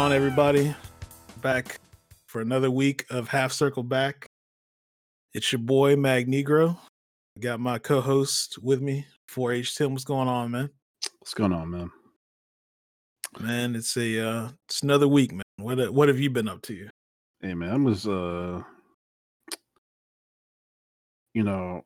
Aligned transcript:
on, 0.00 0.14
everybody? 0.14 0.74
Back 1.42 1.78
for 2.24 2.40
another 2.40 2.70
week 2.70 3.04
of 3.10 3.28
Half 3.28 3.52
Circle 3.52 3.82
Back. 3.82 4.26
It's 5.34 5.52
your 5.52 5.58
boy 5.58 5.94
Magnegro. 5.94 6.74
I 7.36 7.40
got 7.40 7.60
my 7.60 7.78
co-host 7.78 8.58
with 8.62 8.80
me, 8.80 9.04
4H 9.30 9.76
Tim. 9.76 9.92
What's 9.92 10.04
going 10.04 10.26
on, 10.26 10.52
man? 10.52 10.70
What's 11.18 11.34
going 11.34 11.52
on, 11.52 11.70
man? 11.70 11.90
Man, 13.40 13.76
it's 13.76 13.94
a 13.98 14.26
uh 14.26 14.48
it's 14.66 14.82
another 14.82 15.06
week, 15.06 15.32
man. 15.32 15.42
What 15.58 15.92
what 15.92 16.08
have 16.08 16.18
you 16.18 16.30
been 16.30 16.48
up 16.48 16.62
to? 16.62 16.88
Hey, 17.42 17.52
man, 17.52 17.70
I 17.70 17.76
was 17.76 18.08
uh, 18.08 18.62
you 21.34 21.42
know, 21.42 21.82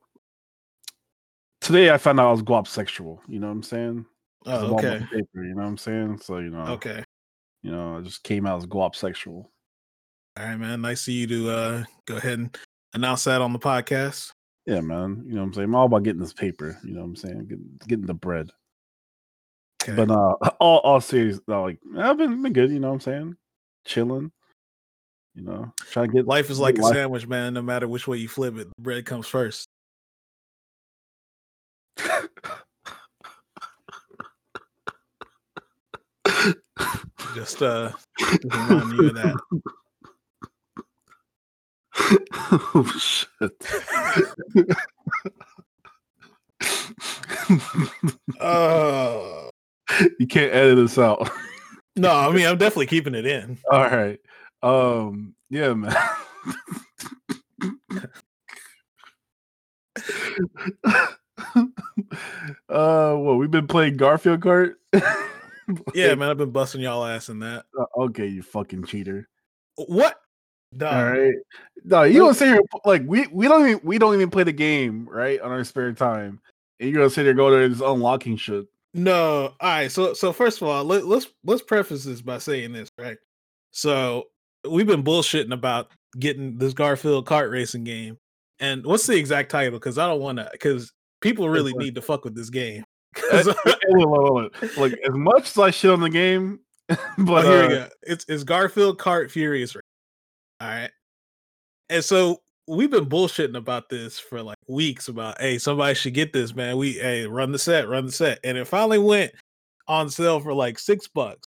today 1.60 1.90
I 1.90 1.98
found 1.98 2.20
out 2.20 2.28
I 2.28 2.30
was 2.30 2.42
guap 2.42 2.68
sexual. 2.68 3.20
You 3.26 3.40
know 3.40 3.48
what 3.48 3.54
I'm 3.54 3.62
saying? 3.64 4.06
Oh, 4.46 4.68
I'm 4.68 4.74
okay. 4.74 5.04
Paper, 5.10 5.26
you 5.34 5.56
know 5.56 5.62
what 5.62 5.68
I'm 5.68 5.78
saying? 5.78 6.18
So 6.18 6.38
you 6.38 6.50
know, 6.50 6.66
Okay. 6.74 7.02
You 7.64 7.72
know, 7.72 7.96
I 7.96 8.02
just 8.02 8.22
came 8.22 8.46
out 8.46 8.58
as 8.58 8.66
guap 8.66 8.94
sexual. 8.94 9.50
All 10.36 10.44
right, 10.44 10.56
man. 10.56 10.82
Nice 10.82 11.08
of 11.08 11.14
you 11.14 11.26
to 11.26 11.50
uh 11.50 11.84
go 12.06 12.16
ahead 12.16 12.38
and 12.38 12.58
announce 12.92 13.24
that 13.24 13.40
on 13.40 13.52
the 13.54 13.58
podcast. 13.58 14.32
Yeah, 14.66 14.80
man. 14.80 15.24
You 15.26 15.34
know 15.34 15.40
what 15.40 15.46
I'm 15.46 15.54
saying? 15.54 15.64
I'm 15.64 15.74
all 15.74 15.86
about 15.86 16.02
getting 16.02 16.20
this 16.20 16.32
paper. 16.34 16.78
You 16.84 16.94
know 16.94 17.00
what 17.00 17.06
I'm 17.06 17.16
saying? 17.16 17.46
Getting, 17.48 17.80
getting 17.88 18.06
the 18.06 18.14
bread. 18.14 18.50
Okay. 19.82 19.96
But 19.96 20.10
uh, 20.10 20.34
all 20.60 20.78
all 20.78 21.00
serious, 21.00 21.40
no, 21.48 21.62
like 21.62 21.78
I've 21.96 22.18
been 22.18 22.42
been 22.42 22.52
good. 22.52 22.70
You 22.70 22.80
know 22.80 22.88
what 22.88 22.94
I'm 22.94 23.00
saying? 23.00 23.36
Chilling. 23.86 24.30
You 25.34 25.42
know, 25.42 25.72
trying 25.90 26.10
to 26.10 26.12
get 26.14 26.26
Life 26.26 26.50
is 26.50 26.60
like 26.60 26.78
a 26.78 26.82
life- 26.82 26.94
sandwich, 26.94 27.26
man. 27.26 27.54
No 27.54 27.62
matter 27.62 27.88
which 27.88 28.06
way 28.06 28.18
you 28.18 28.28
flip 28.28 28.56
it, 28.58 28.68
the 28.68 28.82
bread 28.82 29.06
comes 29.06 29.26
first. 29.26 29.68
Just 37.34 37.62
uh 37.62 37.92
remind 38.44 38.92
you 38.92 39.08
of 39.08 39.14
that. 39.14 39.36
oh 42.74 42.92
shit. 42.98 43.52
Oh 48.40 49.50
you 50.18 50.26
can't 50.26 50.52
edit 50.52 50.76
this 50.76 50.98
out. 50.98 51.30
no, 51.96 52.10
I 52.10 52.32
mean 52.32 52.46
I'm 52.46 52.58
definitely 52.58 52.86
keeping 52.86 53.14
it 53.14 53.26
in. 53.26 53.58
All 53.70 53.82
right. 53.82 54.18
Um, 54.62 55.34
yeah, 55.50 55.74
man. 55.74 55.94
uh 61.56 61.66
well, 62.68 63.36
we've 63.36 63.50
been 63.50 63.66
playing 63.66 63.96
Garfield 63.96 64.40
Kart. 64.40 64.74
Yeah, 65.94 66.14
man, 66.14 66.30
I've 66.30 66.36
been 66.36 66.50
busting 66.50 66.80
y'all 66.80 67.04
ass 67.04 67.28
in 67.28 67.38
that. 67.40 67.66
Uh, 67.78 67.84
okay, 68.02 68.26
you 68.26 68.42
fucking 68.42 68.84
cheater. 68.84 69.28
What? 69.76 70.20
Dog. 70.76 70.94
All 70.94 71.10
right. 71.12 71.34
No, 71.84 72.02
you 72.02 72.18
don't 72.18 72.34
sit 72.34 72.48
here 72.48 72.60
like 72.84 73.02
we 73.06 73.26
we 73.28 73.46
don't 73.46 73.68
even 73.68 73.80
we 73.84 73.98
don't 73.98 74.14
even 74.14 74.30
play 74.30 74.42
the 74.42 74.52
game, 74.52 75.08
right? 75.08 75.40
On 75.40 75.50
our 75.50 75.64
spare 75.64 75.92
time. 75.92 76.40
And 76.80 76.90
you're 76.90 77.00
gonna 77.00 77.10
sit 77.10 77.24
there 77.24 77.34
go 77.34 77.50
there 77.50 77.62
and 77.62 77.74
just 77.74 77.84
unlocking 77.84 78.36
shit. 78.36 78.66
No, 78.92 79.54
all 79.60 79.70
right. 79.70 79.90
So 79.90 80.14
so 80.14 80.32
first 80.32 80.60
of 80.60 80.68
all, 80.68 80.84
let, 80.84 81.06
let's 81.06 81.28
let's 81.44 81.62
preface 81.62 82.04
this 82.04 82.22
by 82.22 82.38
saying 82.38 82.72
this, 82.72 82.90
right? 82.98 83.18
So 83.70 84.24
we've 84.68 84.86
been 84.86 85.04
bullshitting 85.04 85.52
about 85.52 85.90
getting 86.18 86.58
this 86.58 86.72
Garfield 86.72 87.26
kart 87.26 87.50
racing 87.50 87.84
game. 87.84 88.18
And 88.60 88.84
what's 88.84 89.06
the 89.06 89.16
exact 89.16 89.50
title? 89.50 89.78
Because 89.78 89.98
I 89.98 90.06
don't 90.06 90.20
want 90.20 90.38
to. 90.38 90.48
Because 90.52 90.92
people 91.20 91.48
really 91.48 91.72
need 91.74 91.96
to 91.96 92.02
fuck 92.02 92.24
with 92.24 92.34
this 92.34 92.50
game. 92.50 92.84
Uh. 93.32 93.54
Like 94.76 94.94
as 95.06 95.14
much 95.14 95.50
as 95.50 95.58
I 95.58 95.70
shit 95.70 95.90
on 95.90 96.00
the 96.00 96.10
game, 96.10 96.60
oh, 96.88 96.96
but 97.18 97.44
here 97.44 97.58
uh, 97.64 97.68
we 97.68 97.74
go. 97.74 97.88
It's 98.02 98.24
it's 98.28 98.44
Garfield 98.44 98.98
Kart 98.98 99.30
Furious. 99.30 99.76
All 99.76 99.82
right. 100.68 100.90
And 101.90 102.04
so 102.04 102.42
we've 102.66 102.90
been 102.90 103.06
bullshitting 103.06 103.56
about 103.56 103.88
this 103.88 104.18
for 104.18 104.42
like 104.42 104.56
weeks 104.68 105.08
about 105.08 105.40
hey, 105.40 105.58
somebody 105.58 105.94
should 105.94 106.14
get 106.14 106.32
this, 106.32 106.54
man. 106.54 106.76
We 106.76 106.94
hey, 106.94 107.26
run 107.26 107.52
the 107.52 107.58
set, 107.58 107.88
run 107.88 108.06
the 108.06 108.12
set. 108.12 108.40
And 108.44 108.56
it 108.58 108.66
finally 108.66 108.98
went 108.98 109.32
on 109.86 110.08
sale 110.10 110.40
for 110.40 110.54
like 110.54 110.78
six 110.78 111.08
bucks. 111.08 111.46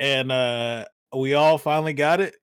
And 0.00 0.30
uh 0.30 0.84
we 1.14 1.34
all 1.34 1.58
finally 1.58 1.92
got 1.94 2.20
it. 2.20 2.36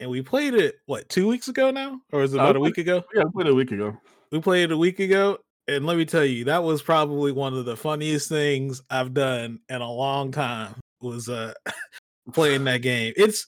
And 0.00 0.10
we 0.10 0.22
played 0.22 0.54
it 0.54 0.76
what 0.86 1.08
two 1.08 1.28
weeks 1.28 1.48
ago 1.48 1.70
now? 1.70 2.00
Or 2.12 2.22
is 2.22 2.34
it 2.34 2.40
Uh, 2.40 2.44
about 2.44 2.56
a 2.56 2.60
week 2.60 2.78
ago? 2.78 3.04
yeah, 3.14 3.22
I 3.22 3.30
played 3.32 3.46
it 3.46 3.52
a 3.52 3.54
week 3.54 3.72
ago. 3.72 3.96
We 4.30 4.40
played 4.40 4.64
it 4.64 4.72
a 4.72 4.78
week 4.78 4.98
ago. 4.98 5.38
And 5.68 5.86
let 5.86 5.96
me 5.96 6.04
tell 6.04 6.24
you, 6.24 6.44
that 6.44 6.64
was 6.64 6.82
probably 6.82 7.32
one 7.32 7.54
of 7.54 7.64
the 7.64 7.76
funniest 7.76 8.28
things 8.28 8.82
I've 8.90 9.14
done 9.14 9.60
in 9.68 9.80
a 9.80 9.90
long 9.90 10.32
time 10.32 10.74
was 11.00 11.28
uh 11.28 11.52
playing 12.32 12.64
that 12.64 12.82
game. 12.82 13.12
It's 13.16 13.46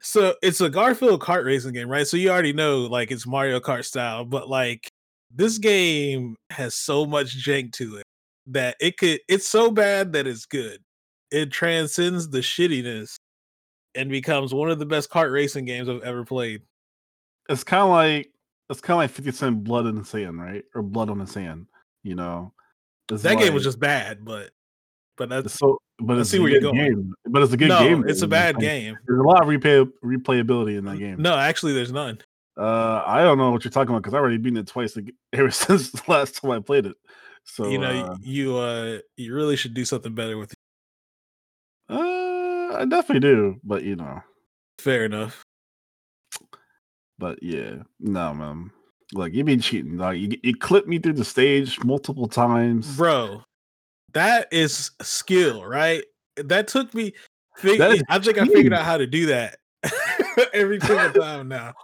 so 0.00 0.34
it's 0.42 0.60
a 0.60 0.70
Garfield 0.70 1.20
kart 1.20 1.44
racing 1.44 1.72
game, 1.72 1.90
right? 1.90 2.06
So 2.06 2.16
you 2.16 2.30
already 2.30 2.52
know 2.52 2.80
like 2.80 3.10
it's 3.10 3.26
Mario 3.26 3.60
Kart 3.60 3.84
style, 3.84 4.24
but 4.24 4.48
like 4.48 4.88
this 5.34 5.58
game 5.58 6.36
has 6.50 6.74
so 6.74 7.04
much 7.04 7.44
jank 7.44 7.72
to 7.72 7.96
it 7.96 8.04
that 8.46 8.76
it 8.80 8.96
could 8.96 9.20
it's 9.28 9.48
so 9.48 9.70
bad 9.70 10.12
that 10.12 10.26
it's 10.26 10.46
good. 10.46 10.80
It 11.30 11.50
transcends 11.50 12.28
the 12.28 12.38
shittiness 12.38 13.16
and 13.94 14.10
becomes 14.10 14.54
one 14.54 14.70
of 14.70 14.78
the 14.78 14.86
best 14.86 15.10
kart 15.10 15.32
racing 15.32 15.66
games 15.66 15.88
I've 15.88 16.02
ever 16.02 16.24
played. 16.24 16.62
It's 17.48 17.64
kind 17.64 17.82
of 17.82 17.90
like 17.90 18.30
it's 18.70 18.80
kind 18.80 18.96
of 18.96 18.98
like 18.98 19.10
Fifty 19.10 19.32
Cent 19.32 19.64
Blood 19.64 19.86
in 19.86 19.96
the 19.96 20.04
Sand, 20.04 20.40
right? 20.40 20.64
Or 20.74 20.82
Blood 20.82 21.10
on 21.10 21.18
the 21.18 21.26
Sand. 21.26 21.66
You 22.02 22.14
know, 22.14 22.52
It's 23.10 23.22
That 23.22 23.38
game 23.38 23.54
was 23.54 23.64
just 23.64 23.80
bad, 23.80 24.24
but 24.24 24.50
but 25.16 25.28
that's 25.28 25.54
so. 25.54 25.78
But 26.00 26.18
it's 26.18 26.30
see 26.30 26.38
a 26.38 26.40
where 26.40 26.50
you're 26.50 26.60
good 26.60 26.74
going. 26.74 26.90
game. 26.90 27.14
But 27.26 27.42
it's 27.42 27.52
a 27.52 27.56
good 27.56 27.68
no, 27.68 27.80
game. 27.80 28.04
it's 28.06 28.22
a 28.22 28.28
bad 28.28 28.54
like, 28.54 28.62
game. 28.62 28.96
There's 29.06 29.18
a 29.18 29.22
lot 29.22 29.42
of 29.42 29.48
replay 29.48 29.90
replayability 30.04 30.78
in 30.78 30.84
that 30.84 30.98
game. 30.98 31.20
No, 31.20 31.36
actually, 31.36 31.72
there's 31.72 31.90
none. 31.92 32.20
Uh, 32.56 33.02
I 33.06 33.22
don't 33.22 33.38
know 33.38 33.50
what 33.50 33.64
you're 33.64 33.70
talking 33.70 33.90
about 33.90 34.02
because 34.02 34.14
I 34.14 34.18
already 34.18 34.36
beaten 34.36 34.58
it 34.58 34.66
twice 34.66 34.96
ever 35.32 35.50
since 35.50 35.90
the 35.90 36.02
last 36.08 36.40
time 36.40 36.52
I 36.52 36.60
played 36.60 36.86
it. 36.86 36.96
So 37.44 37.68
you 37.68 37.78
know, 37.78 37.88
uh, 37.88 38.16
you 38.20 38.56
uh, 38.58 38.98
you 39.16 39.34
really 39.34 39.56
should 39.56 39.74
do 39.74 39.84
something 39.84 40.14
better 40.14 40.36
with. 40.36 40.52
it. 40.52 40.58
uh, 41.88 42.76
I 42.78 42.84
definitely 42.84 43.20
do, 43.20 43.60
but 43.64 43.82
you 43.82 43.96
know, 43.96 44.22
Fair 44.78 45.04
enough, 45.04 45.42
but 47.18 47.42
yeah, 47.42 47.76
no, 48.00 48.34
man. 48.34 48.70
Look, 49.14 49.32
you've 49.32 49.46
been 49.46 49.60
cheating. 49.60 49.96
Like 49.96 50.18
you, 50.18 50.38
you 50.42 50.54
clipped 50.54 50.86
me 50.88 50.98
through 50.98 51.14
the 51.14 51.24
stage 51.24 51.82
multiple 51.84 52.28
times. 52.28 52.96
bro. 52.96 53.42
That 54.14 54.48
is 54.52 54.90
skill, 55.02 55.64
right? 55.64 56.02
That 56.36 56.68
took 56.68 56.94
me. 56.94 57.12
Fig- 57.56 57.78
That 57.78 58.02
I 58.08 58.18
think 58.18 58.38
I 58.38 58.46
figured 58.46 58.72
out 58.72 58.84
how 58.84 58.96
to 58.98 59.06
do 59.06 59.26
that 59.26 59.58
every 60.52 60.80
single 60.80 61.10
time. 61.22 61.48
Now 61.48 61.74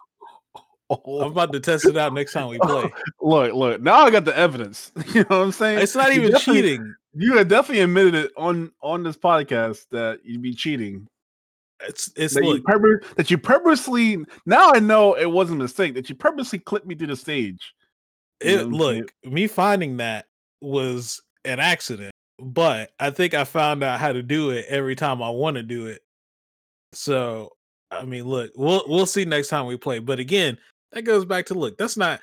I'm 0.90 0.98
Oh, 1.04 1.20
about 1.22 1.52
to 1.52 1.60
test 1.60 1.86
it 1.86 1.96
out 1.96 2.12
next 2.12 2.32
time 2.34 2.48
we 2.48 2.58
play. 2.58 2.92
look, 3.22 3.52
look. 3.54 3.80
Now 3.80 4.04
I 4.04 4.10
got 4.10 4.24
the 4.26 4.36
evidence. 4.36 4.92
You 5.08 5.20
know 5.22 5.26
what 5.28 5.36
I'm 5.46 5.52
saying? 5.52 5.78
It's 5.80 5.94
not 5.94 6.12
even 6.12 6.30
definitely- 6.30 6.62
cheating. 6.62 6.94
You 7.16 7.36
had 7.38 7.48
definitely 7.48 7.82
admitted 7.82 8.14
it 8.16 8.32
on 8.36 8.70
on 8.82 9.02
this 9.02 9.16
podcast 9.16 9.86
that 9.92 10.20
you'd 10.24 10.42
be 10.42 10.52
cheating. 10.54 11.06
It's 11.80 12.10
it's 12.16 12.34
That 12.34 12.44
you, 12.44 12.54
look, 12.54 12.64
purpose, 12.64 13.08
that 13.16 13.30
you 13.30 13.38
purposely. 13.38 14.18
Now 14.46 14.72
I 14.72 14.80
know 14.80 15.14
it 15.14 15.30
wasn't 15.30 15.60
a 15.60 15.64
mistake. 15.64 15.94
That 15.94 16.08
you 16.08 16.14
purposely 16.14 16.58
clipped 16.58 16.86
me 16.86 16.94
through 16.94 17.08
the 17.08 17.16
stage. 17.16 17.74
it 18.40 18.56
know 18.56 18.56
what 18.56 18.64
I'm 18.66 18.80
saying? 18.80 19.08
look. 19.24 19.32
Me 19.32 19.46
finding 19.46 19.96
that 19.98 20.26
was 20.60 21.20
an 21.44 21.60
accident, 21.60 22.12
but 22.38 22.90
I 23.00 23.10
think 23.10 23.34
I 23.34 23.44
found 23.44 23.82
out 23.82 24.00
how 24.00 24.12
to 24.12 24.22
do 24.22 24.50
it 24.50 24.66
every 24.68 24.94
time 24.94 25.22
I 25.22 25.30
want 25.30 25.56
to 25.56 25.62
do 25.62 25.86
it. 25.86 26.00
So 26.92 27.50
I 27.90 28.04
mean, 28.04 28.24
look, 28.24 28.52
we'll 28.56 28.84
we'll 28.86 29.06
see 29.06 29.24
next 29.24 29.48
time 29.48 29.66
we 29.66 29.76
play. 29.76 29.98
But 29.98 30.18
again, 30.18 30.58
that 30.92 31.02
goes 31.02 31.24
back 31.24 31.46
to 31.46 31.54
look. 31.54 31.76
That's 31.76 31.96
not. 31.96 32.20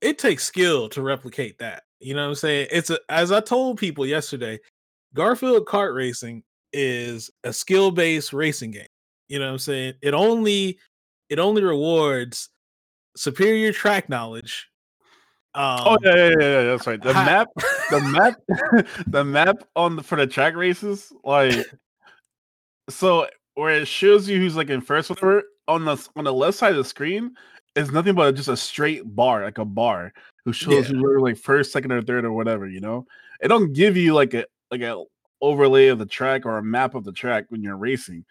It 0.00 0.18
takes 0.18 0.44
skill 0.44 0.88
to 0.90 1.02
replicate 1.02 1.58
that. 1.58 1.82
You 2.00 2.14
know 2.14 2.22
what 2.22 2.28
I'm 2.28 2.34
saying? 2.36 2.68
It's 2.70 2.90
a 2.90 2.98
as 3.08 3.32
I 3.32 3.40
told 3.40 3.78
people 3.78 4.06
yesterday. 4.06 4.58
Garfield 5.12 5.66
kart 5.66 5.94
racing 5.94 6.44
is 6.72 7.30
a 7.44 7.52
skill 7.52 7.90
based 7.90 8.32
racing 8.32 8.72
game. 8.72 8.86
You 9.28 9.38
know 9.38 9.46
what 9.46 9.52
I'm 9.52 9.58
saying? 9.58 9.94
It 10.02 10.14
only 10.14 10.78
it 11.28 11.38
only 11.38 11.62
rewards 11.62 12.48
superior 13.16 13.72
track 13.72 14.08
knowledge. 14.08 14.68
Um, 15.54 15.80
Oh 15.80 15.96
yeah, 16.02 16.14
yeah, 16.14 16.28
yeah, 16.28 16.36
yeah, 16.40 16.62
that's 16.64 16.86
right. 16.86 17.02
The 17.02 17.12
ha- 17.12 17.24
map, 17.24 17.48
the 17.90 18.00
map, 18.86 18.86
the 19.08 19.24
map 19.24 19.56
on 19.76 19.96
the 19.96 20.02
for 20.02 20.16
the 20.16 20.26
track 20.26 20.54
races, 20.54 21.12
like 21.24 21.66
so 22.88 23.26
where 23.54 23.74
it 23.74 23.88
shows 23.88 24.28
you 24.28 24.38
who's 24.38 24.56
like 24.56 24.70
in 24.70 24.80
first, 24.80 25.10
whatever. 25.10 25.42
On 25.68 25.84
the 25.84 26.08
on 26.16 26.24
the 26.24 26.32
left 26.32 26.58
side 26.58 26.72
of 26.72 26.78
the 26.78 26.84
screen 26.84 27.34
is 27.76 27.92
nothing 27.92 28.14
but 28.14 28.34
just 28.34 28.48
a 28.48 28.56
straight 28.56 29.02
bar, 29.14 29.44
like 29.44 29.58
a 29.58 29.64
bar, 29.64 30.12
who 30.44 30.52
shows 30.52 30.88
Yeah. 30.88 30.96
you 30.96 31.02
where 31.02 31.20
like 31.20 31.36
first, 31.36 31.72
second, 31.72 31.92
or 31.92 32.02
third, 32.02 32.24
or 32.24 32.32
whatever. 32.32 32.66
You 32.66 32.80
know, 32.80 33.06
it 33.40 33.48
don't 33.48 33.72
give 33.72 33.96
you 33.96 34.14
like 34.14 34.34
a 34.34 34.46
like 34.70 34.80
a 34.80 35.04
overlay 35.40 35.88
of 35.88 35.98
the 35.98 36.06
track 36.06 36.46
or 36.46 36.58
a 36.58 36.62
map 36.62 36.94
of 36.94 37.04
the 37.04 37.12
track 37.12 37.46
when 37.48 37.62
you're 37.62 37.76
racing. 37.76 38.24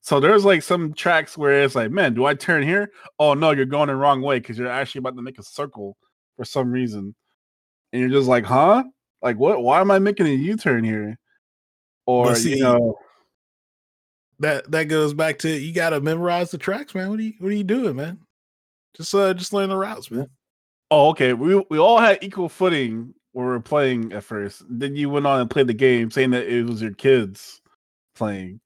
So 0.00 0.20
there's 0.20 0.44
like 0.44 0.62
some 0.62 0.92
tracks 0.92 1.38
where 1.38 1.62
it's 1.62 1.74
like, 1.74 1.90
man, 1.90 2.14
do 2.14 2.26
I 2.26 2.34
turn 2.34 2.62
here? 2.62 2.90
Oh 3.18 3.34
no, 3.34 3.52
you're 3.52 3.64
going 3.64 3.88
the 3.88 3.96
wrong 3.96 4.20
way 4.20 4.38
because 4.38 4.58
you're 4.58 4.68
actually 4.68 4.98
about 5.00 5.16
to 5.16 5.22
make 5.22 5.38
a 5.38 5.42
circle 5.42 5.96
for 6.36 6.44
some 6.44 6.70
reason. 6.70 7.14
And 7.92 8.00
you're 8.00 8.10
just 8.10 8.28
like, 8.28 8.44
huh? 8.44 8.84
Like 9.22 9.38
what? 9.38 9.62
Why 9.62 9.80
am 9.80 9.90
I 9.90 9.98
making 9.98 10.26
a 10.26 10.30
U-turn 10.30 10.84
here? 10.84 11.18
Or 12.06 12.34
see, 12.34 12.56
you 12.56 12.62
know, 12.62 12.96
that 14.40 14.70
that 14.70 14.84
goes 14.84 15.14
back 15.14 15.38
to 15.38 15.48
you 15.48 15.72
got 15.72 15.90
to 15.90 16.00
memorize 16.00 16.50
the 16.50 16.58
tracks, 16.58 16.94
man. 16.94 17.08
What 17.08 17.18
are 17.18 17.22
you 17.22 17.32
what 17.38 17.48
are 17.50 17.56
you 17.56 17.64
doing, 17.64 17.96
man? 17.96 18.18
Just 18.94 19.14
uh 19.14 19.32
just 19.32 19.54
learn 19.54 19.70
the 19.70 19.76
routes, 19.76 20.10
man. 20.10 20.28
Oh, 20.90 21.08
okay. 21.10 21.32
We 21.32 21.64
we 21.70 21.78
all 21.78 21.98
had 21.98 22.22
equal 22.22 22.50
footing 22.50 23.14
we 23.34 23.42
were 23.42 23.60
playing 23.60 24.12
at 24.12 24.24
first. 24.24 24.62
Then 24.68 24.96
you 24.96 25.10
went 25.10 25.26
on 25.26 25.40
and 25.40 25.50
played 25.50 25.66
the 25.66 25.74
game, 25.74 26.10
saying 26.10 26.30
that 26.30 26.46
it 26.46 26.64
was 26.64 26.80
your 26.80 26.94
kids 26.94 27.60
playing. 28.14 28.60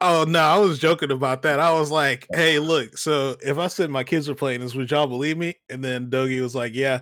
Oh 0.00 0.24
no, 0.26 0.40
I 0.40 0.58
was 0.58 0.78
joking 0.78 1.10
about 1.10 1.42
that. 1.42 1.60
I 1.60 1.72
was 1.72 1.90
like, 1.90 2.26
"Hey, 2.32 2.58
look, 2.58 2.98
so 2.98 3.36
if 3.42 3.58
I 3.58 3.68
said 3.68 3.90
my 3.90 4.04
kids 4.04 4.28
were 4.28 4.34
playing 4.34 4.60
this, 4.60 4.74
would 4.74 4.90
y'all 4.90 5.06
believe 5.06 5.38
me?" 5.38 5.54
And 5.70 5.84
then 5.84 6.10
Dougie 6.10 6.42
was 6.42 6.54
like, 6.54 6.74
"Yeah," 6.74 7.00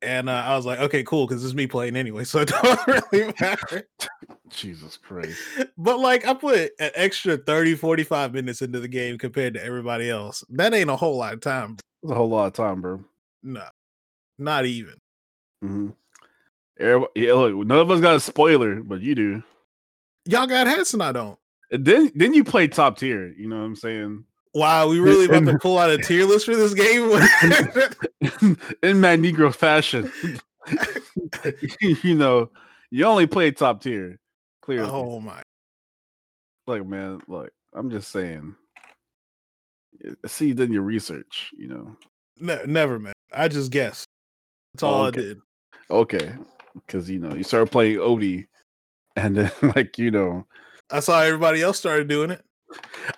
and 0.00 0.28
uh, 0.30 0.42
I 0.46 0.56
was 0.56 0.64
like, 0.64 0.78
"Okay, 0.80 1.02
cool," 1.02 1.26
because 1.26 1.44
it's 1.44 1.54
me 1.54 1.66
playing 1.66 1.96
anyway, 1.96 2.24
so 2.24 2.40
it 2.40 2.48
don't 2.62 2.86
really 2.86 3.32
matter. 3.40 3.88
Jesus 4.48 4.96
Christ! 4.96 5.38
But 5.76 5.98
like, 6.00 6.26
I 6.26 6.34
put 6.34 6.70
an 6.78 6.90
extra 6.94 7.36
30, 7.36 7.74
45 7.74 8.32
minutes 8.32 8.62
into 8.62 8.80
the 8.80 8.88
game 8.88 9.18
compared 9.18 9.54
to 9.54 9.64
everybody 9.64 10.08
else. 10.08 10.44
That 10.50 10.72
ain't 10.74 10.90
a 10.90 10.96
whole 10.96 11.16
lot 11.16 11.34
of 11.34 11.40
time. 11.40 11.76
It's 12.02 12.12
a 12.12 12.14
whole 12.14 12.28
lot 12.28 12.46
of 12.46 12.52
time, 12.54 12.80
bro. 12.80 13.04
No, 13.42 13.64
not 14.38 14.66
even. 14.66 14.94
Mm-hmm. 15.62 15.90
Yeah, 16.78 17.04
look, 17.34 17.54
none 17.66 17.78
of 17.78 17.90
us 17.90 18.00
got 18.00 18.16
a 18.16 18.20
spoiler, 18.20 18.82
but 18.82 19.00
you 19.00 19.14
do. 19.14 19.42
Y'all 20.26 20.46
got 20.46 20.66
hats 20.66 20.94
and 20.94 21.02
I 21.02 21.12
don't. 21.12 21.38
And 21.70 21.84
then 21.84 22.12
then 22.14 22.34
you 22.34 22.44
play 22.44 22.68
top 22.68 22.98
tier. 22.98 23.32
You 23.36 23.48
know 23.48 23.56
what 23.56 23.64
I'm 23.64 23.76
saying? 23.76 24.24
Wow, 24.54 24.88
we 24.88 25.00
really 25.00 25.26
about 25.26 25.44
to 25.50 25.58
pull 25.62 25.78
out 25.78 25.90
a 25.90 25.98
tier 25.98 26.24
list 26.24 26.46
for 26.46 26.54
this 26.54 26.74
game 26.74 27.02
in 28.82 29.00
Magnegro 29.00 29.54
fashion. 29.54 30.10
you 31.80 32.14
know, 32.14 32.50
you 32.90 33.04
only 33.04 33.26
play 33.26 33.50
top 33.50 33.82
tier. 33.82 34.18
Clearly. 34.62 34.88
Oh 34.90 35.20
my. 35.20 35.42
Look, 36.66 36.86
man, 36.86 37.20
look, 37.28 37.50
I'm 37.74 37.90
just 37.90 38.10
saying. 38.10 38.54
See, 40.26 40.48
you 40.48 40.54
done 40.54 40.72
your 40.72 40.82
research, 40.82 41.50
you 41.56 41.68
know. 41.68 41.96
No, 42.38 42.62
never, 42.66 42.98
man. 42.98 43.12
I 43.32 43.48
just 43.48 43.70
guessed. 43.70 44.06
That's 44.72 44.82
all 44.82 45.02
oh, 45.02 45.06
okay. 45.06 45.20
I 45.20 45.22
did. 45.22 45.40
Okay. 45.90 46.32
Because 46.74 47.08
you 47.08 47.18
know, 47.18 47.34
you 47.34 47.44
started 47.44 47.70
playing 47.70 47.98
Odie, 47.98 48.46
and 49.16 49.36
then 49.36 49.52
like, 49.76 49.98
you 49.98 50.10
know, 50.10 50.46
I 50.90 51.00
saw 51.00 51.20
everybody 51.20 51.62
else 51.62 51.78
started 51.78 52.08
doing 52.08 52.30
it. 52.30 52.44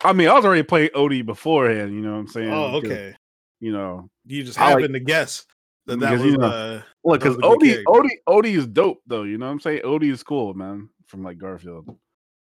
I 0.02 0.12
mean, 0.12 0.28
I 0.28 0.34
was 0.34 0.44
already 0.44 0.62
playing 0.62 0.90
Odie 0.90 1.24
beforehand. 1.24 1.94
You 1.94 2.00
know 2.00 2.12
what 2.12 2.18
I'm 2.18 2.28
saying? 2.28 2.52
Oh, 2.52 2.76
okay. 2.76 3.14
You 3.60 3.72
know, 3.72 4.10
you 4.26 4.44
just 4.44 4.58
happened 4.58 4.92
like, 4.92 4.92
to 4.92 5.00
guess 5.00 5.46
that 5.86 6.00
that 6.00 6.12
was. 6.12 6.24
You 6.24 6.36
know, 6.36 6.46
uh, 6.46 6.82
well, 7.02 7.18
because 7.18 7.36
Odie, 7.38 7.82
Odie, 7.84 8.18
Odie 8.28 8.56
is 8.56 8.66
dope 8.66 9.00
though. 9.06 9.22
You 9.22 9.38
know 9.38 9.46
what 9.46 9.52
I'm 9.52 9.60
saying? 9.60 9.82
Odie 9.82 10.12
is 10.12 10.22
cool, 10.22 10.54
man. 10.54 10.90
From 11.06 11.22
like 11.22 11.38
Garfield. 11.38 11.86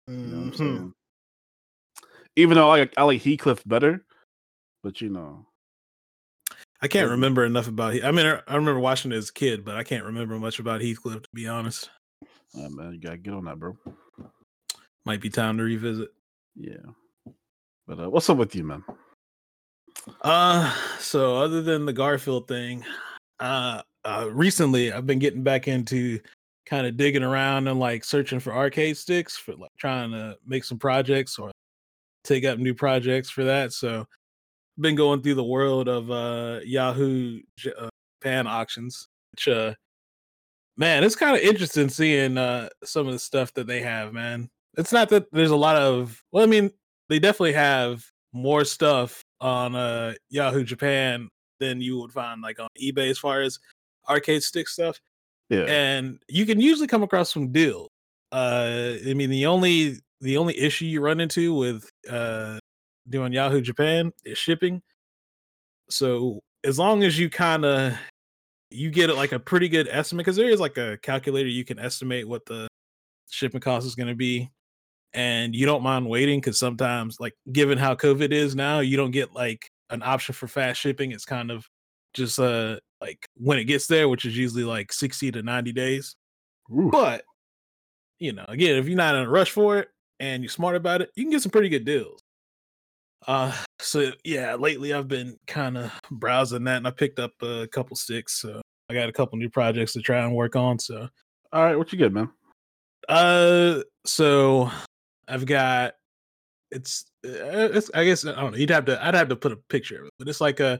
You 0.08 0.14
know 0.14 0.38
what 0.38 0.46
I'm 0.46 0.54
saying? 0.54 0.78
Mm-hmm. 0.78 0.90
Even 2.36 2.56
though 2.56 2.70
I 2.70 2.80
like 2.80 2.94
I 2.98 3.04
like 3.04 3.22
Heathcliff 3.22 3.64
better, 3.66 4.04
but 4.82 5.02
you 5.02 5.10
know, 5.10 5.46
I 6.84 6.88
can't 6.88 7.10
remember 7.10 7.46
enough 7.46 7.68
about. 7.68 8.04
I 8.04 8.12
mean, 8.12 8.26
I 8.26 8.56
remember 8.56 8.80
watching 8.80 9.12
it 9.12 9.16
as 9.16 9.30
a 9.30 9.34
kid, 9.34 9.66
but 9.66 9.76
I 9.76 9.84
can't 9.84 10.04
remember 10.04 10.38
much 10.38 10.60
about 10.60 10.82
Heathcliff 10.82 11.24
to 11.24 11.30
be 11.34 11.48
honest. 11.48 11.90
Man, 12.54 12.94
you 12.94 13.00
gotta 13.00 13.18
get 13.18 13.34
on 13.34 13.46
that, 13.46 13.58
bro 13.58 13.78
might 15.06 15.22
be 15.22 15.30
time 15.30 15.58
to 15.58 15.64
revisit. 15.64 16.10
Yeah. 16.56 16.78
But 17.88 18.00
uh, 18.00 18.10
what's 18.10 18.30
up 18.30 18.38
with 18.38 18.56
you, 18.56 18.64
man? 18.64 18.84
Uh, 20.22 20.74
so 21.00 21.38
other 21.38 21.62
than 21.62 21.86
the 21.86 21.94
Garfield 21.94 22.48
thing, 22.48 22.84
uh, 23.40 23.82
uh, 24.06 24.30
recently 24.32 24.92
I've 24.92 25.08
been 25.08 25.20
getting 25.20 25.44
back 25.44 25.68
into 25.68 26.20
kind 26.66 26.88
of 26.88 26.98
digging 26.98 27.24
around 27.24 27.68
and 27.68 27.80
like 27.80 28.04
searching 28.04 28.40
for 28.40 28.54
arcade 28.54 28.98
sticks 28.98 29.36
for 29.36 29.54
like 29.56 29.72
trying 29.78 30.12
to 30.12 30.38
make 30.46 30.64
some 30.64 30.80
projects 30.80 31.38
or 31.38 31.52
take 32.24 32.46
up 32.46 32.58
new 32.58 32.74
projects 32.74 33.30
for 33.30 33.44
that. 33.44 33.74
So, 33.74 34.06
been 34.80 34.96
going 34.96 35.22
through 35.22 35.36
the 35.36 35.44
world 35.44 35.88
of 35.88 36.10
uh 36.12 36.60
Yahoo 36.64 37.40
uh, 37.78 37.90
Japan 38.22 38.48
auctions, 38.48 39.08
which 39.32 39.48
uh, 39.48 39.74
man, 40.78 41.04
it's 41.04 41.16
kind 41.16 41.36
of 41.36 41.42
interesting 41.42 41.90
seeing 41.90 42.38
uh 42.38 42.70
some 42.84 43.08
of 43.08 43.14
the 43.14 43.20
stuff 43.20 43.54
that 43.54 43.68
they 43.68 43.82
have, 43.82 44.14
man 44.14 44.50
it's 44.78 44.92
not 44.92 45.10
that 45.10 45.32
there's 45.32 45.52
a 45.52 45.56
lot 45.56 45.76
of 45.76 46.24
well, 46.32 46.44
I 46.44 46.48
mean, 46.48 46.72
they 47.10 47.20
definitely 47.20 47.54
have 47.54 48.06
more 48.32 48.66
stuff 48.66 49.22
on 49.42 49.76
uh 49.76 50.14
Yahoo 50.30 50.64
Japan 50.64 51.30
than 51.60 51.82
you 51.82 52.00
would 52.00 52.12
find 52.12 52.42
like 52.42 52.60
on 52.60 52.68
eBay 52.82 53.10
as 53.10 53.20
far 53.20 53.42
as 53.42 53.60
arcade 54.10 54.44
stick 54.44 54.68
stuff. 54.68 55.00
Yeah. 55.50 55.66
And 55.66 56.20
you 56.28 56.46
can 56.46 56.60
usually 56.60 56.88
come 56.88 57.04
across 57.04 57.32
some 57.34 57.52
deals. 57.52 57.90
Uh 58.32 58.94
I 59.08 59.14
mean 59.14 59.30
the 59.30 59.46
only 59.46 59.98
the 60.22 60.38
only 60.38 60.58
issue 60.58 60.86
you 60.86 61.02
run 61.02 61.20
into 61.20 61.54
with 61.54 61.90
uh 62.10 62.58
doing 63.10 63.34
Yahoo 63.34 63.62
Japan 63.62 64.12
is 64.26 64.38
shipping. 64.38 64.82
So 65.90 66.40
as 66.64 66.80
long 66.80 67.04
as 67.04 67.20
you 67.20 67.30
kind 67.30 67.66
of 67.66 67.98
you 68.70 68.90
get 68.90 69.10
it 69.10 69.16
like 69.16 69.32
a 69.32 69.40
pretty 69.40 69.70
good 69.70 69.88
estimate 69.90 70.26
because 70.26 70.36
there 70.36 70.50
is 70.50 70.60
like 70.60 70.78
a 70.78 70.98
calculator 71.04 71.50
you 71.50 71.64
can 71.64 71.78
estimate 71.78 72.28
what 72.28 72.46
the 72.46 72.68
shipping 73.30 73.62
cost 73.62 73.86
is 73.86 73.96
going 73.96 74.08
to 74.08 74.16
be 74.16 74.50
and 75.14 75.56
you 75.56 75.66
don't 75.66 75.84
mind 75.84 76.08
waiting 76.08 76.40
because 76.40 76.58
sometimes 76.58 77.20
like 77.20 77.34
given 77.52 77.78
how 77.78 77.94
covid 77.94 78.32
is 78.32 78.56
now 78.56 78.80
you 78.80 78.98
don't 78.98 79.12
get 79.12 79.34
like 79.34 79.70
an 79.92 80.02
option 80.02 80.34
for 80.34 80.48
fast 80.48 80.82
shipping 80.82 81.12
it's 81.12 81.26
kind 81.26 81.52
of 81.52 81.68
just 82.14 82.40
uh 82.40 82.78
like 83.00 83.28
when 83.36 83.60
it 83.60 83.66
gets 83.66 83.88
there 83.88 84.10
which 84.10 84.26
is 84.26 84.36
usually 84.36 84.64
like 84.64 84.92
60 84.92 85.32
to 85.32 85.44
90 85.44 85.72
days 85.72 86.16
Ooh. 86.72 86.90
but 86.92 87.24
you 88.20 88.34
know 88.34 88.46
again 88.48 88.78
if 88.78 88.88
you're 88.88 88.98
not 88.98 89.16
in 89.16 89.24
a 89.24 89.30
rush 89.30 89.52
for 89.52 89.78
it 89.78 89.90
and 90.20 90.42
you're 90.42 90.50
smart 90.50 90.76
about 90.76 91.02
it 91.02 91.12
you 91.16 91.24
can 91.24 91.32
get 91.32 91.42
some 91.42 91.52
pretty 91.52 91.70
good 91.70 91.86
deals 91.86 92.23
uh 93.28 93.56
so 93.80 94.12
yeah 94.24 94.56
lately 94.56 94.94
i've 94.94 95.08
been 95.08 95.38
kind 95.48 95.78
of 95.78 95.92
browsing 96.12 96.64
that 96.64 96.78
and 96.78 96.88
i 96.88 96.92
picked 96.92 97.20
up 97.20 97.32
a 97.42 97.68
couple 97.68 97.96
sticks 97.96 98.40
so 98.42 98.62
i 98.90 98.94
got 98.94 99.10
a 99.10 99.14
couple 99.14 99.38
new 99.38 99.50
projects 99.50 99.94
to 99.94 100.02
try 100.02 100.24
and 100.24 100.36
work 100.36 100.56
on 100.56 100.78
so 100.78 101.08
all 101.52 101.64
right 101.64 101.78
what 101.78 101.92
you 101.92 101.98
get 101.98 102.12
man 102.12 102.30
uh 103.10 103.80
so 104.06 104.70
I've 105.28 105.46
got 105.46 105.94
it's 106.72 107.06
uh, 107.26 107.70
it's 107.74 107.90
I 107.94 108.04
guess 108.06 108.26
I 108.26 108.34
don't 108.34 108.52
know. 108.52 108.58
You'd 108.58 108.70
have 108.70 108.86
to 108.86 109.06
I'd 109.06 109.16
have 109.16 109.30
to 109.30 109.36
put 109.36 109.52
a 109.52 109.58
picture 109.70 110.00
of 110.00 110.06
it, 110.08 110.14
but 110.20 110.28
it's 110.28 110.42
like 110.42 110.60
a 110.60 110.80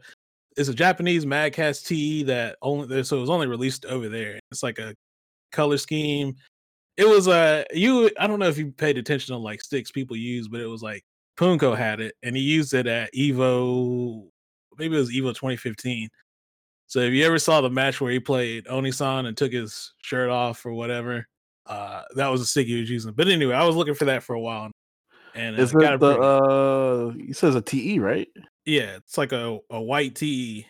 it's 0.58 0.70
a 0.70 0.74
Japanese 0.74 1.26
Mad 1.26 1.54
Catz 1.54 1.82
T 1.84 2.24
that 2.24 2.58
only 2.62 3.04
so 3.04 3.18
it 3.18 3.22
was 3.22 3.30
only 3.30 3.48
released 3.48 3.86
over 3.86 4.10
there. 4.10 4.40
It's 4.52 4.64
like 4.64 4.80
a 4.80 4.96
color 5.52 5.78
scheme. 5.78 6.36
It 6.98 7.08
was 7.08 7.28
a 7.28 7.32
uh, 7.32 7.64
you 7.74 8.10
I 8.20 8.28
don't 8.28 8.40
know 8.40 8.48
if 8.48 8.58
you 8.58 8.72
paid 8.72 8.98
attention 8.98 9.34
to 9.34 9.38
like 9.38 9.62
sticks 9.62 9.92
people 9.92 10.18
use, 10.18 10.48
but 10.48 10.62
it 10.62 10.68
was 10.68 10.84
like 10.84 11.04
Poongko 11.38 11.76
had 11.76 12.00
it 12.00 12.16
and 12.22 12.36
he 12.36 12.42
used 12.42 12.74
it 12.74 12.88
at 12.88 13.14
Evo 13.14 14.28
maybe 14.78 14.96
it 14.96 15.00
was 15.00 15.12
Evo 15.12 15.30
2015. 15.30 16.10
So 16.88 17.00
if 17.00 17.14
you 17.14 17.26
ever 17.26 17.40
saw 17.40 17.62
the 17.62 17.70
match 17.70 18.02
where 18.02 18.12
he 18.12 18.20
played 18.20 18.66
Onisan 18.66 19.26
and 19.26 19.36
took 19.36 19.52
his 19.52 19.94
shirt 20.02 20.30
off 20.30 20.66
or 20.66 20.74
whatever, 20.74 21.28
uh, 21.66 22.04
that 22.16 22.28
was 22.28 22.42
a 22.42 22.46
stick 22.46 22.68
he 22.68 22.80
was 22.80 22.90
using. 22.90 23.14
But 23.14 23.28
anyway, 23.28 23.56
I 23.56 23.66
was 23.66 23.76
looking 23.76 23.96
for 23.96 24.06
that 24.06 24.24
for 24.24 24.34
a 24.34 24.40
while, 24.40 24.70
and 25.34 25.58
uh, 25.58 25.62
is 25.62 25.74
it 25.74 26.00
the 26.00 26.20
uh? 26.20 27.12
He 27.12 27.34
says 27.34 27.56
a 27.56 27.62
TE, 27.62 28.00
right? 28.00 28.28
Yeah, 28.66 28.98
it's 28.98 29.18
like 29.18 29.32
a 29.32 29.60
a 29.70 29.82
white 29.82 30.16
TE 30.16 30.68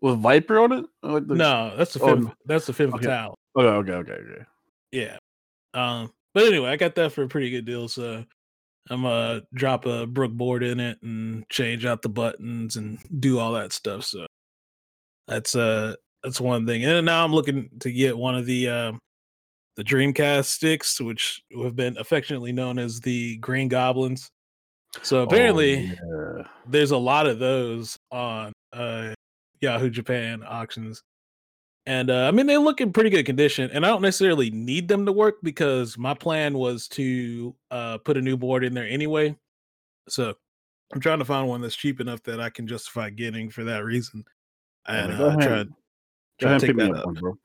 with 0.00 0.18
Viper 0.18 0.60
on 0.60 0.72
it. 0.72 0.84
Like 1.02 1.26
the... 1.26 1.34
No, 1.34 1.74
that's 1.76 1.94
the 1.94 2.02
oh, 2.02 2.14
no. 2.14 2.32
that's 2.44 2.66
the 2.66 2.72
Femme 2.72 2.94
okay. 2.94 3.04
Fatale. 3.04 3.34
Okay, 3.56 3.92
okay, 3.92 4.12
okay, 4.12 4.12
okay. 4.12 4.44
Yeah. 4.92 5.16
Um, 5.72 6.12
but 6.34 6.44
anyway, 6.44 6.68
I 6.68 6.76
got 6.76 6.94
that 6.96 7.12
for 7.12 7.22
a 7.22 7.28
pretty 7.28 7.50
good 7.50 7.64
deal. 7.64 7.88
So 7.88 8.24
I'm 8.90 9.02
gonna 9.02 9.42
drop 9.54 9.86
a 9.86 10.06
Brook 10.06 10.32
board 10.32 10.62
in 10.62 10.80
it 10.80 10.98
and 11.02 11.48
change 11.48 11.86
out 11.86 12.02
the 12.02 12.08
buttons 12.08 12.76
and 12.76 12.98
do 13.20 13.38
all 13.38 13.52
that 13.52 13.72
stuff. 13.72 14.04
So 14.04 14.26
that's 15.26 15.54
uh 15.54 15.94
that's 16.22 16.40
one 16.40 16.66
thing. 16.66 16.84
And 16.84 17.06
now 17.06 17.24
I'm 17.24 17.32
looking 17.32 17.70
to 17.80 17.90
get 17.90 18.16
one 18.16 18.34
of 18.34 18.46
the 18.46 18.68
um 18.68 18.98
the 19.76 19.84
Dreamcast 19.84 20.44
sticks, 20.46 21.00
which 21.00 21.42
have 21.62 21.76
been 21.76 21.96
affectionately 21.98 22.52
known 22.52 22.78
as 22.78 23.00
the 23.00 23.36
Green 23.38 23.68
Goblins. 23.68 24.28
So 25.02 25.22
apparently, 25.22 25.90
oh, 25.90 26.36
yeah. 26.38 26.44
there's 26.66 26.92
a 26.92 26.96
lot 26.96 27.26
of 27.26 27.40
those 27.40 27.96
on 28.12 28.52
uh, 28.72 29.12
Yahoo 29.60 29.90
Japan 29.90 30.44
auctions, 30.46 31.02
and 31.86 32.10
uh, 32.10 32.26
I 32.26 32.30
mean 32.30 32.46
they 32.46 32.56
look 32.56 32.80
in 32.80 32.92
pretty 32.92 33.10
good 33.10 33.26
condition. 33.26 33.70
And 33.72 33.84
I 33.84 33.88
don't 33.88 34.02
necessarily 34.02 34.50
need 34.50 34.88
them 34.88 35.06
to 35.06 35.12
work 35.12 35.36
because 35.42 35.98
my 35.98 36.14
plan 36.14 36.54
was 36.54 36.88
to 36.88 37.54
uh, 37.70 37.98
put 37.98 38.16
a 38.16 38.22
new 38.22 38.36
board 38.36 38.64
in 38.64 38.74
there 38.74 38.88
anyway. 38.88 39.36
So 40.08 40.34
I'm 40.92 41.00
trying 41.00 41.18
to 41.18 41.24
find 41.24 41.48
one 41.48 41.60
that's 41.60 41.76
cheap 41.76 42.00
enough 42.00 42.22
that 42.24 42.40
I 42.40 42.50
can 42.50 42.66
justify 42.66 43.10
getting 43.10 43.50
for 43.50 43.64
that 43.64 43.84
reason. 43.84 44.24
And 44.86 45.12
uh, 45.12 45.36
try, 45.36 45.64
try 46.40 46.58
to 46.58 46.66
take 46.66 46.76
that 46.76 46.94
up. 46.94 47.06
One, 47.06 47.14
bro. 47.14 47.38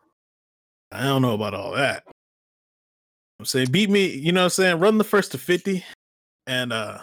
I 0.91 1.03
don't 1.03 1.22
know 1.22 1.34
about 1.34 1.53
all 1.53 1.72
that. 1.74 2.03
I'm 3.39 3.46
saying 3.46 3.72
beat 3.72 3.89
me, 3.89 4.08
you 4.08 4.31
know 4.31 4.41
what 4.41 4.46
I'm 4.46 4.50
saying? 4.50 4.79
Run 4.79 4.98
the 4.98 5.03
first 5.03 5.31
to 5.31 5.38
50 5.38 5.84
and 6.48 6.74
uh 6.74 7.00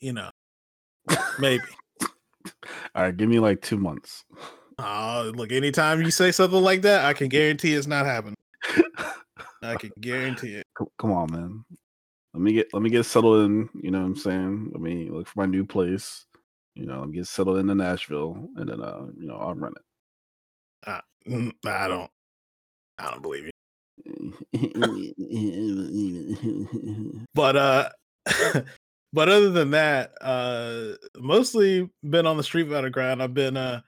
you 0.00 0.12
know, 0.12 0.30
maybe. 1.38 1.62
All 2.94 3.02
right, 3.04 3.16
give 3.16 3.28
me 3.28 3.38
like 3.38 3.60
two 3.60 3.76
months. 3.76 4.24
Oh, 4.82 5.30
look, 5.34 5.52
anytime 5.52 6.00
you 6.00 6.10
say 6.10 6.32
something 6.32 6.62
like 6.62 6.82
that, 6.82 7.04
I 7.04 7.12
can 7.12 7.28
guarantee 7.28 7.74
it's 7.74 7.86
not 7.86 8.06
happening. 8.06 8.36
I 9.62 9.76
can 9.76 9.90
guarantee 10.00 10.54
it. 10.54 10.66
Come 10.98 11.12
on, 11.12 11.30
man. 11.30 11.64
let 12.32 12.40
me 12.40 12.52
get 12.52 12.72
let 12.72 12.82
me 12.82 12.88
get 12.88 13.04
settled 13.04 13.44
in. 13.44 13.68
You 13.74 13.90
know 13.90 14.00
what 14.00 14.06
I'm 14.06 14.16
saying? 14.16 14.70
Let 14.72 14.80
me 14.80 15.10
look 15.10 15.28
for 15.28 15.40
my 15.40 15.46
new 15.46 15.66
place. 15.66 16.24
You 16.74 16.86
know, 16.86 17.04
me 17.04 17.18
get 17.18 17.26
settled 17.26 17.58
into 17.58 17.74
Nashville, 17.74 18.48
and 18.56 18.68
then 18.68 18.80
uh, 18.80 19.06
you 19.18 19.26
know, 19.26 19.36
I'll 19.36 19.54
run 19.54 19.74
it. 19.76 19.82
Uh, 20.86 21.00
mm, 21.28 21.52
I 21.66 21.88
don't. 21.88 22.10
I 22.98 23.10
don't 23.10 23.22
believe 23.22 23.44
you. 23.44 23.50
but 27.34 27.56
uh, 27.56 27.88
but 29.12 29.28
other 29.28 29.50
than 29.50 29.72
that, 29.72 30.12
uh, 30.22 30.92
mostly 31.18 31.90
been 32.02 32.26
on 32.26 32.38
the 32.38 32.42
Street 32.42 32.68
grind. 32.92 33.22
I've 33.22 33.34
been 33.34 33.56
uh, 33.58 33.82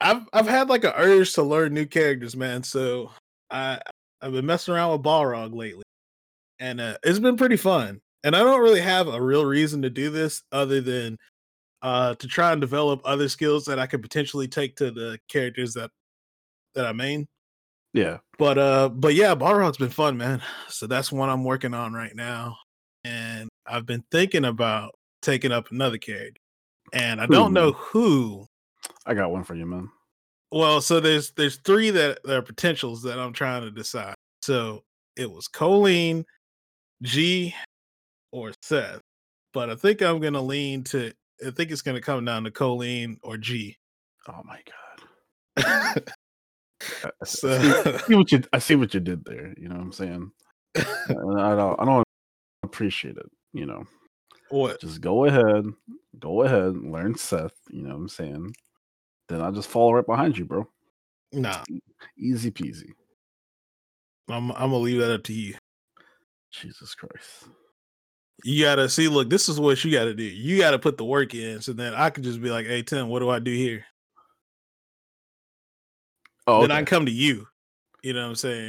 I've 0.00 0.22
I've 0.32 0.48
had 0.48 0.68
like 0.68 0.84
an 0.84 0.92
urge 0.96 1.32
to 1.34 1.42
learn 1.42 1.74
new 1.74 1.86
characters, 1.86 2.36
man. 2.36 2.62
So 2.62 3.10
I 3.50 3.80
I've 4.20 4.32
been 4.32 4.46
messing 4.46 4.74
around 4.74 4.92
with 4.92 5.02
Balrog 5.02 5.54
lately 5.54 5.82
and 6.58 6.80
uh, 6.80 6.96
it's 7.02 7.18
been 7.18 7.36
pretty 7.36 7.56
fun. 7.56 8.00
And 8.24 8.34
I 8.34 8.40
don't 8.40 8.60
really 8.60 8.80
have 8.80 9.08
a 9.08 9.20
real 9.20 9.44
reason 9.44 9.82
to 9.82 9.90
do 9.90 10.10
this 10.10 10.42
other 10.50 10.80
than 10.80 11.16
uh, 11.82 12.14
to 12.16 12.26
try 12.26 12.52
and 12.52 12.60
develop 12.60 13.00
other 13.04 13.28
skills 13.28 13.64
that 13.66 13.78
I 13.78 13.86
could 13.86 14.02
potentially 14.02 14.48
take 14.48 14.76
to 14.76 14.90
the 14.90 15.18
characters 15.28 15.74
that 15.74 15.90
that 16.74 16.86
I 16.86 16.92
main. 16.92 17.28
Yeah. 17.92 18.18
But 18.38 18.58
uh 18.58 18.88
but 18.88 19.14
yeah, 19.14 19.34
Balrog's 19.34 19.78
been 19.78 19.90
fun, 19.90 20.16
man. 20.16 20.42
So 20.68 20.86
that's 20.86 21.12
one 21.12 21.28
I'm 21.28 21.44
working 21.44 21.74
on 21.74 21.92
right 21.92 22.14
now. 22.14 22.56
And 23.04 23.48
I've 23.66 23.86
been 23.86 24.04
thinking 24.10 24.44
about 24.44 24.92
taking 25.22 25.52
up 25.52 25.70
another 25.70 25.98
character. 25.98 26.40
And 26.92 27.20
I 27.20 27.26
don't 27.26 27.52
know 27.52 27.72
who. 27.72 28.45
I 29.06 29.14
got 29.14 29.30
one 29.30 29.44
for 29.44 29.54
you, 29.54 29.66
man. 29.66 29.88
Well, 30.50 30.80
so 30.80 31.00
there's 31.00 31.30
there's 31.32 31.56
three 31.56 31.90
that, 31.90 32.22
that 32.24 32.36
are 32.36 32.42
potentials 32.42 33.02
that 33.02 33.18
I'm 33.18 33.32
trying 33.32 33.62
to 33.62 33.70
decide. 33.70 34.14
So 34.42 34.84
it 35.16 35.30
was 35.30 35.48
Kolin, 35.48 36.24
G 37.02 37.54
or 38.32 38.52
Seth, 38.62 39.00
but 39.52 39.70
I 39.70 39.74
think 39.74 40.02
I'm 40.02 40.20
gonna 40.20 40.42
lean 40.42 40.84
to. 40.84 41.12
I 41.46 41.50
think 41.50 41.70
it's 41.70 41.82
gonna 41.82 42.00
come 42.00 42.24
down 42.24 42.44
to 42.44 42.50
Kolin 42.50 43.18
or 43.22 43.36
G. 43.36 43.76
Oh 44.28 44.42
my 44.44 44.60
god. 45.56 46.02
so 47.24 47.54
I 47.54 47.98
see, 47.98 48.14
what 48.14 48.32
you 48.32 48.42
I 48.52 48.58
see 48.58 48.76
what 48.76 48.94
you 48.94 49.00
did 49.00 49.24
there. 49.24 49.54
You 49.56 49.68
know 49.68 49.76
what 49.76 49.84
I'm 49.84 49.92
saying? 49.92 50.30
I 50.76 51.54
don't 51.54 51.80
I 51.80 51.84
don't 51.84 52.04
appreciate 52.62 53.16
it. 53.16 53.26
You 53.52 53.66
know. 53.66 53.84
What? 54.50 54.80
Just 54.80 55.00
go 55.00 55.24
ahead, 55.24 55.64
go 56.20 56.42
ahead, 56.42 56.76
learn 56.76 57.16
Seth. 57.16 57.56
You 57.68 57.82
know 57.82 57.90
what 57.90 57.96
I'm 57.96 58.08
saying? 58.08 58.54
Then 59.28 59.42
I'll 59.42 59.52
just 59.52 59.68
follow 59.68 59.94
right 59.94 60.06
behind 60.06 60.38
you, 60.38 60.44
bro. 60.44 60.68
Nah, 61.32 61.64
easy 62.16 62.50
peasy. 62.50 62.92
I'm 64.28 64.50
I'm 64.52 64.70
gonna 64.70 64.78
leave 64.78 65.00
that 65.00 65.12
up 65.12 65.24
to 65.24 65.32
you. 65.32 65.54
Jesus 66.52 66.94
Christ. 66.94 67.48
You 68.44 68.64
gotta 68.64 68.88
see, 68.88 69.08
look, 69.08 69.30
this 69.30 69.48
is 69.48 69.58
what 69.58 69.82
you 69.84 69.90
gotta 69.90 70.14
do. 70.14 70.22
You 70.22 70.58
gotta 70.58 70.78
put 70.78 70.98
the 70.98 71.04
work 71.04 71.34
in. 71.34 71.60
So 71.60 71.72
then 71.72 71.94
I 71.94 72.10
could 72.10 72.24
just 72.24 72.40
be 72.40 72.50
like, 72.50 72.66
hey 72.66 72.82
Tim, 72.82 73.08
what 73.08 73.20
do 73.20 73.30
I 73.30 73.38
do 73.38 73.52
here? 73.52 73.84
Oh, 76.46 76.58
okay. 76.58 76.66
then 76.68 76.70
I 76.70 76.78
can 76.78 76.86
come 76.86 77.06
to 77.06 77.12
you. 77.12 77.46
You 78.02 78.12
know 78.12 78.22
what 78.22 78.28
I'm 78.28 78.36
saying? 78.36 78.68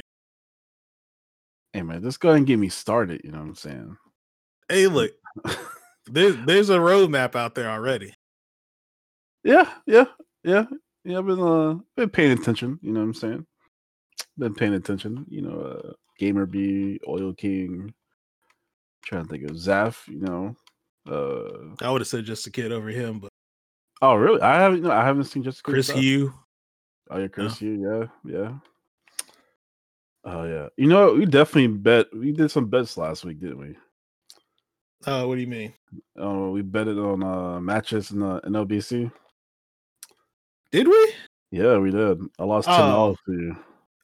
Hey 1.72 1.82
man, 1.82 2.02
just 2.02 2.20
go 2.20 2.30
ahead 2.30 2.38
and 2.38 2.46
get 2.46 2.58
me 2.58 2.68
started. 2.68 3.20
You 3.24 3.30
know 3.30 3.38
what 3.38 3.48
I'm 3.48 3.54
saying? 3.54 3.96
Hey, 4.68 4.86
look, 4.86 5.12
there's 6.06 6.36
there's 6.44 6.70
a 6.70 6.78
roadmap 6.78 7.36
out 7.36 7.54
there 7.54 7.70
already. 7.70 8.14
Yeah, 9.44 9.70
yeah, 9.86 10.06
yeah, 10.48 10.64
yeah. 11.04 11.18
I've 11.18 11.26
been 11.26 11.40
uh 11.40 11.74
been 11.96 12.10
paying 12.10 12.32
attention. 12.32 12.78
You 12.82 12.92
know 12.92 13.00
what 13.00 13.06
I'm 13.06 13.14
saying? 13.14 13.46
Been 14.38 14.54
paying 14.54 14.74
attention. 14.74 15.26
You 15.28 15.42
know, 15.42 15.60
uh, 15.60 15.92
GamerBee, 16.20 16.98
Oil 17.06 17.34
King. 17.34 17.92
trying 19.04 19.24
to 19.24 19.28
think 19.30 19.44
of 19.44 19.56
Zaf, 19.56 20.06
you 20.08 20.20
know. 20.20 20.54
Uh 21.08 21.74
I 21.84 21.90
would 21.90 22.00
have 22.00 22.08
said 22.08 22.24
just 22.24 22.46
a 22.46 22.50
kid 22.50 22.72
over 22.72 22.88
him, 22.88 23.18
but 23.20 23.30
Oh 24.00 24.14
really? 24.14 24.40
I 24.40 24.56
haven't 24.60 24.82
no, 24.82 24.90
I 24.90 25.04
haven't 25.04 25.24
seen 25.24 25.42
just 25.42 25.62
Chris 25.62 25.90
Hugh. 25.90 26.32
Oh 27.10 27.18
yeah, 27.18 27.28
Chris 27.28 27.58
Hugh, 27.58 28.08
yeah, 28.24 28.32
yeah. 28.32 28.52
Oh 30.24 30.44
yeah. 30.44 30.68
You 30.76 30.86
know, 30.88 31.14
we 31.14 31.26
definitely 31.26 31.68
bet 31.68 32.06
we 32.14 32.32
did 32.32 32.50
some 32.50 32.66
bets 32.66 32.96
last 32.96 33.24
week, 33.24 33.40
didn't 33.40 33.58
we? 33.58 33.76
Oh, 35.06 35.24
uh, 35.24 35.26
what 35.26 35.36
do 35.36 35.40
you 35.40 35.46
mean? 35.46 35.72
Oh, 36.16 36.48
uh, 36.48 36.50
we 36.50 36.62
betted 36.62 36.98
on 36.98 37.22
uh 37.22 37.60
matches 37.60 38.10
in 38.10 38.20
the 38.20 38.40
NLBC. 38.42 39.10
Did 40.72 40.88
we? 40.88 41.12
Yeah, 41.50 41.78
we 41.78 41.90
did. 41.90 42.20
I 42.38 42.44
lost 42.44 42.68
ten 42.68 42.78
dollars 42.78 43.16
oh. 43.28 43.32
to 43.32 43.38
you. 43.38 43.56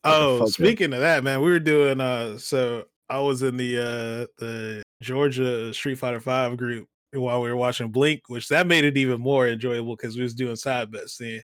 Oh, 0.05 0.47
speaking 0.47 0.93
of 0.93 1.01
that, 1.01 1.25
man, 1.25 1.41
we 1.41 1.51
were 1.51 1.59
doing 1.59 2.01
uh 2.01 2.39
so 2.39 2.85
I 3.09 3.21
was 3.21 3.43
in 3.43 3.57
the 3.57 3.79
uh 3.79 4.27
the 4.39 4.83
Georgia 5.03 5.73
Street 5.75 5.97
Fighter 5.97 6.21
5 6.21 6.57
group 6.57 6.87
while 7.13 7.41
we 7.43 7.49
were 7.49 7.57
watching 7.57 7.91
Blink, 7.91 8.23
which 8.29 8.49
that 8.49 8.67
made 8.67 8.85
it 8.85 8.97
even 8.97 9.21
more 9.21 9.49
enjoyable 9.49 9.97
because 9.97 10.17
we 10.17 10.23
was 10.23 10.35
doing 10.35 10.57
side 10.57 10.91
bets 10.91 11.17
the 11.19 11.43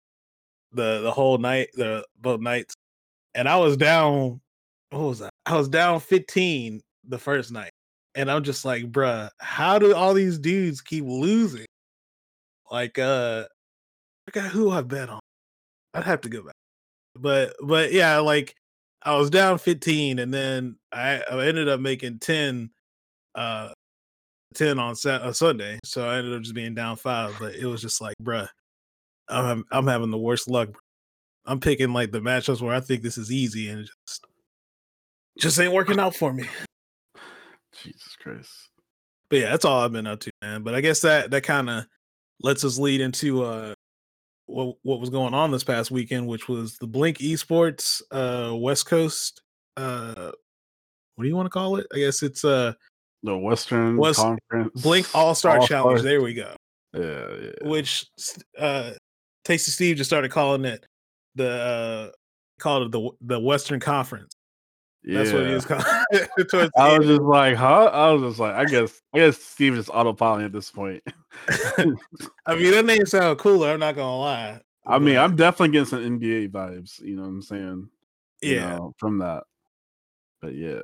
the 0.74 1.02
the 1.02 1.12
whole 1.12 1.38
night, 1.38 1.70
the 1.74 2.06
both 2.20 2.40
nights. 2.40 2.76
And 3.34 3.50
I 3.50 3.58
was 3.58 3.78
down 3.78 4.42
what 4.90 5.02
was 5.02 5.20
that? 5.20 5.32
I 5.46 5.58
was 5.58 5.68
down 5.68 6.00
15 6.00 6.82
the 7.08 7.18
first 7.18 7.52
night. 7.52 7.72
And 8.16 8.32
I'm 8.32 8.44
just 8.44 8.64
like, 8.64 8.90
bruh, 8.92 9.30
how 9.40 9.78
do 9.78 9.94
all 9.94 10.14
these 10.14 10.40
dudes 10.40 10.80
keep 10.80 11.04
losing? 11.06 11.66
Like 12.72 12.98
uh 13.00 13.46
I 14.28 14.32
got 14.32 14.52
who 14.52 14.72
I 14.72 14.82
bet 14.82 15.10
on. 15.10 15.20
I'd 15.94 16.04
have 16.04 16.22
to 16.22 16.30
go 16.30 16.44
back 16.44 16.56
but 17.16 17.56
but 17.64 17.92
yeah, 17.92 18.18
like 18.20 18.56
I 19.02 19.16
was 19.16 19.30
down 19.30 19.58
15 19.58 20.20
and 20.20 20.34
then 20.34 20.78
I, 20.92 21.22
I 21.30 21.46
ended 21.46 21.70
up 21.70 21.80
making 21.80 22.20
10 22.20 22.70
uh 23.36 23.70
10 24.56 24.80
on 24.80 24.96
Sat- 24.96 25.22
uh, 25.22 25.34
Sunday. 25.34 25.80
So 25.84 26.08
I 26.08 26.18
ended 26.18 26.34
up 26.34 26.42
just 26.42 26.56
being 26.56 26.74
down 26.76 26.96
5, 26.96 27.36
but 27.40 27.56
it 27.56 27.66
was 27.66 27.82
just 27.82 28.02
like, 28.02 28.16
bruh, 28.22 28.48
I'm 29.28 29.66
I'm 29.72 29.88
having 29.88 30.12
the 30.12 30.18
worst 30.18 30.50
luck. 30.50 30.70
I'm 31.46 31.60
picking 31.60 31.94
like 31.94 32.12
the 32.12 32.22
matchups 32.22 32.62
where 32.62 32.76
I 32.76 32.80
think 32.80 33.02
this 33.02 33.18
is 33.18 33.32
easy 33.32 33.70
and 33.70 33.86
just 34.08 34.26
just 35.38 35.60
ain't 35.60 35.74
working 35.74 36.00
out 36.00 36.16
for 36.16 36.34
me. 36.34 36.46
Jesus 37.84 38.16
Christ. 38.20 38.70
But 39.30 39.40
yeah, 39.40 39.50
that's 39.52 39.66
all 39.66 39.82
I've 39.82 39.92
been 39.92 40.08
up 40.08 40.22
to, 40.22 40.32
man. 40.42 40.64
But 40.64 40.76
I 40.76 40.82
guess 40.82 41.02
that 41.02 41.32
that 41.32 41.44
kind 41.44 41.70
of 41.70 41.86
lets 42.42 42.64
us 42.64 42.78
lead 42.78 43.02
into 43.02 43.44
uh 43.44 43.74
what 44.46 44.76
what 44.84 45.00
was 45.00 45.10
going 45.10 45.34
on 45.34 45.52
this 45.52 45.64
past 45.64 45.92
weekend, 45.92 46.28
which 46.28 46.48
was 46.48 46.78
the 46.78 46.88
Blink 46.88 47.18
Esports 47.18 48.02
uh 48.12 48.56
West 48.56 48.86
Coast 48.86 49.42
uh 49.78 50.32
what 51.16 51.24
do 51.24 51.28
you 51.28 51.36
want 51.36 51.46
to 51.46 51.52
call 51.52 51.78
it? 51.78 51.88
I 51.94 51.98
guess 51.98 52.24
it's 52.24 52.44
uh 52.46 52.74
the 53.24 53.38
Western 53.38 53.98
West, 53.98 54.20
Conference 54.20 54.82
Blink 54.82 55.08
All 55.16 55.34
Star 55.34 55.60
Challenge. 55.66 56.02
There 56.02 56.22
we 56.22 56.34
go. 56.34 56.56
Yeah, 56.94 57.28
yeah. 57.42 57.70
Which 57.70 58.06
uh 58.58 58.92
Tasty 59.44 59.72
Steve 59.72 59.98
just 59.98 60.10
started 60.10 60.32
calling 60.32 60.66
it 60.66 60.86
the 61.36 61.50
uh 61.50 62.10
called 62.60 62.84
it 62.84 62.92
the 62.92 63.10
the 63.22 63.40
Western 63.40 63.80
Conference. 63.80 64.36
Yeah. 65.06 65.20
That's 65.20 65.34
what 65.34 65.46
he 65.46 65.54
was 65.54 65.66
calling. 65.66 65.86
I 66.78 66.98
was 66.98 67.08
just 67.08 67.22
like, 67.22 67.56
huh? 67.56 67.86
I 67.94 68.12
was 68.12 68.24
just 68.24 68.40
like, 68.40 68.56
I 68.56 68.66
guess, 68.66 69.02
I 69.14 69.20
guess 69.20 69.38
Steve 69.38 69.78
is 69.78 69.88
autopiloting 69.88 70.46
at 70.46 70.52
this 70.52 70.72
point. 70.72 71.04
I 71.48 72.56
mean, 72.56 72.72
that 72.72 72.86
name 72.86 73.06
sound 73.06 73.38
cooler. 73.38 73.72
I'm 73.72 73.80
not 73.80 73.96
gonna 73.96 74.18
lie. 74.18 74.62
I 74.88 75.00
mean, 75.00 75.18
I'm 75.18 75.36
definitely 75.36 75.74
getting 75.74 75.86
some 75.86 76.20
NBA 76.20 76.50
vibes. 76.50 77.00
You 77.02 77.18
know 77.18 77.24
what 77.24 77.30
I'm 77.30 77.42
saying? 77.44 77.90
Yeah, 78.42 78.78
know, 78.78 78.94
from 78.98 79.20
that. 79.20 79.44
But 80.42 80.56
yeah. 80.56 80.82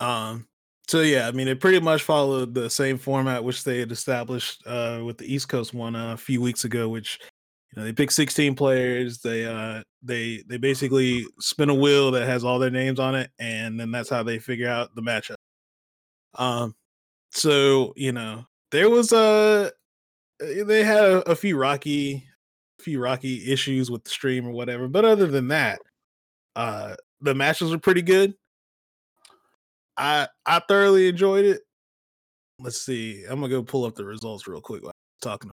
Um. 0.00 0.48
So 0.88 1.00
yeah, 1.00 1.28
I 1.28 1.32
mean, 1.32 1.48
it 1.48 1.60
pretty 1.60 1.80
much 1.80 2.02
followed 2.02 2.54
the 2.54 2.70
same 2.70 2.98
format 2.98 3.44
which 3.44 3.64
they 3.64 3.78
had 3.78 3.92
established 3.92 4.62
uh, 4.66 5.02
with 5.04 5.18
the 5.18 5.32
East 5.32 5.48
Coast 5.48 5.74
one 5.74 5.94
uh, 5.94 6.14
a 6.14 6.16
few 6.16 6.40
weeks 6.40 6.64
ago, 6.64 6.88
which 6.88 7.20
you 7.20 7.35
know 7.76 7.84
they 7.84 7.92
pick 7.92 8.10
16 8.10 8.54
players 8.54 9.18
they 9.20 9.44
uh 9.44 9.82
they 10.02 10.42
they 10.48 10.56
basically 10.56 11.26
spin 11.38 11.68
a 11.68 11.74
wheel 11.74 12.10
that 12.10 12.26
has 12.26 12.44
all 12.44 12.58
their 12.58 12.70
names 12.70 12.98
on 12.98 13.14
it 13.14 13.30
and 13.38 13.78
then 13.78 13.90
that's 13.90 14.08
how 14.08 14.22
they 14.22 14.38
figure 14.38 14.68
out 14.68 14.94
the 14.94 15.02
matchup. 15.02 15.36
Um 16.34 16.74
so 17.30 17.92
you 17.96 18.12
know 18.12 18.46
there 18.70 18.88
was 18.88 19.12
a 19.12 19.70
uh, 20.40 20.64
they 20.64 20.84
had 20.84 21.04
a, 21.04 21.30
a 21.30 21.36
few 21.36 21.56
rocky 21.56 22.24
few 22.80 23.00
rocky 23.00 23.50
issues 23.50 23.90
with 23.90 24.04
the 24.04 24.10
stream 24.10 24.46
or 24.46 24.52
whatever 24.52 24.86
but 24.86 25.04
other 25.04 25.26
than 25.26 25.48
that 25.48 25.78
uh 26.56 26.94
the 27.20 27.34
matches 27.34 27.70
were 27.70 27.78
pretty 27.78 28.02
good. 28.02 28.34
I 29.96 30.28
i 30.46 30.60
thoroughly 30.68 31.08
enjoyed 31.08 31.44
it. 31.44 31.62
Let's 32.58 32.80
see 32.80 33.24
i'm 33.28 33.40
gonna 33.40 33.50
go 33.50 33.62
pull 33.62 33.84
up 33.84 33.94
the 33.96 34.04
results 34.04 34.46
real 34.46 34.62
quick 34.62 34.82
while 34.82 34.92
I'm 34.92 35.30
talking 35.30 35.50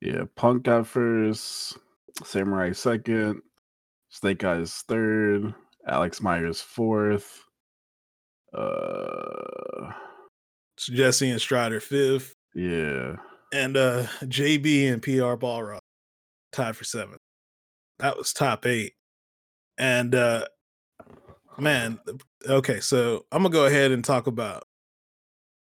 yeah, 0.00 0.24
Punk 0.34 0.64
got 0.64 0.86
first, 0.86 1.78
Samurai 2.24 2.72
second, 2.72 3.42
Snake 4.08 4.44
Eyes 4.44 4.84
third, 4.88 5.54
Alex 5.86 6.20
Myers 6.20 6.60
fourth. 6.60 7.44
Uh, 8.52 9.92
Jesse 10.76 11.30
and 11.30 11.40
Strider 11.40 11.80
fifth. 11.80 12.34
Yeah, 12.54 13.16
and 13.52 13.76
uh 13.76 14.06
JB 14.24 14.92
and 14.92 15.02
PR 15.02 15.36
Balrog 15.36 15.80
tied 16.52 16.76
for 16.76 16.84
seventh. 16.84 17.20
That 17.98 18.16
was 18.16 18.32
top 18.32 18.66
eight, 18.66 18.94
and 19.78 20.14
uh 20.14 20.46
man, 21.58 22.00
okay, 22.48 22.80
so 22.80 23.26
I'm 23.30 23.42
gonna 23.42 23.52
go 23.52 23.66
ahead 23.66 23.92
and 23.92 24.04
talk 24.04 24.26
about 24.26 24.64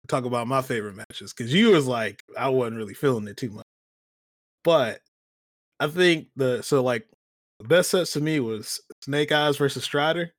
talk 0.07 0.25
about 0.25 0.47
my 0.47 0.61
favorite 0.61 0.95
matches 0.95 1.33
because 1.33 1.53
you 1.53 1.71
was 1.71 1.87
like 1.87 2.23
I 2.37 2.49
wasn't 2.49 2.77
really 2.77 2.93
feeling 2.93 3.27
it 3.27 3.37
too 3.37 3.49
much, 3.49 3.65
but 4.67 4.99
I 5.79 5.87
think 5.87 6.27
the 6.35 6.61
so 6.61 6.83
like 6.83 7.07
the 7.61 7.67
best 7.69 7.89
sets 7.89 8.11
to 8.11 8.19
me 8.19 8.41
was 8.41 8.81
Snake 9.01 9.31
Eyes 9.31 9.55
versus 9.55 9.85
Strider, 9.85 10.33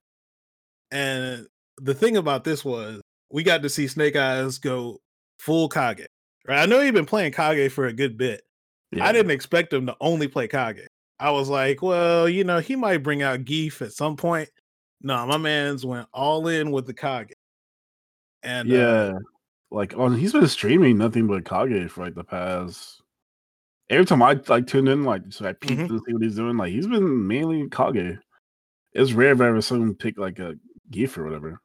and 0.90 1.47
the 1.78 1.94
thing 1.94 2.18
about 2.18 2.44
this 2.44 2.62
was 2.62 3.00
we 3.32 3.42
got 3.42 3.62
to 3.62 3.70
see 3.70 3.88
Snake 3.88 4.16
Eyes 4.16 4.58
go 4.58 4.99
full 5.38 5.70
Kage. 5.70 6.04
Right, 6.47 6.61
I 6.61 6.66
know 6.66 6.82
he'd 6.82 6.92
been 6.92 7.06
playing 7.06 7.32
Kage 7.32 7.73
for 7.73 7.87
a 7.87 7.92
good 7.94 8.18
bit. 8.18 8.42
Yeah. 8.92 9.06
I 9.06 9.12
didn't 9.12 9.30
expect 9.30 9.73
him 9.73 9.87
to 9.87 9.97
only 9.99 10.28
play 10.28 10.47
Kage. 10.47 10.87
I 11.18 11.30
was 11.30 11.49
like, 11.49 11.80
well, 11.80 12.28
you 12.28 12.44
know, 12.44 12.58
he 12.58 12.76
might 12.76 13.02
bring 13.02 13.23
out 13.23 13.47
Gief 13.47 13.80
at 13.80 13.94
some 13.94 14.14
point. 14.14 14.50
No, 15.00 15.25
my 15.25 15.38
man's 15.38 15.87
went 15.87 16.06
all 16.12 16.49
in 16.49 16.70
with 16.70 16.87
the 16.87 16.92
Kage. 16.92 17.32
And 18.42 18.68
yeah, 18.68 18.78
uh, 18.78 19.18
like 19.70 19.97
on 19.97 20.18
he's 20.18 20.35
been 20.35 20.47
streaming 20.49 20.99
nothing 20.99 21.26
but 21.26 21.47
Kage 21.47 21.90
for 21.90 22.04
like 22.04 22.14
the 22.14 22.25
past. 22.25 23.00
Every 23.90 24.04
time 24.04 24.23
I 24.23 24.38
like 24.49 24.66
tune 24.66 24.88
in, 24.88 25.04
like 25.04 25.23
so 25.30 25.47
I 25.47 25.54
peeked 25.54 25.80
mm-hmm. 25.80 25.97
to 25.97 26.02
see 26.07 26.12
what 26.12 26.23
he's 26.23 26.37
doing. 26.37 26.57
Like 26.57 26.73
he's 26.73 26.87
been 26.87 27.26
mainly 27.26 27.68
Kage. 27.71 28.18
It's 28.92 29.12
rare 29.12 29.33
if 29.33 29.40
I 29.40 29.49
ever 29.49 29.62
seen 29.62 29.83
him 29.83 29.95
pick 29.95 30.18
like 30.18 30.38
a 30.38 30.57
Gief 30.90 31.16
or 31.16 31.25
whatever. 31.25 31.61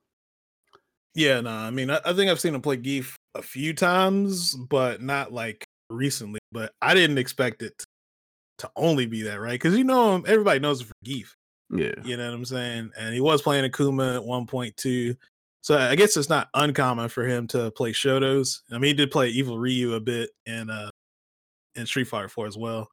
Yeah, 1.15 1.41
no, 1.41 1.51
nah, 1.51 1.67
I 1.67 1.69
mean, 1.69 1.91
I, 1.91 1.99
I, 2.05 2.13
think 2.13 2.31
I've 2.31 2.39
seen 2.39 2.55
him 2.55 2.61
play 2.61 2.77
Gief 2.77 3.15
a 3.35 3.41
few 3.41 3.73
times, 3.73 4.55
but 4.55 5.01
not 5.01 5.31
like 5.31 5.63
recently. 5.89 6.39
But 6.51 6.73
I 6.81 6.93
didn't 6.95 7.19
expect 7.19 7.61
it 7.61 7.83
to 8.59 8.71
only 8.75 9.05
be 9.05 9.21
that, 9.23 9.39
right? 9.39 9.53
Because 9.53 9.77
you 9.77 9.83
know, 9.83 10.23
everybody 10.25 10.59
knows 10.59 10.81
it 10.81 10.85
for 10.85 10.93
Gief. 11.03 11.35
Yeah, 11.69 11.93
you 12.03 12.17
know 12.17 12.27
what 12.27 12.35
I'm 12.35 12.45
saying. 12.45 12.91
And 12.97 13.13
he 13.13 13.21
was 13.21 13.41
playing 13.41 13.69
Akuma 13.69 14.17
at 14.17 14.21
1.2, 14.21 15.15
so 15.61 15.77
I 15.77 15.95
guess 15.95 16.17
it's 16.17 16.29
not 16.29 16.49
uncommon 16.53 17.09
for 17.09 17.27
him 17.27 17.47
to 17.47 17.71
play 17.71 17.91
Shotos. 17.91 18.61
I 18.71 18.75
mean, 18.75 18.89
he 18.89 18.93
did 18.93 19.11
play 19.11 19.29
Evil 19.29 19.59
Ryu 19.59 19.93
a 19.93 19.99
bit 19.99 20.31
in 20.45 20.69
uh 20.69 20.89
in 21.75 21.85
Street 21.85 22.07
Fighter 22.07 22.29
4 22.29 22.47
as 22.47 22.57
well. 22.57 22.89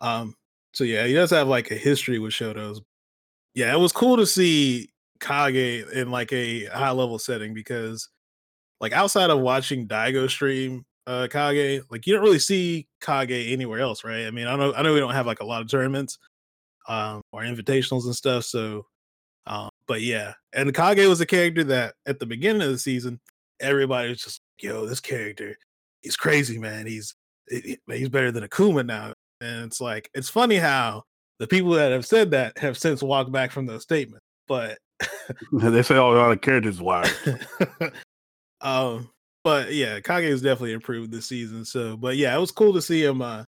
Um, 0.00 0.34
so 0.72 0.84
yeah, 0.84 1.06
he 1.06 1.14
does 1.14 1.30
have 1.30 1.48
like 1.48 1.70
a 1.70 1.76
history 1.76 2.18
with 2.18 2.32
Shotos. 2.32 2.80
Yeah, 3.54 3.72
it 3.72 3.78
was 3.78 3.92
cool 3.92 4.16
to 4.16 4.26
see 4.26 4.90
Kage 5.20 5.86
in 5.92 6.10
like 6.10 6.32
a 6.32 6.66
high 6.66 6.90
level 6.90 7.18
setting 7.18 7.54
because 7.54 8.08
like 8.80 8.92
outside 8.92 9.30
of 9.30 9.40
watching 9.40 9.88
Daigo 9.88 10.30
stream 10.30 10.84
uh 11.06 11.26
Kage, 11.30 11.82
like 11.90 12.06
you 12.06 12.14
don't 12.14 12.22
really 12.22 12.38
see 12.38 12.86
Kage 13.00 13.52
anywhere 13.52 13.80
else, 13.80 14.04
right? 14.04 14.26
I 14.26 14.30
mean, 14.30 14.46
I 14.46 14.56
know 14.56 14.72
I 14.74 14.82
know 14.82 14.94
we 14.94 15.00
don't 15.00 15.14
have 15.14 15.26
like 15.26 15.40
a 15.40 15.46
lot 15.46 15.62
of 15.62 15.68
tournaments 15.68 16.18
um 16.86 17.22
or 17.32 17.42
invitationals 17.42 18.04
and 18.04 18.14
stuff, 18.14 18.44
so 18.44 18.86
um 19.46 19.70
but 19.88 20.02
yeah, 20.02 20.34
and 20.52 20.72
Kage 20.74 21.06
was 21.06 21.20
a 21.20 21.26
character 21.26 21.64
that 21.64 21.94
at 22.06 22.20
the 22.20 22.26
beginning 22.26 22.62
of 22.62 22.68
the 22.68 22.78
season, 22.78 23.18
everybody 23.58 24.10
was 24.10 24.22
just, 24.22 24.42
yo, 24.60 24.86
this 24.86 25.00
character, 25.00 25.56
he's 26.02 26.16
crazy, 26.16 26.58
man. 26.58 26.86
He's 26.86 27.14
he's 27.50 28.08
better 28.08 28.30
than 28.30 28.44
Akuma 28.44 28.84
now. 28.84 29.12
And 29.40 29.64
it's 29.64 29.80
like 29.80 30.10
it's 30.14 30.28
funny 30.28 30.56
how 30.56 31.04
the 31.38 31.46
people 31.46 31.70
that 31.72 31.92
have 31.92 32.06
said 32.06 32.30
that 32.32 32.58
have 32.58 32.76
since 32.76 33.02
walked 33.02 33.32
back 33.32 33.52
from 33.52 33.66
those 33.66 33.82
statements. 33.82 34.24
But 34.46 34.78
they 35.52 35.82
say 35.82 35.96
all 35.96 36.14
the 36.28 36.36
characters 36.36 36.80
wild. 36.80 37.12
um, 38.60 39.10
but 39.44 39.72
yeah, 39.72 40.00
Kage 40.00 40.24
has 40.24 40.42
definitely 40.42 40.72
improved 40.72 41.12
this 41.12 41.26
season. 41.26 41.64
So, 41.64 41.96
but 41.96 42.16
yeah, 42.16 42.36
it 42.36 42.40
was 42.40 42.50
cool 42.50 42.72
to 42.74 42.82
see 42.82 43.04
him 43.04 43.22
uh 43.22 43.44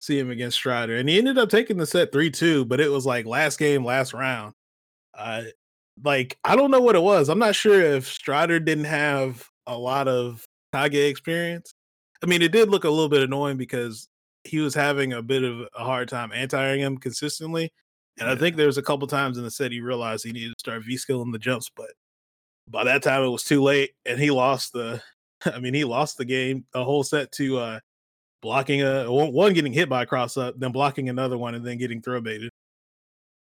see 0.00 0.18
him 0.18 0.30
against 0.30 0.56
Strider, 0.56 0.96
and 0.96 1.08
he 1.08 1.18
ended 1.18 1.38
up 1.38 1.48
taking 1.48 1.76
the 1.76 1.86
set 1.86 2.12
three 2.12 2.30
two. 2.30 2.64
But 2.64 2.80
it 2.80 2.90
was 2.90 3.06
like 3.06 3.26
last 3.26 3.58
game, 3.58 3.84
last 3.84 4.14
round. 4.14 4.54
Uh, 5.16 5.44
like 6.02 6.38
I 6.44 6.56
don't 6.56 6.70
know 6.70 6.80
what 6.80 6.96
it 6.96 7.02
was. 7.02 7.28
I'm 7.28 7.38
not 7.38 7.54
sure 7.54 7.80
if 7.80 8.06
Strider 8.06 8.58
didn't 8.58 8.84
have 8.84 9.46
a 9.66 9.76
lot 9.76 10.08
of 10.08 10.44
Kage 10.74 10.94
experience. 10.94 11.72
I 12.22 12.26
mean, 12.26 12.42
it 12.42 12.52
did 12.52 12.70
look 12.70 12.84
a 12.84 12.90
little 12.90 13.08
bit 13.08 13.22
annoying 13.22 13.56
because 13.56 14.08
he 14.44 14.60
was 14.60 14.74
having 14.74 15.12
a 15.12 15.22
bit 15.22 15.42
of 15.42 15.60
a 15.76 15.84
hard 15.84 16.08
time 16.08 16.30
anti 16.32 16.76
him 16.76 16.98
consistently. 16.98 17.72
And 18.18 18.28
yeah. 18.28 18.34
I 18.34 18.36
think 18.36 18.56
there 18.56 18.66
was 18.66 18.78
a 18.78 18.82
couple 18.82 19.06
times 19.08 19.38
in 19.38 19.44
the 19.44 19.50
set 19.50 19.72
he 19.72 19.80
realized 19.80 20.24
he 20.24 20.32
needed 20.32 20.52
to 20.52 20.58
start 20.58 20.84
V 20.84 20.96
skilling 20.96 21.32
the 21.32 21.38
jumps, 21.38 21.70
but 21.74 21.90
by 22.68 22.84
that 22.84 23.02
time 23.02 23.22
it 23.22 23.28
was 23.28 23.42
too 23.42 23.62
late 23.62 23.92
and 24.06 24.18
he 24.18 24.30
lost 24.30 24.72
the 24.72 25.02
I 25.44 25.58
mean 25.58 25.74
he 25.74 25.84
lost 25.84 26.16
the 26.16 26.24
game 26.24 26.64
a 26.74 26.84
whole 26.84 27.02
set 27.02 27.32
to 27.32 27.58
uh 27.58 27.80
blocking 28.42 28.82
a 28.82 29.10
one 29.10 29.54
getting 29.54 29.72
hit 29.72 29.88
by 29.88 30.02
a 30.02 30.06
cross 30.06 30.36
up, 30.36 30.54
then 30.58 30.72
blocking 30.72 31.08
another 31.08 31.38
one 31.38 31.54
and 31.54 31.64
then 31.64 31.78
getting 31.78 32.02
throw 32.02 32.20
baited. 32.20 32.50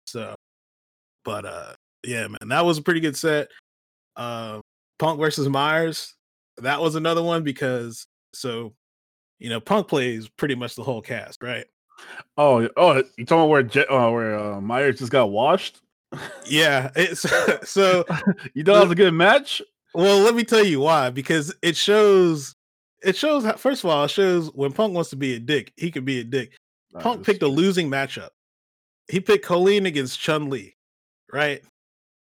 So 0.06 0.34
but 1.24 1.44
uh 1.44 1.72
yeah, 2.06 2.28
man, 2.28 2.48
that 2.48 2.64
was 2.64 2.78
a 2.78 2.82
pretty 2.82 3.00
good 3.00 3.16
set. 3.16 3.48
Uh 4.16 4.60
Punk 4.98 5.18
versus 5.18 5.48
Myers, 5.48 6.14
that 6.58 6.80
was 6.80 6.94
another 6.94 7.22
one 7.22 7.42
because 7.42 8.06
so 8.32 8.74
you 9.40 9.48
know, 9.48 9.58
Punk 9.58 9.88
plays 9.88 10.28
pretty 10.28 10.54
much 10.54 10.76
the 10.76 10.82
whole 10.82 11.02
cast, 11.02 11.42
right? 11.42 11.64
Oh, 12.36 12.68
oh, 12.76 13.02
you 13.16 13.24
talking 13.24 13.44
about 13.44 13.48
where 13.48 13.92
uh, 13.92 14.10
where 14.10 14.38
uh, 14.38 14.60
Myers 14.60 14.98
just 14.98 15.10
got 15.10 15.30
washed? 15.30 15.80
Yeah, 16.46 16.90
it's 16.94 17.22
so 17.68 18.04
you 18.54 18.62
thought 18.62 18.76
it 18.76 18.84
was 18.84 18.90
a 18.92 18.94
good 18.94 19.14
match. 19.14 19.62
Well, 19.94 20.20
let 20.20 20.34
me 20.34 20.44
tell 20.44 20.64
you 20.64 20.80
why. 20.80 21.10
Because 21.10 21.54
it 21.62 21.76
shows, 21.76 22.54
it 23.02 23.16
shows. 23.16 23.44
How, 23.44 23.56
first 23.56 23.82
of 23.82 23.90
all, 23.90 24.04
it 24.04 24.10
shows 24.10 24.52
when 24.54 24.72
Punk 24.72 24.94
wants 24.94 25.10
to 25.10 25.16
be 25.16 25.34
a 25.34 25.40
dick, 25.40 25.72
he 25.76 25.90
can 25.90 26.04
be 26.04 26.20
a 26.20 26.24
dick. 26.24 26.52
Punk 26.98 27.24
picked 27.24 27.42
a 27.42 27.48
losing 27.48 27.90
matchup. 27.90 28.30
He 29.08 29.20
picked 29.20 29.46
Kolin 29.46 29.86
against 29.86 30.20
Chun 30.20 30.50
Li, 30.50 30.76
right? 31.32 31.62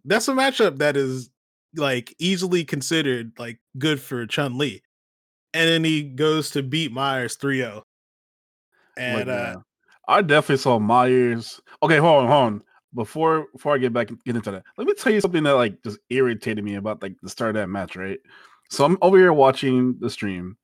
That's 0.05 0.29
a 0.29 0.33
matchup 0.33 0.79
that 0.79 0.96
is 0.96 1.31
like 1.76 2.14
easily 2.18 2.64
considered 2.64 3.33
like 3.38 3.59
good 3.79 4.00
for 4.00 4.26
Chun 4.26 4.59
Li. 4.59 4.83
And 5.53 5.69
then 5.69 5.85
he 5.85 6.03
goes 6.03 6.51
to 6.51 6.63
beat 6.63 6.93
Myers 6.93 7.37
3-0. 7.37 7.83
And 8.97 9.19
Look, 9.19 9.29
uh 9.29 9.57
I 10.11 10.23
definitely 10.23 10.57
saw 10.57 10.79
Myers. 10.81 11.61
Okay, 11.83 11.99
hold 11.99 12.25
on, 12.25 12.29
hold 12.29 12.47
on. 12.47 12.63
Before 12.93 13.47
before 13.53 13.75
I 13.75 13.79
get 13.79 13.93
back 13.93 14.11
get 14.25 14.35
into 14.35 14.51
that, 14.51 14.65
let 14.77 14.87
me 14.89 14.95
tell 14.95 15.13
you 15.13 15.21
something 15.21 15.45
that 15.45 15.53
like 15.53 15.81
just 15.85 16.01
irritated 16.11 16.65
me 16.65 16.75
about 16.75 17.01
like 17.01 17.15
the 17.23 17.29
start 17.29 17.51
of 17.51 17.55
that 17.55 17.69
match, 17.69 17.95
right? 17.95 18.19
So 18.69 18.85
I'm 18.85 18.99
over 19.01 19.17
here 19.17 19.33
watching 19.33 19.97
the 20.01 20.11
stream, 20.11 20.57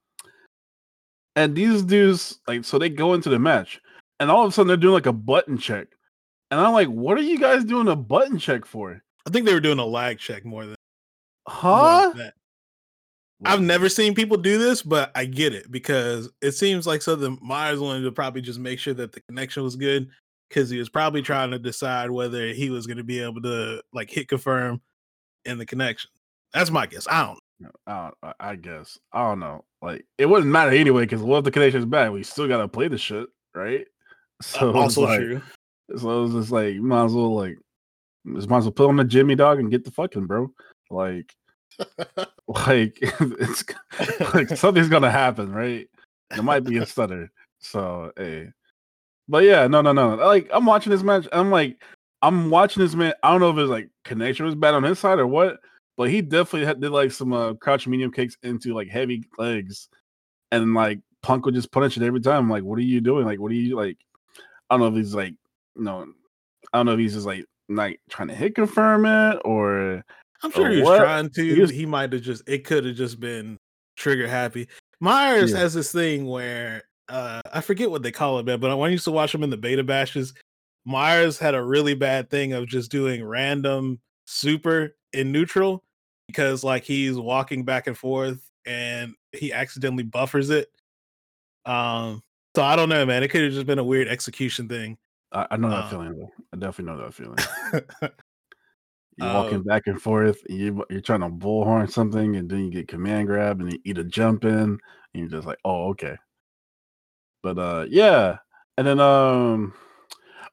and 1.37 1.55
these 1.55 1.83
dudes 1.83 2.40
like 2.49 2.64
so 2.64 2.81
they 2.81 2.88
go 2.88 3.14
into 3.14 3.29
the 3.29 3.38
match, 3.38 3.81
and 4.18 4.29
all 4.29 4.42
of 4.44 4.49
a 4.49 4.53
sudden 4.53 4.66
they're 4.66 4.77
doing 4.77 4.94
like 4.94 5.07
a 5.07 5.12
button 5.12 5.57
check, 5.57 5.87
and 6.51 6.59
I'm 6.59 6.72
like, 6.72 6.88
what 6.88 7.16
are 7.16 7.22
you 7.22 7.38
guys 7.38 7.62
doing 7.62 7.87
a 7.87 7.94
button 7.94 8.38
check 8.38 8.64
for? 8.64 9.01
I 9.25 9.31
think 9.31 9.46
they 9.46 9.55
were 9.55 9.61
doing 9.61 9.79
a 9.79 9.87
lag 9.87 10.18
check 10.18 10.44
more 10.44 10.66
than 10.66 10.75
huh. 11.46 12.11
More 12.12 12.14
than 12.14 12.33
I've 13.44 13.61
never 13.61 13.88
seen 13.88 14.14
people 14.14 14.38
do 14.38 14.59
this, 14.59 14.83
but 14.83 15.11
I 15.14 15.27
get 15.27 15.55
it 15.55 15.70
because 15.70 16.31
it 16.40 16.53
seems 16.53 16.87
like 16.87 17.03
Southern 17.03 17.38
Myers 17.42 17.81
wanted 17.81 18.03
to 18.03 18.12
probably 18.12 18.40
just 18.40 18.59
make 18.59 18.79
sure 18.79 18.94
that 18.94 19.12
the 19.12 19.20
connection 19.22 19.62
was 19.62 19.77
good 19.77 20.09
because 20.49 20.70
he 20.70 20.79
was 20.79 20.88
probably 20.88 21.22
trying 21.22 21.51
to 21.51 21.59
decide 21.59 22.11
whether 22.11 22.49
he 22.49 22.70
was 22.70 22.87
going 22.87 22.96
to 22.96 23.05
be 23.05 23.20
able 23.20 23.42
to 23.42 23.83
like 23.92 24.11
hit 24.11 24.29
confirm 24.29 24.81
in 25.44 25.59
the 25.59 25.66
connection. 25.66 26.11
That's 26.55 26.70
my 26.70 26.87
guess. 26.87 27.07
I 27.11 27.27
don't. 27.27 27.38
I, 27.87 28.11
don't, 28.22 28.35
I 28.38 28.57
guess 28.57 28.99
I 29.12 29.29
don't 29.29 29.40
know. 29.40 29.64
Like 29.83 30.05
it 30.18 30.27
wouldn't 30.27 30.51
matter 30.51 30.72
anyway 30.72 31.03
because 31.03 31.22
what 31.22 31.38
if 31.38 31.44
the 31.44 31.51
connection 31.51 31.81
is 31.81 31.87
bad? 31.87 32.12
We 32.12 32.22
still 32.22 32.49
gotta 32.49 32.68
play 32.68 32.88
the 32.88 32.99
shit, 32.99 33.27
right? 33.55 33.87
So 34.42 34.68
uh, 34.68 34.81
also 34.81 35.07
like, 35.07 35.18
true. 35.18 35.40
So 35.96 36.25
it's 36.25 36.35
just 36.35 36.51
like 36.51 36.77
might 36.77 37.07
as 37.07 37.14
well 37.14 37.35
like 37.35 37.57
just 38.35 38.51
might 38.51 38.59
as 38.59 38.64
well 38.64 38.72
put 38.72 38.90
on 38.90 38.96
the 38.96 39.05
Jimmy 39.05 39.35
dog 39.35 39.59
and 39.59 39.70
get 39.70 39.83
the 39.83 39.90
fucking 39.90 40.27
bro. 40.27 40.53
Like 40.90 41.33
like 42.48 42.98
it's 43.00 43.64
like 44.34 44.48
something's 44.50 44.88
gonna 44.88 45.10
happen, 45.10 45.52
right? 45.52 45.88
It 46.36 46.42
might 46.42 46.64
be 46.64 46.78
a 46.78 46.86
stutter. 46.86 47.30
So 47.58 48.12
hey. 48.16 48.48
But 49.28 49.44
yeah, 49.44 49.66
no, 49.66 49.82
no, 49.82 49.92
no. 49.92 50.14
Like 50.14 50.48
I'm 50.52 50.66
watching 50.66 50.90
this 50.90 51.02
match. 51.02 51.26
I'm 51.32 51.50
like, 51.50 51.82
I'm 52.22 52.50
watching 52.50 52.82
this 52.82 52.94
man. 52.94 53.14
I 53.22 53.30
don't 53.30 53.40
know 53.40 53.50
if 53.50 53.56
his 53.56 53.70
like 53.70 53.88
connection 54.04 54.46
was 54.46 54.54
bad 54.54 54.74
on 54.74 54.84
his 54.84 54.98
side 54.98 55.18
or 55.18 55.26
what, 55.26 55.58
but 55.96 56.10
he 56.10 56.22
definitely 56.22 56.66
had, 56.66 56.80
did 56.80 56.90
like 56.90 57.10
some 57.10 57.32
uh, 57.32 57.54
crouch 57.54 57.86
medium 57.86 58.12
kicks 58.12 58.36
into 58.42 58.74
like 58.74 58.88
heavy 58.88 59.24
legs, 59.38 59.88
and 60.52 60.74
like 60.74 61.00
Punk 61.22 61.44
would 61.44 61.54
just 61.54 61.72
punish 61.72 61.96
it 61.96 62.02
every 62.02 62.20
time. 62.20 62.44
I'm 62.44 62.50
like, 62.50 62.64
what 62.64 62.78
are 62.78 62.82
you 62.82 63.00
doing? 63.00 63.26
Like, 63.26 63.40
what 63.40 63.50
are 63.50 63.54
you 63.54 63.76
like? 63.76 63.98
I 64.70 64.74
don't 64.74 64.80
know 64.80 64.86
if 64.88 64.94
he's 64.94 65.14
like, 65.14 65.34
you 65.76 65.82
know, 65.82 66.06
I 66.72 66.78
don't 66.78 66.86
know 66.86 66.92
if 66.92 66.98
he's 66.98 67.14
just 67.14 67.26
like 67.26 67.44
not 67.68 67.92
trying 68.08 68.28
to 68.28 68.34
hit 68.34 68.54
confirm 68.54 69.06
it 69.06 69.40
or 69.44 70.04
I'm 70.46 70.52
sure 70.52 70.70
he 70.70 70.78
was 70.78 70.87
what? 70.87 70.98
trying 70.98 71.30
to. 71.30 71.54
He, 71.54 71.61
was... 71.61 71.70
he 71.70 71.87
might 71.87 72.12
have 72.12 72.22
just 72.22 72.42
it 72.48 72.64
could 72.64 72.85
have 72.85 72.96
just 72.96 73.18
been 73.18 73.59
trigger 73.96 74.28
happy. 74.28 74.68
Myers 75.00 75.52
yeah. 75.52 75.59
has 75.59 75.74
this 75.74 75.92
thing 75.92 76.26
where 76.26 76.85
uh 77.09 77.40
I 77.52 77.61
forget 77.61 77.90
what 77.90 78.02
they 78.02 78.12
call 78.12 78.38
it, 78.38 78.46
man, 78.46 78.61
but 78.61 78.76
when 78.76 78.88
I 78.88 78.92
used 78.92 79.04
to 79.04 79.11
watch 79.11 79.35
him 79.35 79.42
in 79.42 79.50
the 79.50 79.56
beta 79.56 79.82
bashes, 79.82 80.35
Myers 80.85 81.38
had 81.38 81.54
a 81.54 81.62
really 81.62 81.94
bad 81.94 82.30
thing 82.30 82.52
of 82.52 82.66
just 82.66 82.90
doing 82.90 83.24
random 83.24 83.98
super 84.26 84.94
in 85.12 85.32
neutral 85.32 85.82
because 86.28 86.62
like 86.62 86.85
he's 86.85 87.16
walking 87.16 87.64
back 87.64 87.87
and 87.87 87.98
forth 87.98 88.48
and 88.64 89.14
he 89.32 89.52
accidentally 89.52 90.04
buffers 90.04 90.50
it. 90.50 90.68
Um 91.64 92.22
so 92.54 92.62
I 92.62 92.76
don't 92.76 92.88
know, 92.88 93.04
man. 93.04 93.22
It 93.22 93.28
could 93.28 93.42
have 93.42 93.52
just 93.52 93.66
been 93.66 93.78
a 93.78 93.85
weird 93.85 94.09
execution 94.09 94.68
thing. 94.68 94.96
I, 95.32 95.46
I 95.50 95.56
know 95.56 95.68
that 95.68 95.85
um, 95.85 95.90
feeling. 95.90 96.28
I 96.54 96.56
definitely 96.56 96.94
know 96.94 97.04
that 97.04 97.14
feeling. 97.14 98.12
You're 99.16 99.33
walking 99.33 99.59
Oh. 99.59 99.62
back 99.62 99.87
and 99.87 100.00
forth. 100.00 100.42
And 100.48 100.59
you, 100.59 100.85
you're 100.90 101.00
trying 101.00 101.20
to 101.20 101.29
bullhorn 101.29 101.90
something, 101.90 102.37
and 102.37 102.48
then 102.50 102.64
you 102.66 102.70
get 102.70 102.88
command 102.88 103.29
grab, 103.29 103.61
and 103.61 103.72
you 103.72 103.79
eat 103.85 103.98
a 103.98 104.05
jump 104.05 104.44
in, 104.44 104.52
and 104.52 104.81
you're 105.14 105.29
just 105.29 105.46
like, 105.46 105.59
oh, 105.64 105.88
okay. 105.90 106.16
But 107.42 107.59
uh, 107.59 107.87
yeah. 107.88 108.38
And 108.79 108.87
then 108.87 109.00
um, 109.00 109.72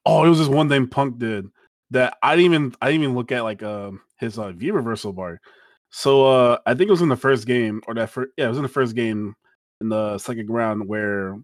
oh, 0.05 0.23
it 0.25 0.29
was 0.29 0.39
this 0.39 0.47
one 0.47 0.69
thing 0.69 0.87
Punk 0.87 1.17
did 1.17 1.47
that 1.91 2.17
I 2.23 2.35
didn't 2.35 2.53
even 2.53 2.75
I 2.81 2.89
didn't 2.91 3.03
even 3.03 3.15
look 3.15 3.31
at 3.31 3.43
like 3.43 3.61
um 3.63 4.01
his 4.19 4.39
uh, 4.39 4.51
V 4.53 4.71
reversal 4.71 5.11
bar. 5.13 5.41
So 5.89 6.25
uh, 6.25 6.57
I 6.65 6.73
think 6.73 6.87
it 6.87 6.91
was 6.91 7.01
in 7.01 7.09
the 7.09 7.15
first 7.17 7.45
game, 7.45 7.81
or 7.87 7.93
that 7.95 8.09
first 8.09 8.31
yeah, 8.37 8.45
it 8.45 8.49
was 8.49 8.57
in 8.57 8.63
the 8.63 8.69
first 8.69 8.95
game 8.95 9.35
in 9.81 9.89
the 9.89 10.17
second 10.19 10.49
round 10.49 10.87
where 10.87 11.37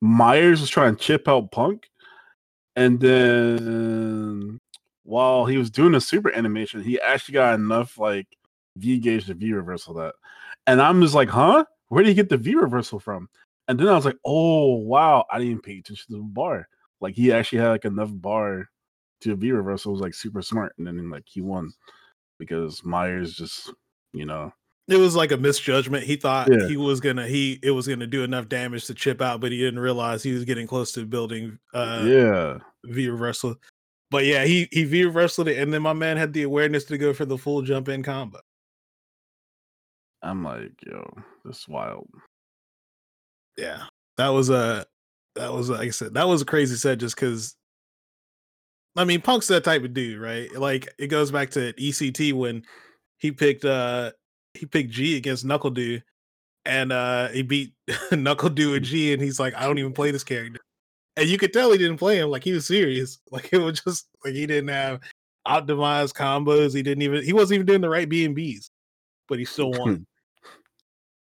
Myers 0.00 0.60
was 0.60 0.70
trying 0.70 0.96
to 0.96 1.02
chip 1.02 1.26
out 1.28 1.50
Punk, 1.50 1.88
and 2.76 3.00
then 3.00 4.60
while 5.08 5.46
he 5.46 5.56
was 5.56 5.70
doing 5.70 5.94
a 5.94 6.00
super 6.02 6.30
animation, 6.34 6.82
he 6.82 7.00
actually 7.00 7.32
got 7.32 7.54
enough 7.54 7.96
like 7.96 8.26
V 8.76 8.98
gauge 8.98 9.24
to 9.26 9.32
V 9.34 9.54
reversal 9.54 9.94
that. 9.94 10.14
And 10.66 10.82
I'm 10.82 11.00
just 11.00 11.14
like, 11.14 11.30
huh? 11.30 11.64
Where 11.88 12.02
did 12.02 12.10
he 12.10 12.14
get 12.14 12.28
the 12.28 12.36
V 12.36 12.54
reversal 12.54 13.00
from? 13.00 13.30
And 13.68 13.80
then 13.80 13.88
I 13.88 13.94
was 13.94 14.04
like, 14.04 14.18
oh 14.26 14.74
wow, 14.74 15.24
I 15.32 15.38
didn't 15.38 15.62
pay 15.62 15.78
attention 15.78 16.12
to 16.14 16.18
the 16.18 16.22
bar. 16.22 16.68
Like 17.00 17.14
he 17.14 17.32
actually 17.32 17.60
had 17.60 17.70
like 17.70 17.86
enough 17.86 18.10
bar 18.12 18.66
to 19.22 19.34
V 19.34 19.50
reversal. 19.52 19.92
It 19.92 19.94
was 19.94 20.02
like 20.02 20.12
super 20.12 20.42
smart. 20.42 20.74
And 20.76 20.86
then 20.86 21.08
like 21.08 21.24
he 21.26 21.40
won 21.40 21.72
because 22.38 22.84
Myers 22.84 23.34
just, 23.34 23.72
you 24.12 24.26
know, 24.26 24.52
It 24.88 24.96
was 24.96 25.16
like 25.16 25.32
a 25.32 25.38
misjudgment. 25.38 26.04
He 26.04 26.16
thought 26.16 26.48
Yeah. 26.50 26.68
he 26.68 26.76
was 26.76 27.00
gonna 27.00 27.26
he 27.26 27.58
it 27.62 27.70
was 27.70 27.88
gonna 27.88 28.06
do 28.06 28.24
enough 28.24 28.50
damage 28.50 28.84
to 28.88 28.94
chip 28.94 29.22
out, 29.22 29.40
but 29.40 29.52
he 29.52 29.58
didn't 29.58 29.80
realize 29.80 30.22
he 30.22 30.32
was 30.34 30.44
getting 30.44 30.66
close 30.66 30.92
to 30.92 31.06
building 31.06 31.58
uh 31.72 32.04
yeah. 32.06 32.58
V 32.84 33.08
reversal. 33.08 33.56
But 34.10 34.24
yeah, 34.24 34.44
he 34.44 34.68
he 34.72 34.84
v 34.84 35.04
wrestled 35.04 35.48
it, 35.48 35.58
and 35.58 35.72
then 35.72 35.82
my 35.82 35.92
man 35.92 36.16
had 36.16 36.32
the 36.32 36.42
awareness 36.42 36.84
to 36.84 36.98
go 36.98 37.12
for 37.12 37.26
the 37.26 37.36
full 37.38 37.62
jump 37.62 37.88
in 37.88 38.02
combo. 38.02 38.40
I'm 40.22 40.42
like, 40.44 40.72
yo, 40.84 41.08
this 41.44 41.68
wild. 41.68 42.08
Yeah, 43.56 43.84
that 44.16 44.28
was 44.28 44.50
a 44.50 44.86
that 45.34 45.52
was 45.52 45.68
like 45.70 45.88
I 45.88 45.90
said 45.90 46.14
that 46.14 46.28
was 46.28 46.42
a 46.42 46.46
crazy 46.46 46.76
set 46.76 46.98
just 46.98 47.16
because. 47.16 47.54
I 48.96 49.04
mean, 49.04 49.20
Punk's 49.20 49.46
that 49.48 49.62
type 49.62 49.84
of 49.84 49.94
dude, 49.94 50.20
right? 50.20 50.52
Like 50.56 50.88
it 50.98 51.06
goes 51.06 51.30
back 51.30 51.50
to 51.50 51.72
ECT 51.74 52.32
when 52.32 52.64
he 53.18 53.30
picked 53.30 53.64
uh 53.64 54.12
he 54.54 54.66
picked 54.66 54.90
G 54.90 55.16
against 55.16 55.44
Knuckle 55.44 55.70
Dude, 55.70 56.02
and 56.64 56.92
uh 56.92 57.28
he 57.28 57.42
beat 57.42 57.74
Knuckle 58.12 58.48
Dude 58.50 58.72
with 58.72 58.82
G, 58.84 59.12
and 59.12 59.22
he's 59.22 59.38
like, 59.38 59.54
I 59.54 59.66
don't 59.66 59.78
even 59.78 59.92
play 59.92 60.10
this 60.10 60.24
character, 60.24 60.60
and 61.18 61.28
you 61.28 61.36
could 61.36 61.52
tell 61.52 61.72
he 61.72 61.78
didn't 61.78 61.98
play 61.98 62.18
him 62.18 62.30
like 62.30 62.44
he 62.44 62.52
was 62.52 62.66
serious, 62.66 63.18
like 63.30 63.52
it 63.52 63.58
was 63.58 63.80
just 63.80 64.06
like 64.24 64.34
he 64.34 64.46
didn't 64.46 64.68
have 64.68 65.00
optimized 65.46 66.14
combos, 66.14 66.74
he 66.74 66.82
didn't 66.82 67.02
even 67.02 67.24
he 67.24 67.32
wasn't 67.32 67.56
even 67.56 67.66
doing 67.66 67.80
the 67.80 67.90
right 67.90 68.08
B 68.08 68.24
and 68.24 68.36
Bs, 68.36 68.70
but 69.28 69.38
he 69.38 69.44
still 69.44 69.72
won. 69.72 70.06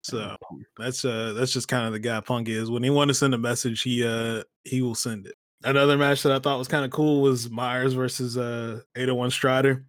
So 0.02 0.36
that's 0.78 1.06
uh 1.06 1.34
that's 1.34 1.54
just 1.54 1.68
kind 1.68 1.86
of 1.86 1.94
the 1.94 2.00
guy 2.00 2.20
Punk 2.20 2.50
is. 2.50 2.70
When 2.70 2.84
he 2.84 2.89
want 2.89 3.10
to 3.10 3.13
send 3.13 3.34
a 3.34 3.38
message, 3.38 3.82
he 3.82 4.06
uh 4.06 4.44
he 4.63 4.82
will 4.82 4.96
send 4.96 5.28
it. 5.28 5.36
Another 5.63 5.98
match 5.98 6.24
that 6.24 6.32
I 6.32 6.39
thought 6.39 6.58
was 6.58 6.68
kind 6.68 6.86
of 6.86 6.92
cool 6.92 7.22
was 7.22 7.50
Myers 7.50 7.94
versus 7.94 8.38
uh 8.38 8.82
801 8.96 9.32
Strider. 9.32 9.86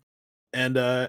And 0.52 0.76
uh 0.76 1.08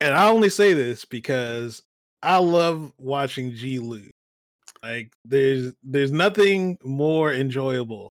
and 0.00 0.14
I 0.14 0.28
only 0.28 0.48
say 0.48 0.72
this 0.74 1.04
because 1.04 1.82
I 2.22 2.38
love 2.38 2.92
watching 2.98 3.54
G 3.54 3.78
lose. 3.78 4.10
Like 4.82 5.12
there's 5.24 5.72
there's 5.82 6.12
nothing 6.12 6.78
more 6.84 7.32
enjoyable 7.32 8.12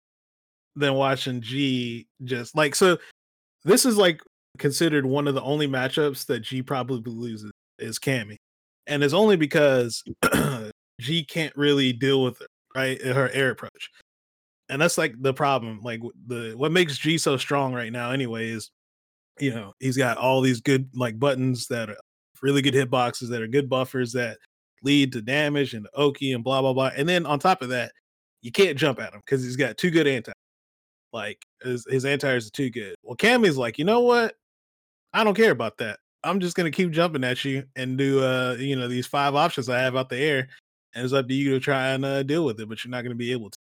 than 0.76 0.94
watching 0.94 1.40
G 1.40 2.06
just 2.24 2.54
like 2.54 2.74
so 2.74 2.98
this 3.64 3.84
is 3.84 3.96
like 3.96 4.20
considered 4.58 5.06
one 5.06 5.28
of 5.28 5.34
the 5.34 5.42
only 5.42 5.66
matchups 5.66 6.26
that 6.26 6.40
G 6.40 6.62
probably 6.62 7.12
loses 7.12 7.52
is 7.78 7.98
Cammy. 7.98 8.36
And 8.86 9.02
it's 9.02 9.14
only 9.14 9.36
because 9.36 10.02
G 11.00 11.24
can't 11.24 11.54
really 11.56 11.92
deal 11.92 12.22
with 12.22 12.40
it, 12.40 12.48
right? 12.74 13.02
Her 13.02 13.30
air 13.30 13.50
approach. 13.50 13.90
And 14.68 14.80
that's 14.80 14.98
like 14.98 15.14
the 15.20 15.34
problem. 15.34 15.80
Like 15.82 16.00
the 16.26 16.54
what 16.56 16.72
makes 16.72 16.98
G 16.98 17.18
so 17.18 17.36
strong 17.36 17.74
right 17.74 17.92
now, 17.92 18.10
anyway, 18.10 18.48
is 18.48 18.70
you 19.38 19.54
know, 19.54 19.72
he's 19.80 19.96
got 19.96 20.16
all 20.16 20.40
these 20.40 20.60
good 20.60 20.88
like 20.94 21.18
buttons 21.18 21.66
that 21.68 21.90
are 21.90 21.96
really 22.42 22.62
good 22.62 22.74
hitboxes 22.74 23.28
that 23.30 23.42
are 23.42 23.46
good 23.46 23.68
buffers 23.68 24.12
that 24.12 24.38
lead 24.82 25.12
to 25.12 25.22
damage 25.22 25.74
and 25.74 25.86
Oki 25.94 26.32
and 26.32 26.44
blah 26.44 26.60
blah 26.60 26.72
blah. 26.72 26.90
And 26.96 27.08
then 27.08 27.26
on 27.26 27.38
top 27.38 27.62
of 27.62 27.68
that, 27.70 27.92
you 28.42 28.52
can't 28.52 28.78
jump 28.78 29.00
at 29.00 29.12
him 29.12 29.20
because 29.24 29.42
he's 29.42 29.56
got 29.56 29.76
two 29.76 29.90
good 29.90 30.06
anti. 30.06 30.32
Like 31.16 31.42
his, 31.62 31.86
his 31.88 32.04
anti-airs 32.04 32.48
are 32.48 32.50
too 32.50 32.68
good. 32.68 32.94
Well, 33.02 33.16
Cammy's 33.16 33.56
like, 33.56 33.78
you 33.78 33.86
know 33.86 34.00
what? 34.00 34.34
I 35.14 35.24
don't 35.24 35.34
care 35.34 35.50
about 35.50 35.78
that. 35.78 35.98
I'm 36.22 36.40
just 36.40 36.56
gonna 36.56 36.70
keep 36.70 36.90
jumping 36.90 37.24
at 37.24 37.42
you 37.42 37.64
and 37.74 37.96
do 37.96 38.22
uh 38.22 38.56
you 38.58 38.76
know 38.76 38.86
these 38.86 39.06
five 39.06 39.34
options 39.34 39.70
I 39.70 39.78
have 39.78 39.96
out 39.96 40.10
the 40.10 40.18
air, 40.18 40.48
and 40.94 41.04
it's 41.04 41.14
up 41.14 41.26
to 41.26 41.34
you 41.34 41.52
to 41.52 41.60
try 41.60 41.88
and 41.88 42.04
uh, 42.04 42.22
deal 42.22 42.44
with 42.44 42.60
it, 42.60 42.68
but 42.68 42.84
you're 42.84 42.90
not 42.90 43.02
gonna 43.02 43.14
be 43.14 43.32
able 43.32 43.48
to. 43.48 43.56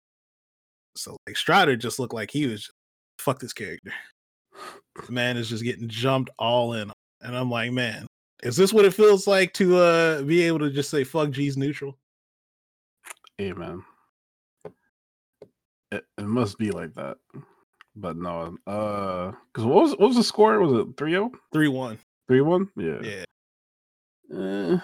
So 0.97 1.17
like 1.27 1.37
Strider 1.37 1.75
just 1.75 1.99
looked 1.99 2.15
like 2.15 2.31
he 2.31 2.47
was 2.47 2.71
fuck 3.19 3.41
this 3.41 3.53
character. 3.53 3.93
The 5.07 5.11
man 5.11 5.37
is 5.37 5.49
just 5.49 5.65
getting 5.65 5.89
jumped 5.89 6.31
all 6.39 6.75
in, 6.75 6.93
and 7.23 7.37
I'm 7.37 7.51
like, 7.51 7.73
man, 7.73 8.07
is 8.45 8.57
this 8.57 8.73
what 8.73 8.85
it 8.85 8.95
feels 8.95 9.27
like 9.27 9.53
to 9.55 9.77
uh 9.77 10.23
be 10.23 10.43
able 10.43 10.61
to 10.61 10.71
just 10.71 10.91
say 10.91 11.03
fuck 11.03 11.31
G's 11.31 11.57
neutral? 11.57 11.99
Man. 13.41 13.83
It, 15.92 16.05
it 16.18 16.24
must 16.24 16.59
be 16.59 16.70
like 16.70 16.94
that. 16.94 17.16
But 17.96 18.16
no, 18.16 18.57
uh 18.66 19.33
because 19.53 19.64
what 19.66 19.83
was 19.83 19.90
what 19.92 20.09
was 20.09 20.16
the 20.16 20.24
score? 20.24 20.61
Was 20.61 20.72
it 20.72 20.96
3-0? 20.96 21.31
Three 21.53 21.68
one, 21.68 21.98
3-1? 22.31 22.68
Yeah. 22.76 22.98
yeah. 23.03 23.24
Eh, 24.33 24.79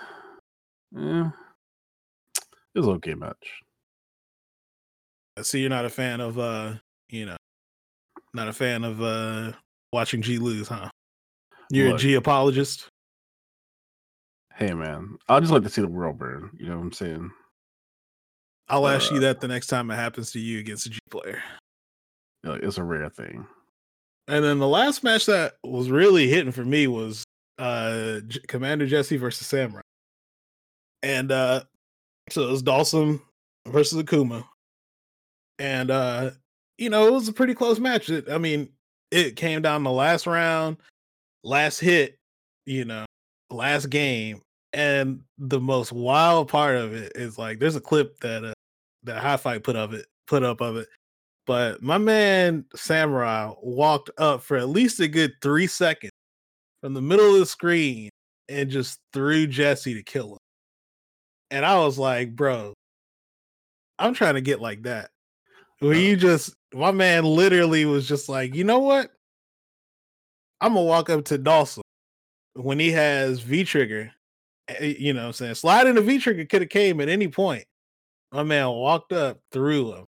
eh. 0.99 1.31
It 2.75 2.79
was 2.81 2.89
an 2.89 2.95
okay 2.95 3.15
match. 3.15 3.61
I 5.39 5.43
see 5.43 5.61
you're 5.61 5.71
not 5.71 5.85
a 5.85 5.91
fan 5.91 6.21
of 6.21 6.39
uh 6.39 6.75
you 7.11 7.27
know, 7.27 7.37
not 8.35 8.49
a 8.49 8.53
fan 8.53 8.83
of 8.83 9.01
uh 9.01 9.53
watching 9.93 10.21
G 10.23 10.39
lose, 10.39 10.69
huh? 10.69 10.91
You're 11.71 11.89
a 11.89 11.91
Look. 11.93 12.01
G 12.01 12.15
apologist. 12.15 12.89
Hey 14.55 14.73
man, 14.75 15.17
I 15.29 15.39
just 15.39 15.53
like 15.53 15.63
to 15.63 15.69
see 15.69 15.83
the 15.83 15.89
world 15.89 16.19
burn. 16.19 16.51
You 16.59 16.69
know 16.69 16.77
what 16.77 16.83
I'm 16.83 16.93
saying? 16.93 17.31
I'll 18.69 18.89
ask 18.89 19.11
you 19.11 19.19
Uh, 19.19 19.21
that 19.21 19.41
the 19.41 19.49
next 19.49 19.69
time 19.69 19.91
it 19.91 19.97
happens 19.97 20.33
to 20.33 20.41
you 20.41 20.59
against 20.59 20.87
a 20.87 20.91
G 20.91 20.99
player. 21.11 21.43
It's 22.45 22.79
a 22.79 22.85
rare 22.85 23.09
thing. 23.11 23.47
And 24.29 24.45
then 24.45 24.59
the 24.59 24.69
last 24.69 25.05
match 25.05 25.27
that 25.27 25.55
was 25.63 25.91
really 25.91 26.29
hitting 26.29 26.53
for 26.53 26.65
me 26.65 26.87
was 26.87 27.25
uh 27.59 28.21
J- 28.27 28.41
Commander 28.49 28.87
Jesse 28.87 29.17
versus 29.17 29.47
Samurai. 29.47 29.83
And 31.03 31.31
uh 31.33 31.63
so 32.31 32.49
it 32.49 32.51
was 32.51 32.63
Dhalsim 32.63 33.21
versus 33.69 34.03
Akuma. 34.03 34.45
And 35.59 35.91
uh 35.91 36.31
you 36.79 36.91
know, 36.91 37.07
it 37.07 37.13
was 37.13 37.29
a 37.29 37.33
pretty 37.33 37.55
close 37.55 37.79
match. 37.79 38.11
It, 38.11 38.29
I 38.29 38.39
mean, 38.39 38.69
it 39.11 39.37
came 39.37 39.63
down 39.63 39.83
the 39.83 39.91
last 39.91 40.27
round, 40.27 40.77
last 41.43 41.79
hit, 41.81 42.19
you 42.67 42.85
know, 42.85 43.07
last 43.51 43.87
game. 43.91 44.41
And 44.73 45.23
the 45.39 45.61
most 45.61 45.91
wild 45.93 46.49
part 46.49 46.77
of 46.77 46.93
it 46.93 47.13
is 47.15 47.39
like 47.39 47.59
there's 47.59 47.77
a 47.77 47.81
clip 47.81 48.21
that 48.21 48.45
uh 48.45 48.53
that 49.07 49.23
HiFight 49.23 49.65
put 49.65 49.77
of 49.77 49.95
it, 49.95 50.07
put 50.27 50.43
up 50.43 50.61
of 50.61 50.77
it. 50.77 50.89
But 51.47 51.83
my 51.83 51.99
man 51.99 52.65
Samurai 52.75 53.53
walked 53.63 54.11
up 54.19 54.43
for 54.43 54.57
at 54.57 54.69
least 54.69 55.01
a 55.01 55.09
good 55.09 55.33
three 55.41 55.67
seconds 55.67 56.13
from 56.81 56.95
the 56.95 57.03
middle 57.03 57.35
of 57.35 57.41
the 57.41 57.47
screen 57.47 58.11
and 58.49 58.71
just 58.71 59.01
threw 59.13 59.47
Jesse 59.47 59.95
to 59.95 60.03
kill 60.03 60.33
him. 60.33 60.39
And 61.51 61.65
I 61.65 61.79
was 61.79 61.99
like, 61.99 62.35
bro, 62.35 62.75
I'm 63.99 64.15
trying 64.15 64.35
to 64.35 64.41
get 64.41 64.61
like 64.61 64.83
that. 64.83 65.11
Where 65.79 65.95
you 65.95 66.17
just, 66.17 66.55
my 66.75 66.91
man 66.91 67.25
literally 67.25 67.85
was 67.85 68.09
just 68.09 68.29
like, 68.29 68.55
you 68.55 68.65
know 68.65 68.81
what? 68.81 69.11
I'm 70.61 70.75
gonna 70.75 70.85
walk 70.85 71.11
up 71.11 71.25
to 71.27 71.39
Dhalsim 71.39 71.83
when 72.55 72.79
he 72.79 72.91
has 72.93 73.41
V 73.41 73.63
trigger. 73.65 74.11
You 74.81 75.13
know 75.13 75.21
what 75.21 75.27
I'm 75.27 75.33
saying? 75.35 75.55
Sliding 75.55 75.95
the 75.95 76.03
V 76.03 76.19
trigger 76.19 76.45
could 76.45 76.63
have 76.63 76.71
came 76.71 77.01
at 77.01 77.09
any 77.09 77.29
point. 77.29 77.65
My 78.33 78.43
man 78.43 78.69
walked 78.69 79.13
up, 79.13 79.39
through 79.53 79.93
him. 79.93 80.05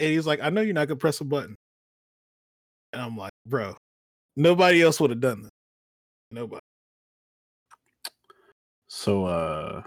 And 0.00 0.10
he's 0.10 0.26
like, 0.26 0.40
I 0.42 0.50
know 0.50 0.60
you're 0.60 0.74
not 0.74 0.88
gonna 0.88 0.96
press 0.98 1.20
a 1.20 1.24
button. 1.24 1.56
And 2.92 3.02
I'm 3.02 3.16
like, 3.16 3.32
bro, 3.46 3.76
nobody 4.36 4.82
else 4.82 5.00
would 5.00 5.10
have 5.10 5.20
done 5.20 5.42
this. 5.42 5.50
Nobody. 6.30 6.60
So 8.88 9.24
uh 9.26 9.82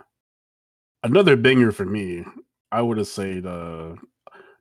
another 1.04 1.36
banger 1.36 1.72
for 1.72 1.86
me, 1.86 2.24
I 2.72 2.82
would 2.82 2.98
have 2.98 3.08
said 3.08 3.46
uh 3.46 3.96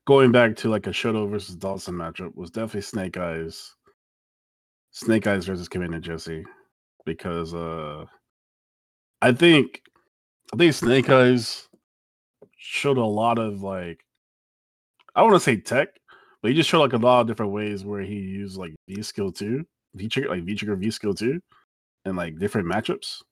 going 0.07 0.33
back 0.33 0.57
to 0.57 0.71
like 0.71 0.87
a 0.87 0.91
Shoto 0.91 1.31
versus 1.31 1.57
Dhalsim 1.57 1.95
matchup 1.95 2.35
was 2.35 2.51
definitely 2.51 2.83
Snake 2.83 3.17
Eyes. 3.17 3.75
Snake 4.93 5.27
Eyes 5.27 5.47
versus 5.47 5.69
Commander 5.69 6.01
Jesse. 6.01 6.45
Because 7.05 7.55
uh 7.55 8.05
I 9.23 9.33
think 9.33 9.83
I 10.53 10.57
think 10.57 10.75
Snake 10.75 11.11
Eyes 11.11 11.69
showed 12.61 12.99
a 12.99 13.05
lot 13.05 13.39
of 13.39 13.63
like 13.63 14.05
I 15.15 15.23
want 15.23 15.35
to 15.35 15.41
say 15.41 15.57
tech, 15.57 15.89
but 16.43 16.51
he 16.51 16.57
just 16.57 16.69
showed 16.69 16.81
like 16.81 16.93
a 16.93 16.99
lot 16.99 17.23
of 17.23 17.27
different 17.27 17.53
ways 17.53 17.85
where 17.85 18.03
he 18.03 18.15
used 18.15 18.57
like 18.57 18.75
V 18.89 19.03
skill 19.03 19.33
two, 19.33 19.67
V 19.95 20.09
trigger 20.09 20.29
like 20.29 20.45
V 20.45 20.55
trigger 20.55 20.77
V 20.77 20.91
skill 20.91 21.15
two. 21.15 21.41
and 22.05 22.17
like 22.17 22.39
different 22.39 22.69
matchups, 22.69 23.23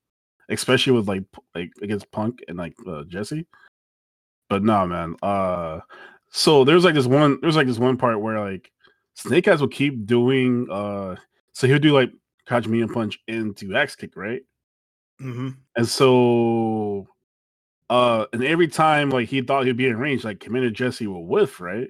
especially 0.49 0.93
with 0.93 1.09
like 1.09 1.25
like 1.55 1.71
against 1.83 2.11
Punk 2.11 2.41
and 2.49 2.59
like 2.59 2.75
uh, 2.87 3.05
Jesse. 3.05 3.47
But 4.49 4.63
no, 4.63 4.87
man. 4.87 5.17
Uh, 5.23 5.81
so 6.31 6.65
there's 6.65 6.85
like 6.85 6.95
this 6.95 7.07
one. 7.07 7.39
There's 7.41 7.57
like 7.57 7.67
this 7.67 7.79
one 7.79 7.97
part 7.97 8.21
where 8.21 8.41
like 8.41 8.71
Snake 9.15 9.49
Eyes 9.49 9.61
will 9.61 9.69
keep 9.69 10.07
doing. 10.07 10.67
Uh, 10.71 11.17
so 11.53 11.67
he'll 11.67 11.79
do 11.79 11.93
like 11.93 12.11
catch 12.47 12.67
me 12.67 12.81
and 12.83 12.93
punch 12.93 13.19
into 13.29 13.77
axe 13.77 13.95
kick, 13.95 14.17
right? 14.17 14.43
Mm-hmm. 15.21 15.51
And 15.77 15.89
so, 15.89 17.09
uh, 17.91 18.27
and 18.33 18.45
every 18.45 18.69
time 18.69 19.11
like 19.11 19.29
he 19.29 19.41
thought 19.41 19.67
he'd 19.67 19.77
be 19.77 19.87
in 19.87 19.97
range, 19.97 20.25
like 20.25 20.41
Commander 20.41 20.71
Jesse 20.71 21.07
will 21.07 21.27
whiff, 21.27 21.61
right? 21.61 21.89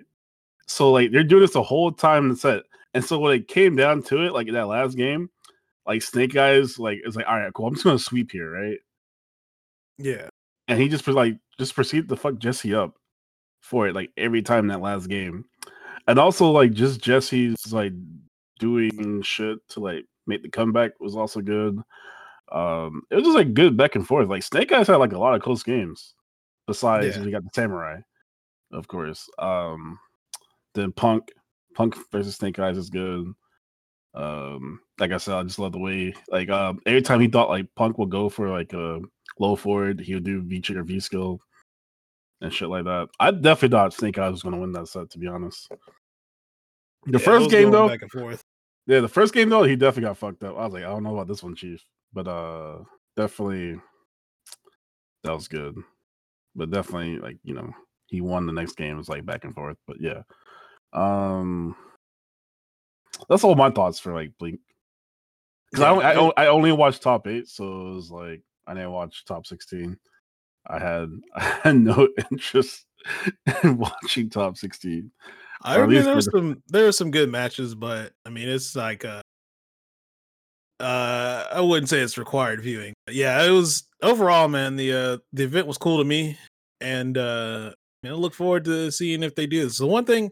So 0.66 0.92
like 0.92 1.10
they're 1.10 1.24
doing 1.24 1.42
this 1.42 1.52
the 1.52 1.62
whole 1.62 1.90
time 1.90 2.24
in 2.24 2.30
the 2.30 2.36
set. 2.36 2.62
And 2.94 3.04
so 3.04 3.18
when 3.18 3.34
it 3.34 3.48
came 3.48 3.76
down 3.76 4.02
to 4.04 4.24
it, 4.24 4.32
like 4.32 4.48
in 4.48 4.54
that 4.54 4.68
last 4.68 4.96
game, 4.96 5.30
like 5.86 6.02
Snake 6.02 6.36
Eyes, 6.36 6.78
like 6.78 7.00
it's 7.04 7.16
like, 7.16 7.26
all 7.26 7.38
right, 7.38 7.52
cool. 7.52 7.66
I'm 7.66 7.74
just 7.74 7.84
gonna 7.84 7.98
sweep 7.98 8.30
here, 8.30 8.50
right? 8.50 8.78
Yeah. 9.98 10.28
And 10.68 10.80
he 10.80 10.88
just 10.88 11.06
like 11.08 11.38
just 11.58 11.74
proceeded 11.74 12.08
to 12.08 12.16
fuck 12.16 12.38
Jesse 12.38 12.74
up 12.74 12.94
for 13.60 13.88
it, 13.88 13.94
like 13.94 14.10
every 14.16 14.42
time 14.42 14.64
in 14.64 14.68
that 14.68 14.80
last 14.80 15.08
game. 15.08 15.44
And 16.06 16.18
also 16.18 16.50
like 16.50 16.72
just 16.72 17.00
Jesse's 17.00 17.72
like 17.72 17.92
doing 18.58 19.22
shit 19.22 19.58
to 19.70 19.80
like 19.80 20.04
make 20.26 20.42
the 20.42 20.48
comeback 20.48 20.92
was 21.00 21.16
also 21.16 21.40
good. 21.40 21.78
Um, 22.52 23.02
it 23.10 23.16
was 23.16 23.24
just 23.24 23.36
like 23.36 23.54
good 23.54 23.76
back 23.76 23.94
and 23.94 24.06
forth. 24.06 24.28
Like 24.28 24.42
Snake 24.42 24.72
Eyes 24.72 24.86
had 24.88 24.96
like 24.96 25.12
a 25.12 25.18
lot 25.18 25.34
of 25.34 25.42
close 25.42 25.62
games. 25.62 26.14
Besides, 26.66 27.16
Yeah. 27.16 27.24
we 27.24 27.30
got 27.30 27.44
the 27.44 27.50
Samurai, 27.54 28.00
of 28.72 28.86
course. 28.88 29.28
Um, 29.38 29.98
then 30.74 30.92
Punk, 30.92 31.32
Punk 31.74 31.96
versus 32.12 32.36
Snake 32.36 32.58
Eyes 32.58 32.76
is 32.76 32.90
good. 32.90 33.32
Um, 34.14 34.80
like 34.98 35.12
I 35.12 35.16
said, 35.18 35.34
I 35.34 35.42
just 35.44 35.58
love 35.58 35.72
the 35.72 35.78
way 35.78 36.14
like 36.28 36.48
um 36.50 36.80
every 36.86 37.02
time 37.02 37.20
he 37.20 37.28
thought 37.28 37.50
like 37.50 37.66
Punk 37.76 37.98
would 37.98 38.10
go 38.10 38.28
for 38.28 38.48
like 38.50 38.72
a 38.72 39.00
low 39.38 39.54
forward, 39.56 40.00
he 40.00 40.14
would 40.14 40.24
do 40.24 40.42
V 40.42 40.60
trigger 40.60 40.82
V 40.82 40.98
skill 41.00 41.40
and 42.40 42.52
shit 42.52 42.68
like 42.68 42.84
that. 42.84 43.08
I 43.20 43.30
definitely 43.30 43.76
thought 43.76 43.92
Snake 43.94 44.18
Eyes 44.18 44.32
was 44.32 44.42
gonna 44.42 44.58
win 44.58 44.72
that 44.72 44.88
set, 44.88 45.10
to 45.10 45.18
be 45.18 45.26
honest. 45.26 45.68
The 47.06 47.18
Yeah, 47.18 47.24
first 47.24 47.50
game 47.50 47.70
though, 47.70 47.88
back 47.88 48.02
and 48.02 48.10
forth. 48.10 48.42
yeah, 48.86 49.00
the 49.00 49.08
first 49.08 49.32
game 49.34 49.48
though, 49.50 49.62
he 49.62 49.76
definitely 49.76 50.08
got 50.08 50.18
fucked 50.18 50.42
up. 50.42 50.56
I 50.56 50.64
was 50.64 50.72
like, 50.74 50.84
I 50.84 50.88
don't 50.88 51.02
know 51.04 51.14
about 51.14 51.28
this 51.28 51.42
one, 51.42 51.54
Chief, 51.54 51.82
but 52.12 52.26
uh, 52.28 52.78
definitely 53.16 53.80
that 55.24 55.32
was 55.34 55.48
good. 55.48 55.76
But 56.54 56.70
definitely, 56.70 57.18
like 57.18 57.38
you 57.44 57.54
know, 57.54 57.70
he 58.06 58.20
won 58.20 58.46
the 58.46 58.52
next 58.52 58.76
game. 58.76 58.94
It 58.94 58.98
was 58.98 59.08
like 59.08 59.24
back 59.26 59.44
and 59.44 59.54
forth, 59.54 59.76
but 59.86 59.98
yeah, 60.00 60.22
um, 60.92 61.76
that's 63.28 63.44
all 63.44 63.54
my 63.54 63.70
thoughts 63.70 63.98
for 63.98 64.12
like 64.14 64.32
Blink. 64.38 64.60
Because 65.70 65.84
I, 65.84 65.88
Yeah, 65.88 65.92
only- 65.92 66.04
I, 66.04 66.14
o- 66.16 66.32
I 66.36 66.46
only 66.46 66.72
watched 66.72 67.02
top 67.02 67.26
eight, 67.26 67.48
so 67.48 67.64
it 67.64 67.94
was 67.94 68.10
like 68.10 68.42
I 68.66 68.74
didn't 68.74 68.92
watch 68.92 69.24
top 69.24 69.46
sixteen. 69.46 69.98
I 70.66 70.78
had 70.78 71.10
I 71.34 71.42
had 71.62 71.76
no 71.76 72.08
interest 72.32 72.86
in 73.62 73.78
watching 73.78 74.30
top 74.30 74.56
sixteen. 74.56 75.10
I 75.62 75.76
mean, 75.86 75.96
there's 76.04 76.28
some 76.32 76.62
there 76.68 76.86
are 76.88 76.92
some 76.92 77.10
good 77.10 77.30
matches, 77.30 77.74
but 77.74 78.12
I 78.24 78.30
mean, 78.30 78.48
it's 78.48 78.74
like 78.76 79.04
uh, 79.04 79.20
uh, 80.80 81.44
I 81.52 81.60
wouldn't 81.60 81.88
say 81.88 82.00
it's 82.00 82.18
required 82.18 82.62
viewing. 82.62 82.94
But 83.06 83.14
yeah, 83.14 83.44
it 83.44 83.50
was 83.50 83.86
overall, 84.02 84.48
man. 84.48 84.76
The 84.76 84.92
uh, 84.92 85.18
the 85.32 85.44
event 85.44 85.66
was 85.66 85.78
cool 85.78 85.98
to 85.98 86.04
me, 86.04 86.38
and 86.80 87.18
uh, 87.18 87.72
I 88.04 88.10
look 88.10 88.34
forward 88.34 88.64
to 88.66 88.90
seeing 88.90 89.22
if 89.22 89.34
they 89.34 89.46
do 89.46 89.64
this. 89.64 89.78
The 89.78 89.86
one 89.86 90.04
thing, 90.04 90.30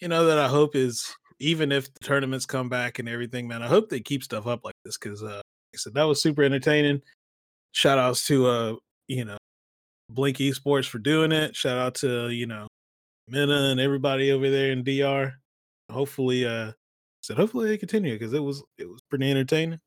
you 0.00 0.08
know, 0.08 0.26
that 0.26 0.38
I 0.38 0.48
hope 0.48 0.76
is 0.76 1.14
even 1.40 1.72
if 1.72 1.92
the 1.94 2.00
tournaments 2.00 2.46
come 2.46 2.68
back 2.68 2.98
and 2.98 3.08
everything, 3.08 3.48
man, 3.48 3.62
I 3.62 3.68
hope 3.68 3.88
they 3.88 4.00
keep 4.00 4.22
stuff 4.22 4.46
up 4.46 4.64
like 4.64 4.74
this 4.84 4.96
because, 4.98 5.22
uh, 5.22 5.36
like 5.36 5.74
I 5.74 5.78
said, 5.78 5.94
that 5.94 6.04
was 6.04 6.20
super 6.20 6.42
entertaining. 6.42 7.02
Shout 7.72 7.98
outs 7.98 8.26
to 8.26 8.46
uh, 8.46 8.74
you 9.08 9.24
know, 9.24 9.38
Blink 10.10 10.38
Esports 10.38 10.88
for 10.88 10.98
doing 10.98 11.32
it. 11.32 11.56
Shout 11.56 11.78
out 11.78 11.94
to 11.96 12.28
you 12.28 12.46
know 12.46 12.66
Minna 13.28 13.70
and 13.70 13.80
everybody 13.80 14.30
over 14.32 14.50
there 14.50 14.72
in 14.72 14.84
DR. 14.84 15.32
Hopefully, 15.90 16.44
uh, 16.44 16.72
said 17.22 17.36
hopefully 17.36 17.68
they 17.68 17.78
continue 17.78 18.12
because 18.12 18.32
it 18.32 18.42
was 18.42 18.62
it 18.78 18.88
was 18.88 19.00
pretty 19.08 19.30
entertaining. 19.30 19.80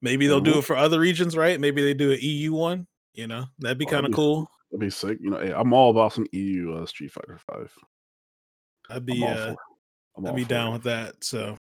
Maybe 0.00 0.26
they'll 0.26 0.40
do 0.40 0.54
Mhm. 0.54 0.58
it 0.58 0.62
for 0.62 0.76
other 0.76 1.00
regions, 1.00 1.36
right? 1.36 1.58
Maybe 1.60 1.82
they 1.82 1.94
do 1.94 2.12
an 2.12 2.18
EU 2.20 2.52
one. 2.52 2.86
You 3.14 3.26
know, 3.26 3.46
that'd 3.58 3.78
be 3.78 3.86
Oh, 3.86 3.90
kind 3.90 4.06
of 4.06 4.12
cool. 4.12 4.48
That'd 4.70 4.80
be 4.80 4.90
sick. 4.90 5.18
You 5.20 5.30
know, 5.30 5.38
hey, 5.40 5.52
I'm 5.52 5.72
all 5.72 5.90
about 5.90 6.12
some 6.12 6.26
EU 6.32 6.74
uh, 6.74 6.86
Street 6.86 7.10
Fighter 7.12 7.38
Five. 7.50 7.72
I'd 8.90 9.10
I'm 9.10 9.22
uh, 9.22 9.54
I'd 10.28 10.36
be 10.36 10.44
down 10.44 10.68
it. 10.68 10.72
with 10.74 10.82
that. 10.84 11.24
So, 11.24 11.56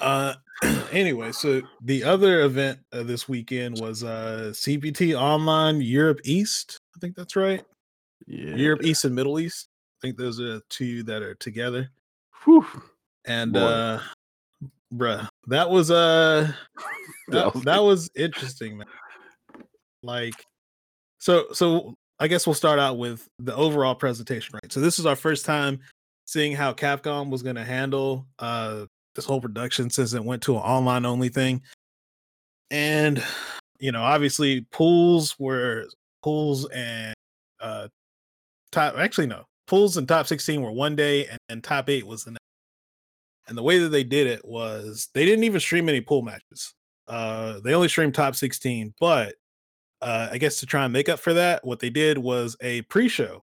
uh, 0.00 0.34
anyway, 0.92 1.32
so 1.32 1.62
the 1.82 2.04
other 2.04 2.42
event 2.42 2.78
uh, 2.92 3.02
this 3.02 3.28
weekend 3.28 3.80
was 3.80 4.04
uh 4.04 4.50
CPT 4.54 5.18
Online 5.18 5.80
Europe 5.80 6.20
East. 6.24 6.78
I 6.96 7.00
think 7.00 7.16
that's 7.16 7.34
right. 7.36 7.64
Yeah. 8.26 8.54
Europe 8.54 8.84
East 8.84 9.04
and 9.04 9.14
Middle 9.14 9.38
East. 9.40 9.68
I 9.98 10.06
think 10.06 10.16
those 10.16 10.40
are 10.40 10.60
two 10.70 11.02
that 11.04 11.22
are 11.22 11.34
together. 11.34 11.90
Whew. 12.44 12.66
And 13.26 13.52
Boy. 13.54 13.60
uh, 13.60 14.02
bruh, 14.94 15.28
that 15.48 15.70
was 15.70 15.90
uh 15.90 16.52
That 17.28 17.54
that, 17.64 17.82
was 17.82 18.10
interesting, 18.14 18.78
man. 18.78 18.86
Like, 20.02 20.34
so 21.18 21.46
so 21.52 21.94
I 22.18 22.28
guess 22.28 22.46
we'll 22.46 22.54
start 22.54 22.78
out 22.78 22.98
with 22.98 23.26
the 23.38 23.54
overall 23.54 23.94
presentation, 23.94 24.54
right? 24.54 24.72
So 24.72 24.80
this 24.80 24.98
is 24.98 25.06
our 25.06 25.16
first 25.16 25.46
time 25.46 25.80
seeing 26.26 26.54
how 26.54 26.72
Capcom 26.72 27.30
was 27.30 27.42
going 27.42 27.56
to 27.56 27.64
handle 27.64 28.26
uh 28.38 28.86
this 29.14 29.24
whole 29.24 29.40
production 29.40 29.90
since 29.90 30.12
it 30.12 30.24
went 30.24 30.42
to 30.42 30.56
an 30.56 30.62
online 30.62 31.06
only 31.06 31.28
thing, 31.28 31.62
and 32.70 33.22
you 33.78 33.92
know, 33.92 34.02
obviously 34.02 34.66
pools 34.70 35.34
were 35.38 35.86
pools 36.22 36.68
and 36.70 37.14
uh 37.60 37.88
top 38.72 38.98
actually 38.98 39.26
no 39.26 39.44
pools 39.66 39.96
and 39.96 40.08
top 40.08 40.26
16 40.26 40.60
were 40.60 40.72
one 40.72 40.96
day 40.96 41.26
and, 41.26 41.38
and 41.48 41.64
top 41.64 41.88
eight 41.88 42.06
was 42.06 42.24
the 42.24 42.32
next 42.32 42.43
and 43.48 43.56
the 43.58 43.62
way 43.62 43.78
that 43.78 43.90
they 43.90 44.04
did 44.04 44.26
it 44.26 44.44
was 44.44 45.08
they 45.14 45.24
didn't 45.24 45.44
even 45.44 45.60
stream 45.60 45.88
any 45.88 46.00
pool 46.00 46.22
matches. 46.22 46.74
Uh 47.08 47.60
they 47.60 47.74
only 47.74 47.88
streamed 47.88 48.14
top 48.14 48.34
16 48.34 48.94
but 48.98 49.34
uh 50.00 50.28
i 50.32 50.38
guess 50.38 50.60
to 50.60 50.66
try 50.66 50.84
and 50.84 50.92
make 50.92 51.08
up 51.08 51.18
for 51.20 51.34
that 51.34 51.64
what 51.64 51.80
they 51.80 51.90
did 51.90 52.18
was 52.18 52.56
a 52.62 52.82
pre-show. 52.82 53.42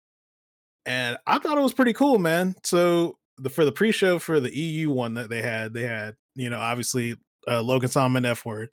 And 0.87 1.18
i 1.26 1.38
thought 1.38 1.58
it 1.58 1.62
was 1.62 1.74
pretty 1.74 1.92
cool 1.92 2.18
man. 2.18 2.54
So 2.64 3.18
the 3.38 3.50
for 3.50 3.64
the 3.64 3.72
pre-show 3.72 4.18
for 4.18 4.40
the 4.40 4.54
eu 4.56 4.90
one 4.90 5.14
that 5.14 5.30
they 5.30 5.42
had 5.42 5.72
they 5.74 5.84
had 5.84 6.14
you 6.34 6.50
know 6.50 6.58
obviously 6.61 7.16
uh 7.48 7.62
logan 7.62 7.88
Solomon 7.88 8.24
f 8.24 8.44
word. 8.44 8.70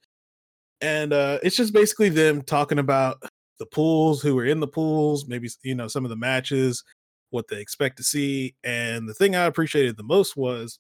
And 0.82 1.14
uh 1.14 1.40
it's 1.44 1.56
just 1.58 1.74
basically 1.74 2.10
them 2.10 2.42
talking 2.44 2.80
about 2.80 3.18
the 3.60 3.66
pools 3.68 4.22
who 4.22 4.36
were 4.36 4.46
in 4.46 4.60
the 4.60 4.68
pools 4.68 5.28
maybe 5.28 5.50
you 5.64 5.76
know 5.76 5.88
some 5.88 6.06
of 6.06 6.10
the 6.10 6.16
matches 6.18 6.84
what 7.32 7.48
they 7.50 7.60
expect 7.60 7.98
to 7.98 8.04
see. 8.04 8.56
And 8.64 9.10
the 9.10 9.14
thing 9.14 9.36
i 9.36 9.46
appreciated 9.46 9.98
the 9.98 10.04
most 10.04 10.38
was 10.38 10.80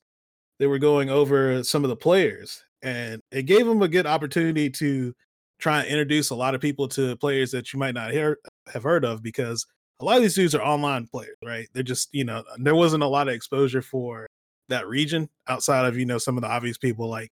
they 0.59 0.67
were 0.67 0.79
going 0.79 1.09
over 1.09 1.63
some 1.63 1.83
of 1.83 1.89
the 1.89 1.95
players 1.95 2.63
and 2.81 3.21
it 3.31 3.43
gave 3.43 3.65
them 3.65 3.81
a 3.81 3.87
good 3.87 4.05
opportunity 4.05 4.69
to 4.69 5.13
try 5.59 5.79
and 5.79 5.87
introduce 5.87 6.29
a 6.29 6.35
lot 6.35 6.53
of 6.55 6.61
people 6.61 6.87
to 6.87 7.15
players 7.17 7.51
that 7.51 7.71
you 7.73 7.79
might 7.79 7.93
not 7.93 8.11
hear 8.11 8.37
have 8.71 8.83
heard 8.83 9.05
of 9.05 9.21
because 9.23 9.65
a 10.01 10.05
lot 10.05 10.17
of 10.17 10.21
these 10.23 10.35
dudes 10.35 10.53
are 10.53 10.61
online 10.61 11.07
players 11.07 11.37
right? 11.43 11.67
They're 11.73 11.83
just 11.83 12.09
you 12.13 12.23
know 12.25 12.43
there 12.57 12.75
wasn't 12.75 13.03
a 13.03 13.07
lot 13.07 13.27
of 13.27 13.33
exposure 13.33 13.81
for 13.81 14.27
that 14.69 14.87
region 14.87 15.29
outside 15.47 15.85
of 15.85 15.97
you 15.97 16.05
know 16.05 16.17
some 16.17 16.37
of 16.37 16.41
the 16.41 16.49
obvious 16.49 16.77
people 16.77 17.07
like 17.09 17.29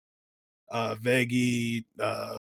uh 0.71 0.95
Veggey 0.97 1.85
uh 2.01 2.37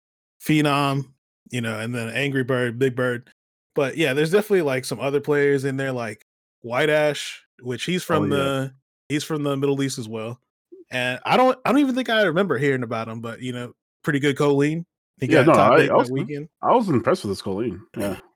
phenom 0.44 1.04
you 1.50 1.60
know 1.60 1.78
and 1.78 1.94
then 1.94 2.08
angry 2.10 2.44
bird 2.44 2.78
big 2.78 2.94
bird. 2.96 3.30
But 3.74 3.96
yeah 3.96 4.14
there's 4.14 4.30
definitely 4.30 4.62
like 4.62 4.84
some 4.84 5.00
other 5.00 5.20
players 5.20 5.64
in 5.64 5.76
there 5.76 5.92
like 5.92 6.24
white 6.62 6.88
ash 6.90 7.44
which 7.62 7.84
he's 7.84 8.02
from 8.02 8.32
Oh, 8.32 8.36
yeah. 8.36 8.42
the 8.42 8.74
he's 9.08 9.24
from 9.24 9.42
the 9.42 9.56
middle 9.56 9.80
east 9.82 9.98
as 9.98 10.08
well 10.08 10.40
and 10.90 11.18
I 11.24 11.36
don't 11.36 11.58
I 11.64 11.72
don't 11.72 11.80
even 11.80 11.94
think 11.94 12.08
I 12.10 12.22
remember 12.22 12.58
hearing 12.58 12.82
about 12.82 13.08
him, 13.08 13.20
but 13.20 13.40
you 13.40 13.52
know, 13.52 13.72
pretty 14.02 14.18
good 14.20 14.36
Kolin. 14.36 14.84
He 15.20 15.26
Yeah, 15.26 15.44
got 15.44 15.46
no, 15.46 15.52
top 15.54 15.72
I- 15.72 15.86
I 15.88 15.94
was- 15.94 16.10
weekend. 16.10 16.48
I 16.62 16.74
was 16.74 16.88
impressed 16.88 17.24
with 17.24 17.30
this 17.32 17.42
Kolin. 17.42 17.80
Yeah. 17.96 18.18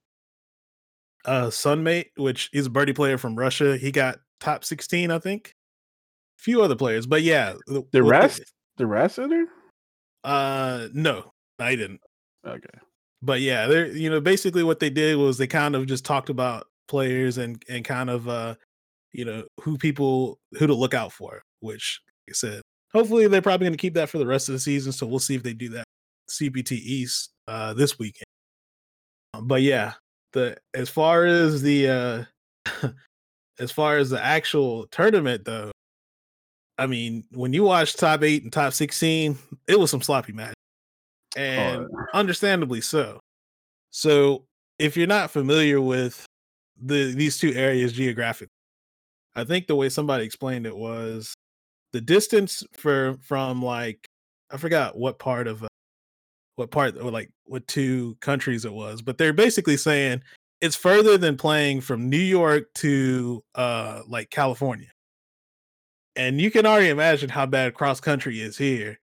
Uh 1.27 1.49
Sunmate, 1.49 2.07
which 2.17 2.49
is 2.55 2.65
a 2.67 2.71
birdie 2.71 2.95
player 2.95 3.19
from 3.19 3.37
Russia, 3.37 3.77
he 3.77 3.93
got 3.93 4.21
top 4.41 4.65
16, 4.65 5.11
I 5.11 5.19
think. 5.19 5.55
A 6.39 6.43
few 6.43 6.63
other 6.63 6.75
players, 6.77 7.07
but 7.07 7.21
yeah. 7.23 7.55
The 7.67 7.85
they- 7.93 8.01
rest, 8.01 8.41
the 8.79 8.87
rest 8.87 9.19
in 9.19 9.29
there. 9.29 9.47
uh 10.25 10.89
no, 10.95 11.33
I 11.59 11.77
didn't. 11.77 12.01
Okay. 12.47 12.79
But 13.21 13.43
yeah, 13.43 13.67
they're 13.67 13.89
you 13.89 14.09
know, 14.09 14.21
basically 14.21 14.63
what 14.63 14.81
they 14.81 14.89
did 14.89 15.19
was 15.19 15.37
they 15.37 15.47
kind 15.47 15.77
of 15.77 15.85
just 15.87 16.07
talked 16.07 16.31
about 16.31 16.67
players 16.89 17.37
and 17.37 17.63
and 17.69 17.85
kind 17.85 18.09
of 18.09 18.27
uh 18.27 18.55
you 19.13 19.27
know 19.27 19.45
who 19.61 19.77
people 19.77 20.39
who 20.59 20.67
to 20.67 20.75
look 20.75 20.95
out 20.95 21.13
for, 21.13 21.43
which 21.61 22.01
I 22.31 22.35
said, 22.35 22.63
hopefully 22.93 23.27
they're 23.29 23.43
probably 23.43 23.67
gonna 23.67 23.77
keep 23.77 23.95
that 23.95 24.09
for 24.09 24.19
the 24.19 24.27
rest 24.27 24.49
of 24.49 24.55
the 24.55 24.61
season. 24.61 24.93
So 24.93 25.07
we'll 25.07 25.19
see 25.19 25.35
if 25.35 25.43
they 25.43 25.55
do 25.55 25.69
that 25.71 25.85
CPT 26.31 26.73
East 26.73 27.31
uh 27.49 27.75
this 27.75 27.99
weekend. 27.99 28.25
Um, 29.35 29.47
but 29.47 29.63
yeah, 29.63 29.95
the 30.33 30.57
as 30.75 30.89
far 30.89 31.25
as 31.25 31.63
the 31.63 32.27
uh 32.77 32.89
as 33.59 33.71
far 33.71 33.99
as 33.99 34.11
the 34.11 34.23
actual 34.23 34.87
tournament 34.89 35.45
though, 35.45 35.71
I 36.81 36.87
mean, 36.87 37.25
when 37.33 37.53
you 37.53 37.65
watch 37.65 37.95
top 37.95 38.23
eight 38.23 38.43
and 38.43 38.51
top 38.51 38.73
16, 38.73 39.39
it 39.69 39.79
was 39.79 39.91
some 39.91 40.01
sloppy 40.01 40.33
match. 40.33 40.55
and 41.37 41.83
oh. 41.83 42.07
understandably 42.15 42.81
so. 42.81 43.21
So, 43.91 44.45
if 44.79 44.97
you're 44.97 45.07
not 45.07 45.31
familiar 45.31 45.81
with 45.81 46.25
the 46.83 47.13
these 47.15 47.39
two 47.39 47.53
areas 47.53 47.93
geographically, 47.93 48.49
I 49.35 49.45
think 49.45 49.67
the 49.67 49.77
way 49.77 49.91
somebody 49.91 50.25
explained 50.25 50.65
it 50.67 50.75
was 50.77 51.35
the 51.93 52.01
distance 52.01 52.63
for 52.77 53.17
from 53.23 53.63
like 53.63 54.09
I 54.51 54.57
forgot 54.57 54.97
what 54.97 55.19
part 55.19 55.47
of 55.47 55.63
uh, 55.63 55.69
what 56.57 56.71
part 56.71 56.97
or 56.97 57.11
like 57.11 57.31
what 57.45 57.67
two 57.67 58.17
countries 58.21 58.65
it 58.65 58.73
was, 58.73 59.03
but 59.03 59.19
they're 59.19 59.33
basically 59.33 59.77
saying 59.77 60.23
it's 60.61 60.77
further 60.77 61.17
than 61.17 61.37
playing 61.37 61.81
from 61.81 62.11
New 62.11 62.19
York 62.19 62.73
to 62.77 63.43
uh 63.55 64.03
like 64.07 64.31
California. 64.31 64.89
And 66.17 66.41
you 66.41 66.51
can 66.51 66.67
already 66.67 66.89
imagine 66.89 67.31
how 67.31 67.47
bad 67.47 67.75
cross 67.75 68.01
country 68.01 68.41
is 68.41 68.59
here. 68.59 68.99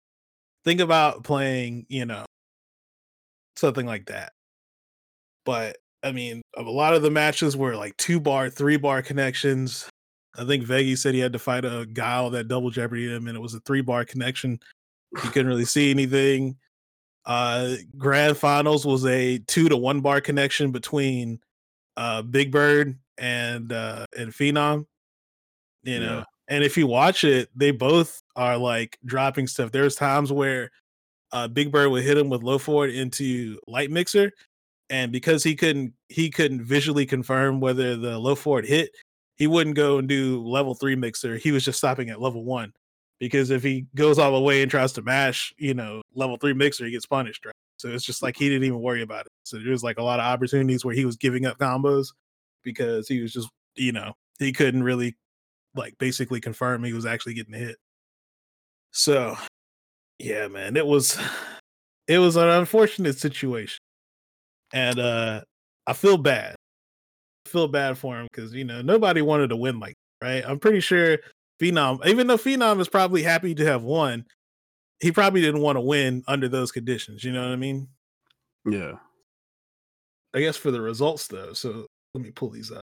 Think 0.65 0.81
about 0.81 1.25
playing, 1.25 1.87
you 1.89 2.05
know, 2.05 2.27
something 3.57 3.87
like 3.87 4.07
that. 4.07 4.33
But 5.45 5.79
I 6.03 6.13
mean, 6.13 6.43
a 6.57 6.63
lot 6.63 6.95
of 6.95 7.03
the 7.03 7.11
matches 7.11 7.57
were 7.57 7.75
like 7.77 7.97
two 7.97 8.21
bar, 8.21 8.51
three 8.51 8.77
bar 8.77 9.03
connections. 9.03 9.89
I 10.39 10.45
think 10.45 10.65
Veggey 10.65 10.97
said 10.97 11.15
he 11.15 11.21
had 11.21 11.33
to 11.33 11.39
fight 11.39 11.65
a 11.65 11.87
guile 11.93 12.31
that 12.31 12.49
double 12.49 12.71
jeopardy 12.71 13.13
him, 13.13 13.29
and 13.29 13.37
it 13.37 13.41
was 13.41 13.55
a 13.55 13.61
three 13.61 13.81
bar 13.81 14.05
connection. 14.05 14.61
He 15.23 15.29
couldn't 15.29 15.49
really 15.49 15.65
see 15.65 15.91
anything. 15.91 16.57
Uh, 17.25 17.75
grand 17.97 18.37
finals 18.37 18.87
was 18.87 19.05
a 19.07 19.39
two 19.39 19.69
to 19.69 19.77
one 19.77 20.01
bar 20.01 20.21
connection 20.21 20.71
between 20.71 21.41
uh, 21.97 22.23
Big 22.23 22.53
Bird 22.53 22.99
and 23.19 23.73
uh, 23.73 24.07
and 24.17 24.33
Phenom. 24.33 24.87
You 25.83 26.01
know, 26.01 26.19
yeah. 26.19 26.25
and 26.49 26.65
if 26.65 26.77
you 26.77 26.87
watch 26.87 27.25
it, 27.25 27.49
they 27.55 27.71
both 27.71 28.23
are 28.35 28.57
like 28.57 28.99
dropping 29.05 29.47
stuff. 29.47 29.73
There's 29.73 29.95
times 29.95 30.33
where 30.33 30.71
uh, 31.33 31.49
Big 31.49 31.73
Bird 31.73 31.91
would 31.91 32.05
hit 32.05 32.19
him 32.19 32.29
with 32.29 32.43
low 32.43 32.59
forward 32.59 32.91
into 32.91 33.59
light 33.67 33.91
mixer, 33.91 34.33
and 34.91 35.13
because 35.13 35.43
he 35.43 35.55
couldn't 35.55 35.95
he 36.09 36.31
couldn't 36.31 36.65
visually 36.65 37.07
confirm 37.07 37.61
whether 37.61 37.97
the 37.97 38.19
low 38.19 38.35
forward 38.35 38.67
hit, 38.67 38.91
he 39.37 39.47
wouldn't 39.47 39.77
go 39.77 39.99
and 39.99 40.09
do 40.09 40.43
level 40.43 40.75
three 40.75 40.97
mixer. 40.97 41.37
He 41.37 41.53
was 41.53 41.65
just 41.65 41.79
stopping 41.79 42.11
at 42.11 42.21
level 42.21 42.45
one 42.45 42.73
because 43.19 43.51
if 43.51 43.63
he 43.63 43.87
goes 43.95 44.19
all 44.19 44.33
the 44.33 44.41
way 44.41 44.63
and 44.63 44.71
tries 44.71 44.93
to 44.95 45.03
mash, 45.03 45.55
you 45.59 45.75
know, 45.75 46.03
level 46.15 46.37
three 46.37 46.55
mixer, 46.55 46.87
he 46.87 46.93
gets 46.93 47.07
punished. 47.07 47.45
Right? 47.45 47.55
So 47.79 47.89
it's 47.89 48.05
just 48.05 48.23
like 48.23 48.37
he 48.37 48.49
didn't 48.49 48.65
even 48.65 48.81
worry 48.81 49.03
about 49.03 49.27
it. 49.27 49.33
So 49.45 49.59
there's 49.59 49.83
like 49.83 49.99
a 49.99 50.03
lot 50.03 50.19
of 50.19 50.25
opportunities 50.25 50.85
where 50.85 50.95
he 50.95 51.05
was 51.05 51.17
giving 51.17 51.45
up 51.47 51.59
combos 51.59 52.09
because 52.63 53.07
he 53.07 53.21
was 53.21 53.33
just, 53.33 53.49
you 53.75 53.93
know, 53.93 54.15
he 54.39 54.53
couldn't 54.53 54.83
really 54.83 55.17
like 55.75 55.97
basically 55.99 56.41
confirm 56.41 56.83
he 56.83 56.95
was 56.95 57.07
actually 57.07 57.35
getting 57.35 57.55
hit. 57.55 57.77
So 58.93 59.37
yeah, 60.19 60.49
man, 60.49 60.77
it 60.77 60.87
was 60.87 61.19
it 62.09 62.19
was 62.19 62.37
an 62.37 62.49
unfortunate 62.49 63.19
situation. 63.19 63.81
And 64.73 64.99
uh 64.99 65.43
I 65.87 65.93
feel 65.93 66.17
bad. 66.17 66.57
Feel 67.47 67.69
bad 67.69 67.97
for 67.97 68.19
him 68.19 68.29
because 68.31 68.53
you 68.53 68.65
know 68.65 68.83
nobody 68.83 69.23
wanted 69.23 69.49
to 69.49 69.57
win 69.57 69.79
like 69.81 69.95
right. 70.23 70.45
I'm 70.47 70.59
pretty 70.59 70.81
sure 70.81 71.19
Phenom, 71.61 72.05
even 72.07 72.27
though 72.27 72.37
Phenom 72.37 72.81
is 72.81 72.89
probably 72.89 73.23
happy 73.23 73.55
to 73.55 73.65
have 73.65 73.83
won, 73.83 74.25
he 75.01 75.13
probably 75.13 75.41
didn't 75.41 75.63
want 75.63 75.77
to 75.77 75.81
win 75.81 76.23
under 76.27 76.49
those 76.49 76.73
conditions. 76.73 77.25
You 77.25 77.33
know 77.33 77.43
what 77.43 77.53
I 77.53 77.57
mean? 77.57 77.89
Yeah. 78.67 78.93
I 80.35 80.41
guess 80.41 80.57
for 80.57 80.71
the 80.71 80.81
results 80.81 81.29
though. 81.29 81.53
So 81.53 81.87
let 82.15 82.23
me 82.23 82.31
pull 82.31 82.51
these 82.51 82.71
up. 82.71 82.83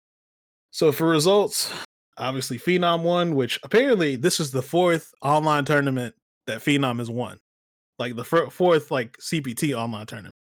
So 0.70 0.92
for 0.92 1.08
results, 1.08 1.72
obviously 2.18 2.58
Phenom 2.58 3.02
won, 3.02 3.34
which 3.34 3.58
apparently 3.62 4.16
this 4.16 4.40
is 4.40 4.50
the 4.50 4.62
fourth 4.62 5.12
online 5.22 5.64
tournament 5.64 6.14
that 6.46 6.60
Phenom 6.60 6.98
has 6.98 7.10
won. 7.10 7.38
Like 7.98 8.16
the 8.16 8.24
fourth 8.24 8.90
like 8.90 9.16
CPT 9.18 9.76
online 9.76 10.06
tournament. 10.06 10.34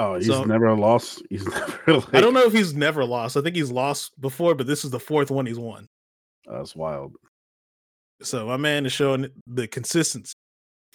Oh, 0.00 0.14
he's 0.14 0.26
so, 0.26 0.44
never 0.44 0.74
lost. 0.74 1.22
He's 1.30 1.44
never. 1.44 1.94
Like... 1.94 2.14
I 2.14 2.20
don't 2.20 2.32
know 2.34 2.44
if 2.44 2.52
he's 2.52 2.72
never 2.72 3.04
lost. 3.04 3.36
I 3.36 3.40
think 3.40 3.56
he's 3.56 3.72
lost 3.72 4.18
before, 4.20 4.54
but 4.54 4.68
this 4.68 4.84
is 4.84 4.92
the 4.92 5.00
fourth 5.00 5.28
one 5.30 5.44
he's 5.44 5.58
won. 5.58 5.88
That's 6.46 6.76
wild. 6.76 7.16
So 8.22 8.46
my 8.46 8.56
man 8.56 8.86
is 8.86 8.92
showing 8.92 9.28
the 9.46 9.66
consistency. 9.66 10.34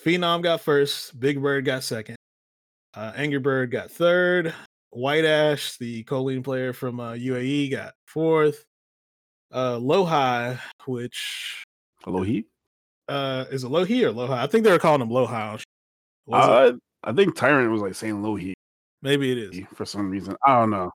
Phenom 0.04 0.42
got 0.42 0.62
first. 0.62 1.20
Big 1.20 1.42
Bird 1.42 1.66
got 1.66 1.84
second. 1.84 2.16
Uh, 2.94 3.12
Angry 3.16 3.40
Bird 3.40 3.72
got 3.72 3.92
third. 3.92 4.54
White 4.92 5.26
Ash, 5.26 5.78
the 5.78 6.04
Kolin 6.04 6.44
player 6.44 6.72
from 6.72 7.00
uh, 7.00 7.14
UAE, 7.14 7.72
got 7.72 7.94
fourth. 8.06 8.64
Uh, 9.52 9.78
Lohi, 9.78 10.60
which 10.86 11.64
Lohi, 12.06 12.46
uh, 13.08 13.46
is 13.52 13.64
it 13.64 13.68
Lohi 13.70 14.04
or 14.04 14.12
Lohi? 14.12 14.32
I 14.32 14.48
think 14.48 14.64
they 14.64 14.72
were 14.72 14.80
calling 14.80 15.02
him 15.02 15.10
Lohi. 15.10 15.62
Uh, 16.32 16.72
I 17.04 17.12
think 17.12 17.36
Tyrant 17.36 17.72
was 17.72 17.82
like 17.82 17.96
saying 17.96 18.22
Lohi. 18.22 18.53
Maybe 19.04 19.34
it 19.34 19.38
is 19.38 19.68
for 19.76 19.86
some 19.86 20.10
reason. 20.10 20.36
I 20.48 20.60
don't 20.60 20.70
know. 20.70 20.90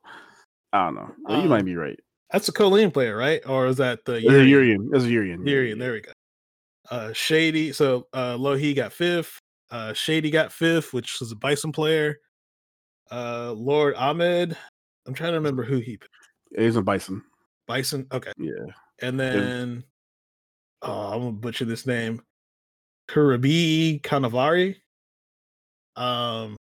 I 0.72 0.86
don't 0.86 0.94
know. 0.94 1.10
Um, 1.26 1.42
you 1.42 1.48
might 1.48 1.66
be 1.66 1.76
right. 1.76 1.98
That's 2.32 2.48
a 2.48 2.52
Kolin 2.52 2.92
player, 2.92 3.14
right? 3.16 3.42
Or 3.46 3.66
is 3.66 3.76
that 3.76 4.04
the 4.06 4.20
Urien? 4.20 4.90
It's 4.94 5.04
a 5.04 5.10
Urien. 5.10 5.46
Urien. 5.46 5.78
There 5.78 5.92
we 5.92 6.00
go. 6.00 6.12
Uh, 6.90 7.12
Shady. 7.12 7.72
So 7.72 8.06
uh, 8.14 8.36
Lohi 8.36 8.74
got 8.74 8.94
fifth. 8.94 9.38
Uh, 9.70 9.92
Shady 9.92 10.30
got 10.30 10.52
fifth, 10.52 10.94
which 10.94 11.20
was 11.20 11.32
a 11.32 11.36
Bison 11.36 11.70
player. 11.70 12.18
Uh, 13.10 13.52
Lord 13.52 13.94
Ahmed. 13.94 14.56
I'm 15.06 15.14
trying 15.14 15.32
to 15.32 15.38
remember 15.38 15.62
who 15.62 15.76
he. 15.76 15.98
He's 16.56 16.76
a 16.76 16.82
Bison. 16.82 17.22
Bison. 17.66 18.06
Okay. 18.10 18.32
Yeah. 18.38 18.72
And 19.02 19.20
then, 19.20 19.84
oh, 20.80 21.12
I'm 21.12 21.20
gonna 21.20 21.32
butcher 21.32 21.66
this 21.66 21.86
name. 21.86 22.22
Kurabi 23.08 24.00
Kanavari. 24.00 24.76
Um, 25.96 26.56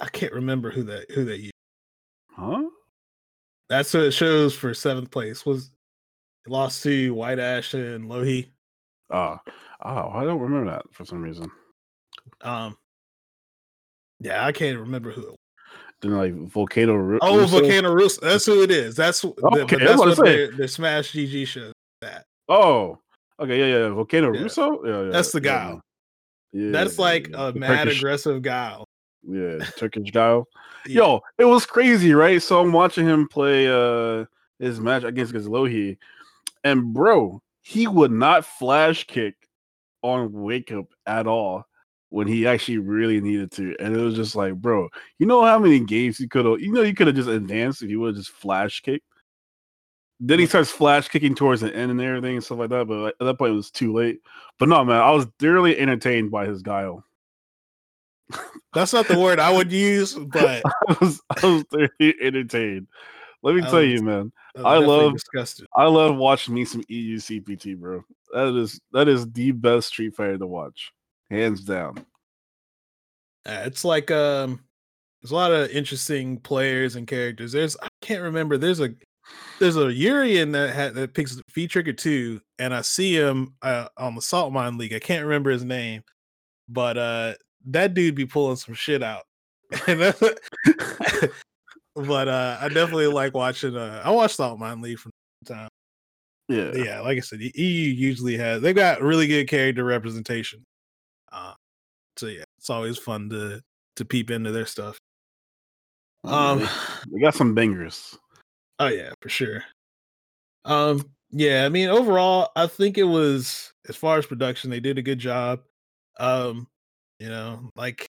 I 0.00 0.08
can't 0.08 0.32
remember 0.32 0.70
who 0.70 0.84
that 0.84 1.10
who 1.10 1.24
that 1.26 1.38
used. 1.38 1.52
Huh? 2.32 2.62
That's 3.68 3.92
what 3.94 4.04
it 4.04 4.12
shows 4.12 4.54
for 4.54 4.72
seventh 4.74 5.10
place. 5.10 5.44
Was 5.44 5.70
lost 6.46 6.82
to 6.84 7.14
White 7.14 7.38
Ash 7.38 7.74
and 7.74 8.10
Lohi. 8.10 8.48
Oh, 9.10 9.38
oh, 9.82 10.10
I 10.12 10.24
don't 10.24 10.40
remember 10.40 10.70
that 10.70 10.82
for 10.92 11.04
some 11.04 11.22
reason. 11.22 11.50
Um, 12.42 12.76
yeah, 14.20 14.44
I 14.44 14.52
can't 14.52 14.78
remember 14.78 15.10
who. 15.10 15.34
Then 16.00 16.12
like 16.12 16.34
Volcano. 16.34 16.94
Ru- 16.94 17.18
oh, 17.20 17.38
Russo? 17.38 17.60
Volcano 17.60 17.92
Russo. 17.92 18.20
That's 18.22 18.46
who 18.46 18.62
it 18.62 18.70
is. 18.70 18.96
That's 18.96 19.24
okay. 19.24 19.76
The, 19.76 19.84
that's 19.84 19.98
what 19.98 20.24
their, 20.24 20.50
their 20.52 20.68
Smash 20.68 21.12
GG 21.12 21.46
show. 21.46 21.72
That. 22.00 22.24
Oh, 22.48 22.98
okay, 23.38 23.58
yeah, 23.58 23.78
yeah. 23.78 23.88
Volcano 23.90 24.32
yeah. 24.32 24.40
Russo. 24.40 24.84
Yeah, 24.84 25.02
yeah. 25.02 25.10
That's 25.10 25.32
the 25.32 25.40
guy. 25.40 25.78
Yeah, 26.52 26.70
that's 26.70 26.98
like 26.98 27.28
a 27.34 27.52
the 27.52 27.60
mad 27.60 27.84
Turkish, 27.84 27.98
aggressive 27.98 28.42
guy. 28.42 28.82
Yeah, 29.22 29.58
Turkish 29.76 30.10
guy. 30.10 30.40
Yo, 30.86 31.20
it 31.38 31.44
was 31.44 31.66
crazy, 31.66 32.14
right? 32.14 32.42
So 32.42 32.60
I'm 32.60 32.72
watching 32.72 33.06
him 33.06 33.28
play 33.28 33.68
uh 33.68 34.24
his 34.58 34.80
match 34.80 35.04
against 35.04 35.32
Lohi, 35.34 35.96
and 36.64 36.92
bro, 36.92 37.42
he 37.62 37.86
would 37.86 38.12
not 38.12 38.44
flash 38.44 39.06
kick 39.06 39.34
on 40.02 40.32
wake 40.32 40.72
up 40.72 40.86
at 41.06 41.26
all 41.26 41.66
when 42.10 42.26
he 42.26 42.46
actually 42.46 42.78
really 42.78 43.20
needed 43.20 43.52
to. 43.52 43.74
And 43.78 43.96
it 43.96 44.00
was 44.00 44.14
just 44.14 44.34
like, 44.34 44.54
bro, 44.54 44.88
you 45.18 45.26
know 45.26 45.44
how 45.44 45.58
many 45.58 45.80
games 45.80 46.18
he 46.18 46.28
could 46.28 46.44
have, 46.44 46.60
you 46.60 46.72
know, 46.72 46.82
you 46.82 46.94
could 46.94 47.06
have 47.06 47.16
just 47.16 47.28
advanced 47.28 47.82
if 47.82 47.90
you 47.90 48.00
would 48.00 48.08
have 48.08 48.24
just 48.24 48.30
flash 48.30 48.80
kicked. 48.80 49.06
Then 50.18 50.38
he 50.38 50.46
starts 50.46 50.70
flash 50.70 51.08
kicking 51.08 51.34
towards 51.34 51.62
the 51.62 51.74
end 51.74 51.90
and 51.90 52.00
everything 52.00 52.36
and 52.36 52.44
stuff 52.44 52.58
like 52.58 52.70
that. 52.70 52.86
But 52.86 53.14
at 53.20 53.24
that 53.24 53.38
point, 53.38 53.52
it 53.52 53.56
was 53.56 53.70
too 53.70 53.94
late. 53.94 54.20
But 54.58 54.68
no, 54.68 54.84
man, 54.84 55.00
I 55.00 55.10
was 55.12 55.26
thoroughly 55.38 55.78
entertained 55.78 56.30
by 56.30 56.46
his 56.46 56.62
guile. 56.62 57.04
That's 58.72 58.92
not 58.92 59.08
the 59.08 59.18
word 59.18 59.40
I 59.40 59.52
would 59.52 59.72
use, 59.72 60.14
but 60.32 60.62
I 60.88 60.96
was, 61.00 61.20
I 61.30 61.46
was 61.46 61.64
thoroughly 61.70 62.14
entertained. 62.20 62.86
Let 63.42 63.54
me 63.54 63.62
I 63.62 63.64
tell 63.66 63.80
was, 63.80 63.88
you, 63.88 64.02
man. 64.02 64.32
I 64.56 64.78
love 64.78 65.14
disgusted. 65.14 65.66
I 65.76 65.84
love 65.84 66.16
watching 66.16 66.54
me 66.54 66.64
some 66.64 66.84
EU 66.88 67.16
CPT, 67.18 67.76
bro. 67.78 68.02
That 68.32 68.54
is 68.56 68.80
that 68.92 69.08
is 69.08 69.30
the 69.32 69.52
best 69.52 69.88
Street 69.88 70.14
Fighter 70.14 70.38
to 70.38 70.46
watch, 70.46 70.92
hands 71.30 71.62
down. 71.62 71.98
Uh, 73.46 73.62
it's 73.64 73.84
like 73.84 74.10
um, 74.10 74.60
there's 75.22 75.30
a 75.30 75.34
lot 75.34 75.52
of 75.52 75.70
interesting 75.70 76.38
players 76.38 76.96
and 76.96 77.06
characters. 77.06 77.52
There's 77.52 77.76
I 77.82 77.88
can't 78.02 78.22
remember. 78.22 78.58
There's 78.58 78.80
a 78.80 78.90
there's 79.58 79.76
a 79.76 79.92
Urien 79.92 80.52
that 80.52 80.74
had, 80.74 80.94
that 80.94 81.14
picks 81.14 81.40
V 81.54 81.66
Trigger 81.66 81.92
two, 81.92 82.40
and 82.58 82.74
I 82.74 82.82
see 82.82 83.16
him 83.16 83.54
uh, 83.62 83.88
on 83.96 84.14
the 84.14 84.22
Salt 84.22 84.52
Mine 84.52 84.76
League. 84.76 84.92
I 84.92 84.98
can't 84.98 85.24
remember 85.24 85.50
his 85.50 85.64
name, 85.64 86.02
but 86.68 86.98
uh, 86.98 87.34
that 87.66 87.94
dude 87.94 88.14
be 88.14 88.26
pulling 88.26 88.56
some 88.56 88.74
shit 88.74 89.02
out. 89.02 89.22
but 91.94 92.28
uh 92.28 92.58
I 92.60 92.68
definitely 92.68 93.06
like 93.06 93.34
watching 93.34 93.76
uh 93.76 94.02
I 94.04 94.10
watched 94.10 94.36
Salt 94.36 94.58
Mine 94.58 94.80
League 94.80 94.98
from 94.98 95.12
time. 95.46 95.68
Yeah. 96.48 96.72
Yeah, 96.74 97.00
like 97.00 97.18
I 97.18 97.20
said, 97.20 97.40
EU 97.40 97.52
usually 97.64 98.36
has 98.36 98.62
they've 98.62 98.74
got 98.74 99.02
really 99.02 99.26
good 99.26 99.48
character 99.48 99.84
representation. 99.84 100.64
Uh 101.30 101.54
so 102.16 102.26
yeah, 102.26 102.44
it's 102.58 102.70
always 102.70 102.98
fun 102.98 103.30
to 103.30 103.62
to 103.96 104.04
peep 104.04 104.30
into 104.30 104.50
their 104.50 104.66
stuff. 104.66 104.98
Um 106.24 106.68
they 107.10 107.20
got 107.20 107.34
some 107.34 107.54
bangers. 107.54 108.18
Oh 108.78 108.88
yeah, 108.88 109.12
for 109.22 109.28
sure. 109.28 109.62
Um 110.64 111.04
yeah, 111.30 111.64
I 111.64 111.68
mean 111.68 111.88
overall 111.88 112.50
I 112.56 112.66
think 112.66 112.98
it 112.98 113.04
was 113.04 113.72
as 113.88 113.94
far 113.94 114.18
as 114.18 114.26
production 114.26 114.70
they 114.70 114.80
did 114.80 114.98
a 114.98 115.02
good 115.02 115.18
job. 115.20 115.60
Um 116.18 116.66
you 117.20 117.28
know, 117.28 117.70
like 117.76 118.06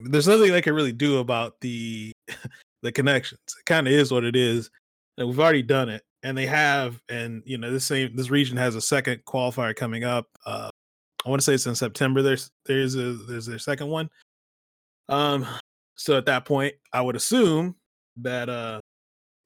there's 0.00 0.28
nothing 0.28 0.52
they 0.52 0.62
can 0.62 0.74
really 0.74 0.92
do 0.92 1.18
about 1.18 1.60
the 1.60 2.12
the 2.82 2.92
connections. 2.92 3.40
It 3.58 3.66
kind 3.66 3.86
of 3.86 3.92
is 3.92 4.12
what 4.12 4.24
it 4.24 4.36
is. 4.36 4.70
And 5.18 5.28
we've 5.28 5.40
already 5.40 5.62
done 5.62 5.88
it, 5.88 6.02
and 6.22 6.36
they 6.36 6.46
have, 6.46 7.00
and 7.08 7.42
you 7.46 7.58
know, 7.58 7.70
this 7.70 7.86
same 7.86 8.14
this 8.14 8.30
region 8.30 8.56
has 8.56 8.74
a 8.74 8.80
second 8.80 9.24
qualifier 9.26 9.74
coming 9.74 10.04
up. 10.04 10.26
Uh, 10.44 10.70
I 11.24 11.28
want 11.28 11.40
to 11.40 11.44
say 11.44 11.54
it's 11.54 11.66
in 11.66 11.74
September. 11.74 12.22
There's 12.22 12.50
there's 12.66 12.94
a 12.94 13.14
there's 13.14 13.46
their 13.46 13.58
second 13.58 13.88
one. 13.88 14.08
Um, 15.08 15.46
so 15.96 16.16
at 16.16 16.26
that 16.26 16.44
point, 16.44 16.74
I 16.92 17.00
would 17.00 17.16
assume 17.16 17.76
that 18.18 18.48
uh, 18.48 18.80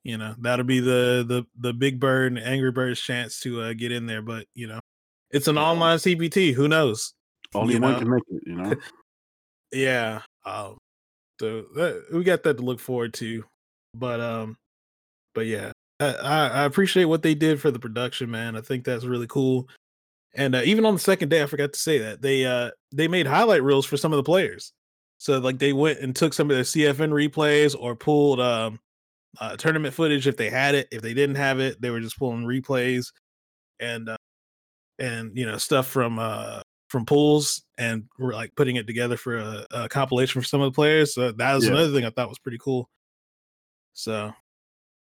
you 0.04 0.18
know, 0.18 0.34
that'll 0.38 0.64
be 0.64 0.80
the 0.80 1.24
the 1.26 1.46
the 1.58 1.72
Big 1.72 2.00
Bird 2.00 2.32
and 2.32 2.44
Angry 2.44 2.72
Birds 2.72 3.00
chance 3.00 3.40
to 3.40 3.62
uh, 3.62 3.72
get 3.72 3.92
in 3.92 4.06
there. 4.06 4.22
But 4.22 4.46
you 4.54 4.66
know, 4.66 4.80
it's 5.30 5.48
an 5.48 5.58
online 5.58 5.98
CPT. 5.98 6.52
Who 6.54 6.68
knows? 6.68 7.14
Only 7.54 7.74
you 7.74 7.80
one 7.80 7.92
know? 7.92 7.98
can 7.98 8.10
make 8.10 8.22
it, 8.30 8.42
you 8.46 8.54
know. 8.56 8.74
Yeah. 9.72 10.22
Um, 10.44 10.78
so 11.40 11.62
that, 11.76 12.06
we 12.12 12.24
got 12.24 12.42
that 12.42 12.56
to 12.56 12.62
look 12.62 12.80
forward 12.80 13.14
to. 13.14 13.44
But 13.94 14.20
um, 14.20 14.56
but 15.34 15.46
yeah, 15.46 15.72
I, 16.00 16.14
I 16.14 16.48
I 16.48 16.64
appreciate 16.64 17.04
what 17.04 17.22
they 17.22 17.34
did 17.34 17.60
for 17.60 17.70
the 17.70 17.78
production, 17.78 18.30
man. 18.30 18.56
I 18.56 18.60
think 18.60 18.84
that's 18.84 19.04
really 19.04 19.26
cool. 19.26 19.68
And 20.34 20.54
uh, 20.54 20.62
even 20.64 20.84
on 20.84 20.94
the 20.94 21.00
second 21.00 21.28
day, 21.28 21.42
I 21.42 21.46
forgot 21.46 21.72
to 21.72 21.78
say 21.78 21.98
that 21.98 22.22
they 22.22 22.46
uh 22.46 22.70
they 22.92 23.08
made 23.08 23.26
highlight 23.26 23.62
reels 23.62 23.86
for 23.86 23.96
some 23.96 24.12
of 24.12 24.16
the 24.16 24.22
players. 24.22 24.72
So 25.18 25.38
like 25.38 25.58
they 25.58 25.72
went 25.72 26.00
and 26.00 26.14
took 26.14 26.34
some 26.34 26.50
of 26.50 26.56
their 26.56 26.64
CFN 26.64 27.10
replays 27.10 27.76
or 27.78 27.96
pulled 27.96 28.40
um 28.40 28.78
uh, 29.40 29.56
tournament 29.56 29.94
footage 29.94 30.26
if 30.26 30.36
they 30.36 30.50
had 30.50 30.74
it. 30.74 30.88
If 30.90 31.02
they 31.02 31.14
didn't 31.14 31.36
have 31.36 31.60
it, 31.60 31.80
they 31.80 31.90
were 31.90 32.00
just 32.00 32.18
pulling 32.18 32.44
replays 32.44 33.12
and 33.78 34.08
uh, 34.08 34.16
and 34.98 35.36
you 35.36 35.46
know 35.46 35.58
stuff 35.58 35.86
from 35.86 36.18
uh 36.18 36.60
from 36.90 37.06
pools 37.06 37.62
and 37.78 38.04
we're 38.18 38.34
like 38.34 38.54
putting 38.56 38.76
it 38.76 38.86
together 38.86 39.16
for 39.16 39.38
a, 39.38 39.64
a 39.70 39.88
compilation 39.88 40.40
for 40.42 40.46
some 40.46 40.60
of 40.60 40.72
the 40.72 40.74
players. 40.74 41.14
So 41.14 41.30
that 41.32 41.54
was 41.54 41.64
Yeah. 41.64 41.70
another 41.70 41.92
thing 41.92 42.04
I 42.04 42.10
thought 42.10 42.28
was 42.28 42.38
pretty 42.40 42.58
cool. 42.58 42.90
So 43.94 44.32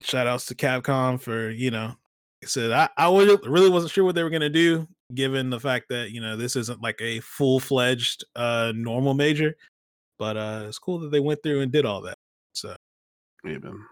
shout 0.01 0.27
outs 0.27 0.47
to 0.47 0.55
Capcom 0.55 1.21
for, 1.21 1.51
you 1.51 1.71
know, 1.73 1.87
like 1.89 1.97
I 2.45 2.47
said 2.47 2.71
I, 2.71 2.89
I 2.97 3.09
would- 3.09 3.47
really 3.47 3.69
wasn't 3.69 3.93
sure 3.93 4.05
what 4.05 4.15
they 4.15 4.23
were 4.23 4.31
gonna 4.31 4.49
do, 4.49 4.87
given 5.15 5.51
the 5.51 5.61
fact 5.61 5.87
that, 5.91 6.13
you 6.13 6.21
know, 6.21 6.37
this 6.37 6.55
isn't 6.57 6.81
like 6.81 7.01
a 7.01 7.19
full 7.21 7.59
fledged 7.61 8.25
uh 8.37 8.73
normal 8.77 9.15
major. 9.15 9.57
But 10.19 10.37
uh 10.37 10.65
it's 10.69 10.79
cool 10.79 11.01
that 11.01 11.11
they 11.11 11.21
went 11.21 11.43
through 11.43 11.63
and 11.63 11.73
did 11.73 11.85
all 11.85 12.01
that. 12.03 12.19
So 12.53 12.77
Yeah, 13.45 13.59
man. 13.59 13.85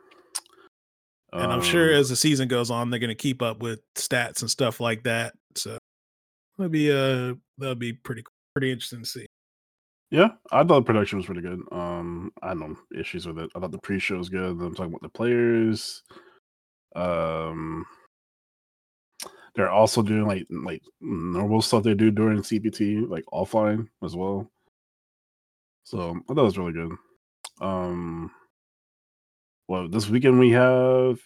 and 1.33 1.53
I'm 1.53 1.63
sure 1.63 1.91
Um, 1.95 1.97
as 2.01 2.09
the 2.09 2.17
season 2.17 2.47
goes 2.47 2.71
on, 2.71 2.91
they're 2.91 3.01
gonna 3.01 3.15
keep 3.17 3.43
up 3.43 3.59
with 3.61 3.81
stats 3.97 4.43
and 4.43 4.51
stuff 4.51 4.79
like 4.81 5.03
that. 5.05 5.35
So 6.61 6.65
that'll 6.65 6.73
be 6.73 6.93
uh 6.93 7.35
that'll 7.57 7.75
be 7.75 7.95
pretty 7.95 8.23
pretty 8.55 8.71
interesting 8.71 9.01
to 9.01 9.09
see. 9.09 9.27
Yeah, 10.11 10.29
I 10.53 10.59
thought 10.59 10.81
the 10.81 10.83
production 10.83 11.17
was 11.17 11.25
pretty 11.25 11.41
good. 11.41 11.61
Um, 11.73 12.33
I 12.43 12.49
had 12.49 12.59
no 12.59 12.77
issues 12.95 13.27
with 13.27 13.39
it. 13.39 13.51
I 13.55 13.61
thought 13.61 13.71
the 13.71 13.79
pre-show 13.79 14.19
was 14.19 14.29
good. 14.29 14.61
I'm 14.61 14.75
talking 14.75 14.93
about 14.93 15.01
the 15.01 15.09
players. 15.09 16.03
Um, 16.97 17.87
they're 19.55 19.71
also 19.71 20.03
doing 20.03 20.27
like 20.27 20.47
like 20.51 20.83
normal 21.01 21.63
stuff 21.63 21.83
they 21.83 21.95
do 21.95 22.11
during 22.11 22.43
CPT, 22.43 23.09
like 23.09 23.25
offline 23.33 23.89
as 24.05 24.15
well. 24.15 24.51
So 25.85 26.11
I 26.11 26.35
thought 26.35 26.43
it 26.43 26.45
was 26.45 26.59
really 26.59 26.73
good. 26.73 26.93
Um, 27.63 28.31
well, 29.67 29.89
this 29.89 30.11
weekend 30.11 30.39
we 30.39 30.51
have 30.51 31.21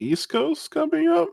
East 0.00 0.30
Coast 0.30 0.68
coming 0.72 1.06
up. 1.06 1.28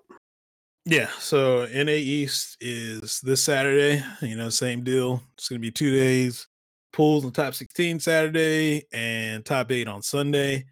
Yeah, 0.90 1.10
so 1.20 1.66
NA 1.66 1.92
East 1.92 2.56
is 2.62 3.20
this 3.20 3.44
Saturday. 3.44 4.02
You 4.22 4.38
know, 4.38 4.48
same 4.48 4.86
deal. 4.86 5.22
It's 5.38 5.50
gonna 5.50 5.60
be 5.60 5.70
two 5.70 5.92
days. 5.92 6.48
Pools 6.94 7.26
and 7.26 7.36
top 7.36 7.56
16 7.56 8.00
Saturday 8.00 8.86
and 8.94 9.44
top 9.44 9.70
eight 9.74 9.90
on 9.90 10.02
Sunday. 10.02 10.64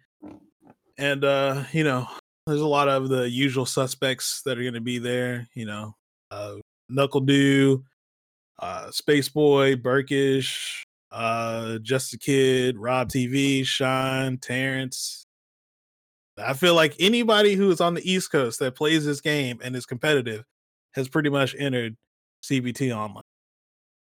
And 0.96 1.22
uh, 1.22 1.64
you 1.70 1.84
know, 1.84 2.08
there's 2.46 2.62
a 2.62 2.66
lot 2.66 2.88
of 2.88 3.10
the 3.10 3.28
usual 3.28 3.66
suspects 3.66 4.40
that 4.46 4.58
are 4.58 4.64
gonna 4.64 4.80
be 4.80 4.98
there, 4.98 5.46
you 5.52 5.66
know, 5.66 5.94
uh 6.30 6.54
NuckleDu, 6.90 7.82
uh 8.58 8.90
Space 8.92 9.28
Boy, 9.28 9.76
Burkish, 9.76 10.82
uh 11.12 11.76
Just 11.82 12.14
a 12.14 12.18
Kid, 12.18 12.78
Rob 12.78 13.10
TV, 13.10 13.66
Shine, 13.66 14.38
Terrence, 14.38 15.25
I 16.38 16.52
feel 16.52 16.74
like 16.74 16.94
anybody 16.98 17.54
who 17.54 17.70
is 17.70 17.80
on 17.80 17.94
the 17.94 18.10
East 18.10 18.30
Coast 18.30 18.58
that 18.60 18.74
plays 18.74 19.04
this 19.04 19.20
game 19.20 19.58
and 19.62 19.74
is 19.74 19.86
competitive 19.86 20.44
has 20.92 21.08
pretty 21.08 21.30
much 21.30 21.54
entered 21.58 21.96
CPT 22.42 22.94
online. 22.94 23.22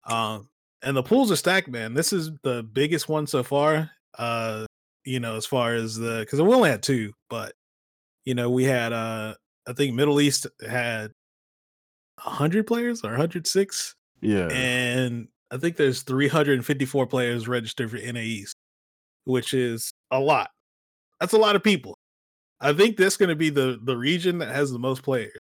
Um, 0.08 0.50
and 0.82 0.96
the 0.96 1.04
pools 1.04 1.32
are 1.32 1.36
stacked, 1.36 1.68
man. 1.68 1.94
This 1.94 2.14
is 2.14 2.32
the 2.44 2.64
biggest 2.64 3.10
one 3.10 3.28
so 3.28 3.44
far. 3.44 3.92
Uh, 4.18 4.66
you 5.04 5.20
know, 5.20 5.36
as 5.36 5.46
far 5.46 5.74
as 5.74 5.96
the 5.96 6.20
because 6.20 6.42
we 6.42 6.54
only 6.54 6.70
had 6.70 6.84
two, 6.84 7.14
but 7.30 7.54
you 8.24 8.34
know, 8.34 8.50
we 8.50 8.64
had 8.64 8.92
uh 8.92 9.36
I 9.68 9.74
think 9.74 9.96
Middle 9.96 10.22
East 10.22 10.48
had 10.68 11.12
hundred 12.20 12.66
players 12.66 13.04
or 13.04 13.10
106, 13.10 13.96
Yeah, 14.22 14.48
and 14.48 15.28
I 15.52 15.58
think 15.58 15.76
there's 15.76 16.02
354 16.04 17.08
players 17.08 17.48
registered 17.48 17.92
for 17.92 17.98
NA 17.98 18.20
East, 18.20 18.56
which 19.26 19.54
is 19.54 19.92
a 20.12 20.20
lot. 20.20 20.50
That's 21.20 21.34
a 21.34 21.38
lot 21.38 21.56
of 21.56 21.64
people. 21.64 21.98
I 22.62 22.74
think 22.74 22.98
that's 22.98 23.18
going 23.18 23.30
to 23.30 23.36
be 23.36 23.50
the 23.50 23.80
the 23.84 23.98
region 23.98 24.38
that 24.40 24.54
has 24.54 24.72
the 24.72 24.80
most 24.80 25.04
players. 25.04 25.38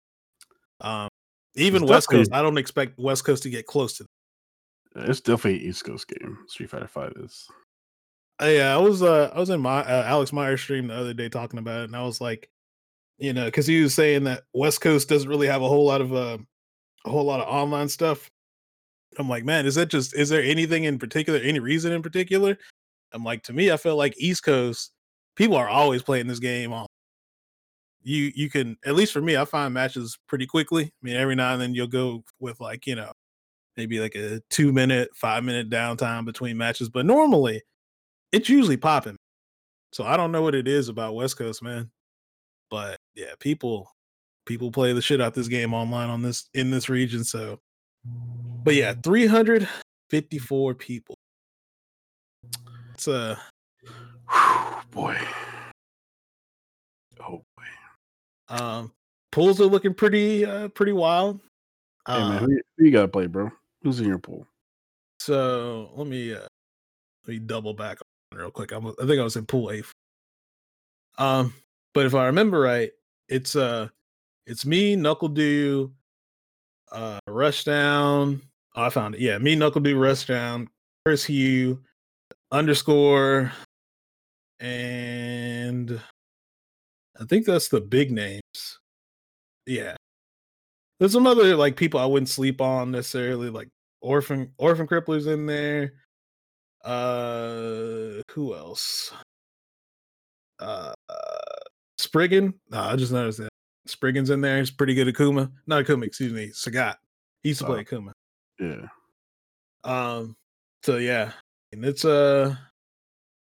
Um, 0.82 1.10
even 1.55 1.84
It's 1.84 1.89
West 1.89 2.10
Coast, 2.10 2.32
I 2.34 2.41
don't 2.41 2.57
expect 2.57 2.97
West 2.97 3.26
Coast 3.26 3.43
to 3.43 3.49
get 3.49 3.66
close 3.66 3.97
to. 3.97 4.03
It. 4.95 5.10
It's 5.10 5.22
definitely 5.22 5.68
East 5.68 5.84
Coast 5.84 6.07
game. 6.07 6.38
Street 6.47 6.70
Fighter 6.70 6.88
Five 6.88 7.14
is. 7.18 7.47
Uh, 8.41 8.45
yeah, 8.45 8.74
I 8.74 8.78
was 8.78 9.03
uh 9.03 9.32
I 9.34 9.39
was 9.39 9.49
in 9.49 9.60
my 9.60 9.80
uh, 9.80 10.03
Alex 10.05 10.32
Meyer 10.32 10.57
stream 10.57 10.88
the 10.88 10.95
other 10.95 11.14
day 11.14 11.30
talking 11.30 11.60
about 11.60 11.82
it, 11.82 11.86
and 11.86 11.95
I 11.95 12.03
was 12.03 12.22
like, 12.22 12.49
you 13.18 13.34
know, 13.34 13.45
because 13.45 13.68
he 13.68 13.82
was 13.82 13.93
saying 13.93 14.24
that 14.26 14.43
West 14.53 14.82
Coast 14.82 15.10
doesn't 15.10 15.30
really 15.30 15.47
have 15.47 15.62
a 15.62 15.68
whole 15.68 15.86
lot 15.86 16.01
of 16.01 16.14
uh, 16.14 16.38
a 17.05 17.10
whole 17.10 17.26
lot 17.26 17.41
of 17.41 17.47
online 17.47 17.89
stuff. 17.89 18.30
I'm 19.18 19.28
like, 19.28 19.43
man, 19.43 19.66
is 19.66 19.76
that 19.76 19.89
just 19.89 20.16
is 20.16 20.30
there 20.30 20.43
anything 20.43 20.86
in 20.86 20.99
particular, 20.99 21.39
any 21.39 21.60
reason 21.60 21.91
in 21.91 22.01
particular? 22.01 22.57
I'm 23.12 23.24
like, 23.24 23.43
to 23.43 23.53
me, 23.53 23.72
I 23.72 23.78
feel 23.78 23.97
like 23.97 24.14
East 24.18 24.43
Coast 24.43 24.91
people 25.36 25.57
are 25.57 25.70
always 25.70 26.03
playing 26.03 26.28
this 26.28 26.39
game 26.39 26.72
on. 26.72 26.86
You 28.04 28.32
you 28.36 28.50
can 28.50 28.78
at 28.86 28.95
least 28.95 29.14
for 29.14 29.22
me, 29.22 29.36
I 29.38 29.45
find 29.45 29.74
matches 29.74 30.18
pretty 30.28 30.45
quickly. 30.45 30.86
I 30.86 30.91
mean, 31.02 31.16
every 31.16 31.36
now 31.36 31.54
and 31.54 31.62
then 31.62 31.74
you'll 31.74 31.88
go 31.88 32.24
with 32.39 32.60
like 32.60 32.88
you 32.88 32.95
know 32.95 33.12
maybe 33.76 34.00
like 34.00 34.16
a 34.16 34.41
two 34.50 34.72
minute, 34.72 35.10
five 35.16 35.43
minute 35.43 35.70
downtime 35.70 36.26
between 36.26 36.58
matches, 36.58 36.89
but 36.89 37.06
normally 37.06 37.62
it's 38.32 38.50
usually 38.50 38.78
popping. 38.78 39.18
So 39.91 40.04
I 40.04 40.18
don't 40.18 40.32
know 40.32 40.41
what 40.41 40.56
it 40.56 40.68
is 40.68 40.89
about 40.89 41.16
West 41.16 41.38
Coast, 41.38 41.64
man. 41.64 41.89
But 42.70 42.97
yeah, 43.16 43.34
people 43.39 43.89
people 44.45 44.72
play 44.72 44.93
the 44.93 45.02
shit 45.02 45.22
out 45.22 45.28
of 45.30 45.34
this 45.34 45.47
game 45.47 45.74
online 45.74 46.10
on 46.10 46.22
this 46.22 46.50
in 46.54 46.72
this 46.72 46.89
region. 46.89 47.24
So 47.24 47.60
but 48.64 48.76
yeah, 48.76 48.93
354 49.04 50.74
people. 50.76 51.16
It's 52.93 53.08
uh 53.08 53.38
Whew, 54.30 54.76
boy. 54.91 55.18
Oh 57.22 57.43
boy. 57.58 57.64
Um 58.50 58.91
pools 59.32 59.62
are 59.62 59.66
looking 59.66 59.93
pretty 59.93 60.45
uh 60.45 60.70
pretty 60.70 60.91
wild. 60.91 61.39
Hey 62.08 62.20
man, 62.20 62.32
Um, 62.32 62.45
who 62.45 62.52
you, 62.52 62.62
who 62.78 62.86
you 62.86 62.91
gotta 62.91 63.08
play, 63.08 63.28
bro? 63.28 63.52
Who's 63.84 64.00
in 64.00 64.08
your 64.08 64.18
pool? 64.20 64.47
So 65.20 65.91
let 65.95 66.08
me 66.08 66.34
uh 66.34 66.47
let 67.26 67.34
me 67.34 67.39
double 67.39 67.74
back 67.74 68.00
on 68.32 68.39
real 68.39 68.52
quick. 68.52 68.72
I'm, 68.72 68.88
I 68.88 69.06
think 69.06 69.20
I 69.20 69.24
was 69.24 69.36
in 69.36 69.45
pool 69.45 69.72
A. 69.72 69.84
Um, 71.18 71.54
but 71.93 72.06
if 72.06 72.16
I 72.16 72.26
remember 72.28 72.60
right, 72.60 72.91
it's 73.28 73.56
uh 73.56 73.89
it's 74.47 74.66
me, 74.66 74.95
NuckleDu, 74.95 75.91
uh 76.91 77.20
Rushdown. 77.28 78.41
Oh, 78.76 78.84
I 78.84 78.89
found 78.89 79.16
it. 79.16 79.22
Yeah, 79.22 79.38
me, 79.38 79.56
NuckleDu, 79.56 79.95
Rushdown, 79.95 80.68
Chris 81.06 81.26
Hugh, 81.26 81.80
underscore, 82.52 83.52
and 84.60 86.00
I 87.20 87.26
think 87.26 87.45
that's 87.45 87.67
the 87.70 87.82
big 87.82 88.11
names. 88.11 88.41
Yeah. 89.65 89.95
There's 90.99 91.13
some 91.13 91.28
other 91.28 91.55
like 91.55 91.76
people 91.76 91.99
I 91.99 92.05
wouldn't 92.05 92.30
sleep 92.30 92.61
on 92.61 92.91
necessarily, 92.91 93.49
like 93.49 93.70
Orphan 94.01 94.51
Orphan 94.57 94.88
Crippler's 94.88 95.28
in 95.28 95.45
there. 95.45 95.93
Uh 96.84 98.22
who 98.32 98.55
else? 98.55 99.13
Uh 100.59 100.93
Spriggan. 101.97 102.53
No, 102.70 102.80
I 102.80 102.95
just 102.95 103.11
noticed 103.11 103.39
that. 103.39 103.49
Spriggan's 103.88 104.30
in 104.30 104.41
there. 104.41 104.59
He's 104.59 104.72
pretty 104.72 104.93
good 104.93 105.07
at 105.07 105.15
Kuma. 105.15 105.51
Not 105.67 105.86
Kuma, 105.86 106.05
excuse 106.05 106.32
me, 106.32 106.47
Sagat. 106.49 106.95
He 107.43 107.49
used 107.49 107.59
to 107.61 107.65
play 107.65 107.80
Oh. 107.80 107.84
Kuma. 107.84 108.13
Yeah. 108.59 108.88
Um, 109.84 110.36
so 110.84 110.97
yeah, 110.97 111.32
and 111.72 111.84
it's 111.86 112.03
uh 112.05 112.55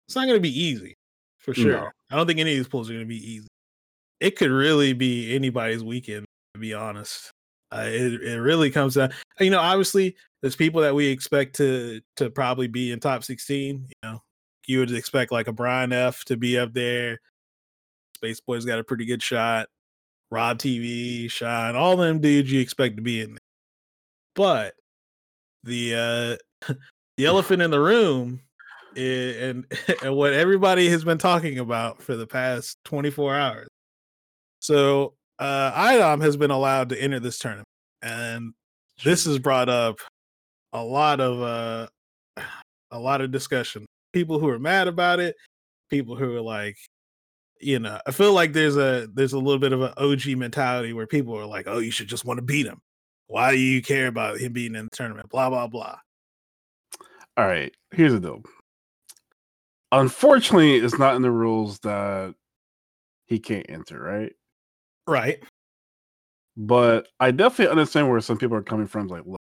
it's 0.07 0.15
not 0.17 0.27
gonna 0.27 0.41
be 0.41 0.61
easy 0.63 0.95
for 1.39 1.55
sure. 1.55 1.73
No. 1.73 1.91
I 2.11 2.17
don't 2.17 2.27
think 2.27 2.39
any 2.39 2.53
of 2.53 2.57
these 2.59 2.69
pulls 2.69 2.89
are 2.91 2.93
gonna 2.95 3.05
be 3.05 3.17
easy. 3.17 3.49
It 4.23 4.37
could 4.37 4.53
really 4.53 4.93
be 4.93 5.35
anybody's 5.35 5.83
weekend, 5.83 6.27
to 6.55 6.61
be 6.61 6.73
honest. 6.73 7.33
Uh, 7.73 7.87
it 7.87 8.23
it 8.23 8.41
really 8.41 8.71
comes 8.71 8.95
down. 8.95 9.13
You 9.41 9.51
know, 9.51 9.59
obviously, 9.59 10.15
there's 10.41 10.55
people 10.55 10.81
that 10.83 10.95
we 10.95 11.09
expect 11.09 11.57
to 11.57 12.01
to 12.17 12.31
probably 12.31 12.69
be 12.69 12.93
in 12.93 13.01
top 13.01 13.25
16. 13.25 13.89
You 13.89 13.95
know, 14.09 14.23
you 14.69 14.79
would 14.79 14.93
expect 14.93 15.33
like 15.33 15.49
a 15.49 15.53
Brian 15.53 15.93
F 15.93 16.25
to 16.27 16.37
be 16.37 16.57
up 16.57 16.73
there. 16.73 17.19
Space 18.17 18.39
Boy's 18.39 18.65
got 18.65 18.79
a 18.79 18.85
pretty 18.85 19.07
good 19.07 19.21
shot. 19.21 19.67
Rob 20.31 20.59
TV, 20.59 21.29
Shine, 21.29 21.75
all 21.75 21.97
them 21.97 22.21
dudes 22.21 22.53
you 22.53 22.61
expect 22.61 22.97
to 22.97 23.03
be 23.03 23.23
in 23.23 23.31
there. 23.31 23.39
But 24.37 24.75
the 25.65 26.39
uh 26.63 26.75
the 27.17 27.27
elephant 27.27 27.61
in 27.61 27.73
the 27.73 27.81
room 27.81 28.41
and 28.97 29.67
and 30.05 30.15
what 30.15 30.33
everybody 30.33 30.89
has 30.91 31.03
been 31.03 31.19
talking 31.19 31.59
about 31.59 32.01
for 32.01 32.15
the 32.15 32.27
past 32.27 32.79
24 32.85 33.35
hours. 33.35 33.69
So 34.63 35.15
uh 35.41 35.73
iDom 35.73 36.23
has 36.23 36.37
been 36.37 36.53
allowed 36.53 36.91
to 36.91 37.03
enter 37.03 37.19
this 37.19 37.39
tournament 37.39 37.67
and 38.01 38.55
this 39.05 39.25
has 39.25 39.39
brought 39.39 39.69
up 39.69 39.99
a 40.73 40.83
lot 40.83 41.21
of 41.21 41.43
uh 41.43 41.87
a 42.93 42.99
lot 42.99 43.21
of 43.21 43.33
discussion. 43.33 43.87
People 44.13 44.39
who 44.39 44.49
are 44.49 44.59
mad 44.59 44.87
about 44.87 45.19
it, 45.19 45.35
people 45.91 46.15
who 46.15 46.37
are 46.37 46.41
like, 46.41 46.77
you 47.61 47.79
know, 47.81 47.99
I 48.07 48.13
feel 48.13 48.35
like 48.35 48.53
there's 48.53 48.77
a 48.77 49.09
there's 49.13 49.33
a 49.33 49.39
little 49.39 49.59
bit 49.59 49.73
of 49.73 49.83
an 49.83 49.95
OG 49.97 50.37
mentality 50.37 50.93
where 50.93 51.09
people 51.09 51.37
are 51.37 51.47
like, 51.47 51.67
oh, 51.67 51.79
you 51.79 51.91
should 51.91 52.09
just 52.09 52.25
want 52.25 52.39
to 52.39 52.43
beat 52.43 52.67
him. 52.67 52.79
Why 53.27 53.51
do 53.51 53.59
you 53.59 53.83
care 53.83 54.07
about 54.07 54.39
him 54.39 54.53
being 54.53 54.77
in 54.77 54.85
the 54.85 54.97
tournament? 54.97 55.29
Blah 55.29 55.51
blah 55.51 55.67
blah. 55.67 55.99
All 57.37 57.47
right, 57.47 57.75
here's 57.91 58.13
the 58.13 58.21
deal. 58.21 58.43
Unfortunately, 59.91 60.77
it's 60.77 60.99
not 60.99 61.17
in 61.17 61.23
the 61.23 61.31
rules 61.31 61.81
that 61.81 62.35
he 63.27 63.41
can't 63.41 63.67
enter, 63.69 64.01
right? 64.01 64.33
Right. 65.07 65.43
But 66.57 67.09
I 67.19 67.31
definitely 67.31 67.71
understand 67.73 68.11
where 68.11 68.21
some 68.21 68.39
people 68.39 68.57
are 68.57 68.63
coming 68.63 68.87
from. 68.87 69.09
Like, 69.09 69.25
look, 69.27 69.41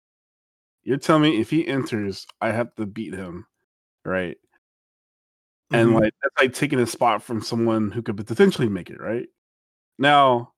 you're 0.84 0.98
telling 0.98 1.22
me 1.22 1.40
if 1.40 1.50
he 1.50 1.66
enters, 1.68 2.26
I 2.40 2.52
have 2.52 2.74
to 2.76 2.86
beat 2.86 3.14
him, 3.14 3.46
right? 4.04 4.38
And 5.72 5.90
Mhm. 5.90 5.94
like 6.00 6.14
that's 6.22 6.34
like 6.40 6.54
taking 6.54 6.78
a 6.80 6.86
spot 6.86 7.22
from 7.22 7.40
someone 7.42 7.90
who 7.90 8.02
could 8.02 8.16
potentially 8.16 8.68
make 8.68 8.90
it, 8.90 9.00
right? 9.00 9.28
Now, 9.98 10.54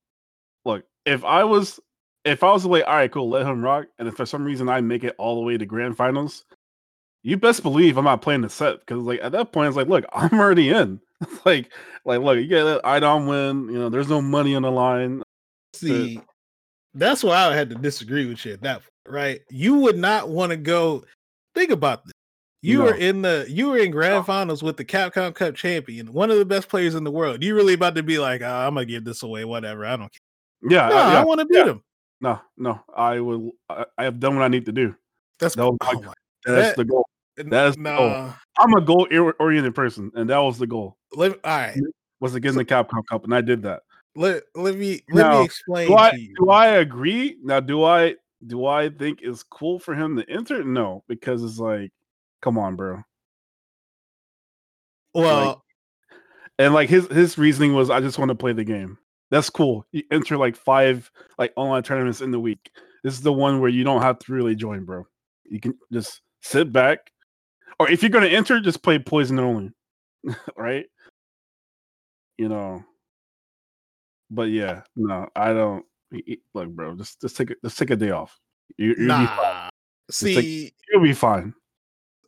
look, 0.65 0.85
if 1.07 1.25
I 1.25 1.45
was 1.45 1.81
if 2.25 2.43
I 2.45 2.53
was 2.53 2.67
like, 2.67 2.85
all 2.87 2.95
right, 2.95 3.13
cool, 3.13 3.31
let 3.31 3.47
him 3.47 3.63
rock, 3.65 3.89
and 3.99 4.09
if 4.09 4.17
for 4.17 4.27
some 4.27 4.45
reason 4.45 4.69
I 4.69 4.81
make 4.83 5.05
it 5.05 5.15
all 5.19 5.37
the 5.37 5.43
way 5.43 5.59
to 5.59 5.67
grand 5.67 5.97
finals, 5.97 6.45
you 7.23 7.37
best 7.39 7.63
believe 7.65 7.99
I'm 7.99 8.05
not 8.05 8.23
playing 8.23 8.43
the 8.43 8.51
set 8.51 8.81
because 8.81 9.03
like 9.05 9.21
at 9.23 9.33
that 9.33 9.53
point 9.53 9.69
it's 9.69 9.77
like, 9.79 9.89
look, 9.89 10.05
I'm 10.15 10.41
already 10.41 10.71
in. 10.71 11.01
like, 11.45 11.73
like 12.05 12.21
look, 12.21 12.39
you 12.39 12.47
get 12.47 12.81
I 12.85 13.01
don't 13.01 13.27
win, 13.27 13.69
you 13.69 13.79
know, 13.79 13.89
there's 13.89 14.09
no 14.09 14.21
money 14.23 14.55
on 14.55 14.63
the 14.63 14.71
line. 14.71 15.23
See, 15.75 16.21
that's 16.95 17.23
why 17.23 17.37
I 17.37 17.55
had 17.55 17.69
to 17.71 17.77
disagree 17.77 18.27
with 18.27 18.45
you 18.45 18.53
at 18.53 18.63
that 18.63 18.77
point, 18.81 19.15
right? 19.15 19.41
You 19.51 19.75
would 19.77 19.99
not 19.99 20.29
want 20.29 20.51
to 20.51 20.57
go 20.57 21.05
think 21.55 21.71
about 21.71 22.05
this. 22.05 22.13
You 22.63 22.83
were 22.83 22.91
No. 22.93 22.97
in 22.99 23.23
the 23.23 23.47
you 23.49 23.69
were 23.69 23.79
in 23.79 23.91
grand 23.93 24.27
finals 24.27 24.63
with 24.65 24.77
the 24.77 24.85
Capcom 24.85 25.33
Cup 25.35 25.55
champion, 25.55 26.13
one 26.13 26.31
of 26.31 26.39
the 26.39 26.45
best 26.45 26.69
players 26.69 26.95
in 26.97 27.05
the 27.05 27.11
world. 27.11 27.43
You 27.43 27.55
really 27.55 27.75
about 27.75 27.95
to 27.97 28.03
be 28.03 28.19
like, 28.19 28.43
oh, 28.43 28.47
I'm 28.47 28.75
gonna 28.75 28.87
give 28.87 29.05
this 29.05 29.23
away, 29.23 29.45
whatever. 29.45 29.87
I 29.87 29.97
don't 29.97 30.11
care. 30.13 30.71
Yeah, 30.71 30.89
No, 30.89 30.97
I, 30.97 31.13
yeah. 31.13 31.21
I 31.21 31.25
want 31.25 31.39
to 31.41 31.47
beat 31.47 31.59
yeah. 31.59 31.67
him. 31.67 31.83
No, 32.21 32.41
no, 32.57 32.81
I 32.97 33.21
will. 33.21 33.53
I, 33.69 33.85
I 33.97 34.05
have 34.05 34.19
done 34.19 34.35
what 34.35 34.43
I 34.45 34.49
need 34.49 34.67
to 34.67 34.73
do. 34.73 34.93
That's 35.39 35.55
That 35.55 35.63
oh 35.63 35.77
my- 35.81 35.93
oh 35.95 36.03
my 36.03 36.13
That's 36.45 36.69
That- 36.69 36.77
the 36.77 36.85
goal. 36.85 37.07
That's 37.37 37.77
nah. 37.77 38.33
I'm 38.59 38.75
a 38.75 38.81
goal 38.81 39.07
oriented 39.39 39.75
person, 39.75 40.11
and 40.15 40.29
that 40.31 40.39
was 40.39 40.59
the 40.59 40.67
goal. 40.67 40.97
Let, 41.15 41.33
all 41.33 41.39
right. 41.45 41.79
Was 42.21 42.33
to 42.33 42.41
get 42.41 42.51
in 42.51 42.57
the 42.57 42.65
Capcom 42.65 43.07
Cup, 43.09 43.25
and 43.25 43.35
I 43.35 43.41
did 43.41 43.63
that. 43.63 43.83
Let 44.17 44.43
let 44.57 44.77
me 44.77 45.03
let 45.11 45.27
Now, 45.27 45.39
me 45.39 45.45
explain 45.45 45.89
Do 45.89 45.95
I 45.95 46.11
do 46.37 46.51
I 46.51 46.67
agree? 46.79 47.37
Now, 47.43 47.61
do 47.61 47.85
I 47.85 48.17
do 48.47 48.67
I 48.67 48.89
think 48.89 49.21
it's 49.23 49.43
cool 49.45 49.79
for 49.79 49.95
him 49.95 50.17
to 50.17 50.29
enter? 50.29 50.65
No, 50.65 51.05
because 51.09 51.45
it's 51.45 51.59
like, 51.59 51.93
come 52.43 52.59
on, 52.59 52.75
bro. 52.75 53.03
well, 55.15 55.65
And 56.59 56.75
like 56.75 56.89
his 56.89 57.07
his 57.09 57.39
reasoning 57.39 57.75
was, 57.75 57.91
I 57.91 58.01
just 58.01 58.19
want 58.19 58.31
to 58.31 58.35
play 58.35 58.53
the 58.53 58.65
game. 58.65 58.99
That's 59.31 59.51
cool. 59.51 59.87
You 59.93 60.03
enter 60.11 60.37
like 60.37 60.57
five 60.57 61.11
like 61.39 61.53
online 61.57 61.83
tournaments 61.83 62.21
in 62.21 62.31
the 62.31 62.41
week. 62.41 62.71
This 63.05 63.15
is 63.15 63.21
the 63.21 63.33
one 63.33 63.61
where 63.61 63.71
you 63.71 63.85
don't 63.85 64.03
have 64.03 64.19
to 64.21 64.33
really 64.33 64.57
join, 64.57 64.85
bro. 64.85 65.07
You 65.45 65.61
can 65.61 65.75
just 65.93 66.23
sit 66.41 66.73
back, 66.73 67.13
or 67.79 67.91
if 67.91 68.03
you're 68.03 68.11
gonna 68.11 68.27
enter, 68.27 68.61
just 68.61 68.83
play 68.83 68.99
poison 68.99 69.39
only, 69.39 69.73
right? 70.57 70.87
You 72.37 72.49
know. 72.49 72.85
But 74.31 74.51
yeah, 74.51 74.83
no, 74.97 75.29
I 75.35 75.53
don't. 75.53 75.85
Look, 76.55 76.69
bro, 76.71 76.95
just 76.97 77.21
just 77.21 77.37
take 77.37 77.51
a 77.51 77.55
just 77.65 77.79
take 77.79 77.91
a 77.91 77.97
day 77.97 78.11
off. 78.11 78.39
You, 78.77 78.89
you'll, 78.89 78.97
be 78.97 79.07
fine. 79.07 79.27
nah. 79.37 79.69
Just 80.11 80.23
take- 80.23 80.39
See, 80.45 80.73
you'll 80.93 81.03
be 81.03 81.13
fine. 81.15 81.55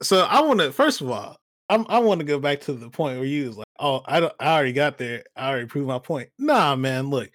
so 0.03 0.20
I 0.24 0.40
want 0.40 0.61
to 0.61 0.72
first 0.72 1.01
of 1.01 1.11
all, 1.11 1.36
I'm, 1.68 1.86
I 1.88 1.98
want 1.98 2.20
to 2.20 2.26
go 2.26 2.38
back 2.38 2.61
to 2.62 2.72
the 2.72 2.90
point 2.90 3.18
where 3.18 3.26
you 3.26 3.46
was 3.48 3.57
like, 3.59 3.66
"Oh, 3.78 4.03
I 4.07 4.20
don't, 4.20 4.32
I 4.40 4.55
already 4.55 4.72
got 4.72 4.98
there. 4.98 5.24
I 5.36 5.51
already 5.51 5.66
proved 5.66 5.88
my 5.88 5.98
point." 5.98 6.30
Nah, 6.38 6.74
man, 6.76 7.11
look, 7.11 7.30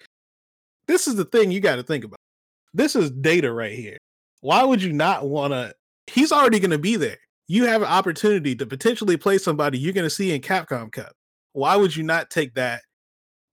this 0.88 1.06
is 1.06 1.14
the 1.14 1.24
thing 1.24 1.50
you 1.50 1.60
got 1.60 1.76
to 1.76 1.82
think 1.82 2.04
about. 2.04 2.18
This 2.74 2.96
is 2.96 3.10
data 3.10 3.52
right 3.52 3.72
here. 3.72 3.96
Why 4.40 4.62
would 4.64 4.82
you 4.82 4.92
not 4.92 5.28
want 5.28 5.52
to? 5.52 5.74
He's 6.08 6.32
already 6.32 6.60
going 6.60 6.70
to 6.72 6.78
be 6.78 6.96
there. 6.96 7.18
You 7.48 7.64
have 7.64 7.82
an 7.82 7.88
opportunity 7.88 8.54
to 8.56 8.66
potentially 8.66 9.16
play 9.16 9.38
somebody 9.38 9.78
you're 9.78 9.92
going 9.92 10.04
to 10.04 10.10
see 10.10 10.34
in 10.34 10.40
Capcom 10.40 10.90
Cup. 10.90 11.12
Why 11.52 11.76
would 11.76 11.94
you 11.94 12.02
not 12.02 12.30
take 12.30 12.54
that 12.54 12.82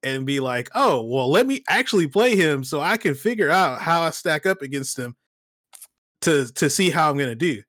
and 0.02 0.26
be 0.26 0.39
like, 0.39 0.70
"Oh, 0.76 1.04
well, 1.04 1.30
let 1.30 1.48
me 1.48 1.64
actually 1.70 2.08
play 2.08 2.36
him 2.36 2.64
so 2.64 2.82
I 2.82 2.98
can 2.98 3.16
figure 3.16 3.50
out 3.50 3.82
how 3.82 4.02
I 4.02 4.10
stack 4.10 4.46
up 4.46 4.62
against 4.62 4.98
him 4.98 5.16
to 6.22 6.52
to 6.54 6.70
see 6.70 6.89
how 6.89 7.10
I'm 7.10 7.18
going 7.18 7.30
to 7.30 7.36
do." 7.36 7.62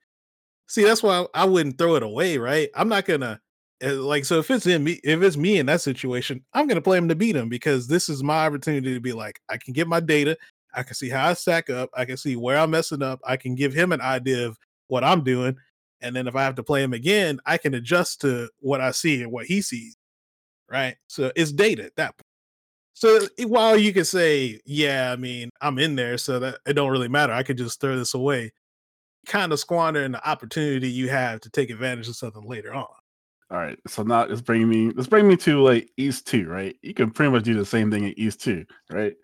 See, 0.66 0.82
that's 0.84 1.02
why 1.02 1.26
I 1.34 1.44
wouldn't 1.44 1.78
throw 1.78 1.96
it 1.96 2.02
away, 2.02 2.38
right? 2.38 2.70
I'm 2.74 2.88
not 2.88 3.04
gonna 3.04 3.40
uh, 3.84 3.94
like 3.94 4.24
so 4.24 4.38
if 4.38 4.50
it's 4.50 4.66
in 4.66 4.84
me, 4.84 5.00
if 5.04 5.22
it's 5.22 5.36
me 5.36 5.58
in 5.58 5.66
that 5.66 5.80
situation, 5.80 6.44
I'm 6.54 6.66
gonna 6.66 6.80
play 6.80 6.98
him 6.98 7.08
to 7.08 7.14
beat 7.14 7.36
him 7.36 7.48
because 7.48 7.86
this 7.86 8.08
is 8.08 8.22
my 8.22 8.46
opportunity 8.46 8.94
to 8.94 9.00
be 9.00 9.12
like, 9.12 9.40
I 9.48 9.56
can 9.58 9.72
get 9.72 9.88
my 9.88 10.00
data, 10.00 10.36
I 10.74 10.82
can 10.82 10.94
see 10.94 11.08
how 11.08 11.28
I 11.28 11.34
stack 11.34 11.70
up, 11.70 11.90
I 11.94 12.04
can 12.04 12.16
see 12.16 12.36
where 12.36 12.58
I'm 12.58 12.70
messing 12.70 13.02
up, 13.02 13.20
I 13.24 13.36
can 13.36 13.54
give 13.54 13.74
him 13.74 13.92
an 13.92 14.00
idea 14.00 14.46
of 14.46 14.56
what 14.88 15.04
I'm 15.04 15.22
doing, 15.22 15.56
and 16.04 16.14
then 16.14 16.28
if 16.28 16.36
I 16.36 16.42
have 16.42 16.54
to 16.56 16.62
play 16.62 16.82
him 16.82 16.92
again, 16.92 17.40
I 17.46 17.58
can 17.58 17.74
adjust 17.74 18.20
to 18.20 18.48
what 18.60 18.80
I 18.80 18.90
see 18.92 19.22
and 19.22 19.32
what 19.32 19.46
he 19.46 19.62
sees, 19.62 19.96
right? 20.70 20.96
So 21.08 21.32
it's 21.34 21.50
data 21.50 21.84
at 21.84 21.96
that 21.96 22.16
point. 22.16 22.22
So 22.92 23.26
while 23.48 23.76
you 23.76 23.92
can 23.92 24.04
say, 24.04 24.60
yeah, 24.64 25.10
I 25.10 25.16
mean, 25.16 25.50
I'm 25.60 25.80
in 25.80 25.96
there, 25.96 26.16
so 26.16 26.38
that 26.38 26.58
it 26.64 26.74
don't 26.74 26.92
really 26.92 27.08
matter, 27.08 27.32
I 27.32 27.42
could 27.42 27.58
just 27.58 27.80
throw 27.80 27.96
this 27.96 28.14
away 28.14 28.52
kind 29.26 29.52
of 29.52 29.58
squandering 29.58 30.12
the 30.12 30.28
opportunity 30.28 30.88
you 30.88 31.08
have 31.08 31.40
to 31.40 31.50
take 31.50 31.70
advantage 31.70 32.08
of 32.08 32.16
something 32.16 32.46
later 32.46 32.74
on. 32.74 32.86
All 33.50 33.58
right. 33.58 33.78
So 33.86 34.02
now 34.02 34.26
let's 34.26 34.40
bring 34.40 34.68
me 34.68 34.90
let's 34.90 35.08
bring 35.08 35.28
me 35.28 35.36
to 35.38 35.62
like 35.62 35.90
East 35.96 36.26
Two, 36.26 36.46
right? 36.46 36.76
You 36.82 36.94
can 36.94 37.10
pretty 37.10 37.30
much 37.30 37.44
do 37.44 37.54
the 37.54 37.64
same 37.64 37.90
thing 37.90 38.06
at 38.06 38.18
East 38.18 38.40
Two, 38.40 38.64
right? 38.90 39.14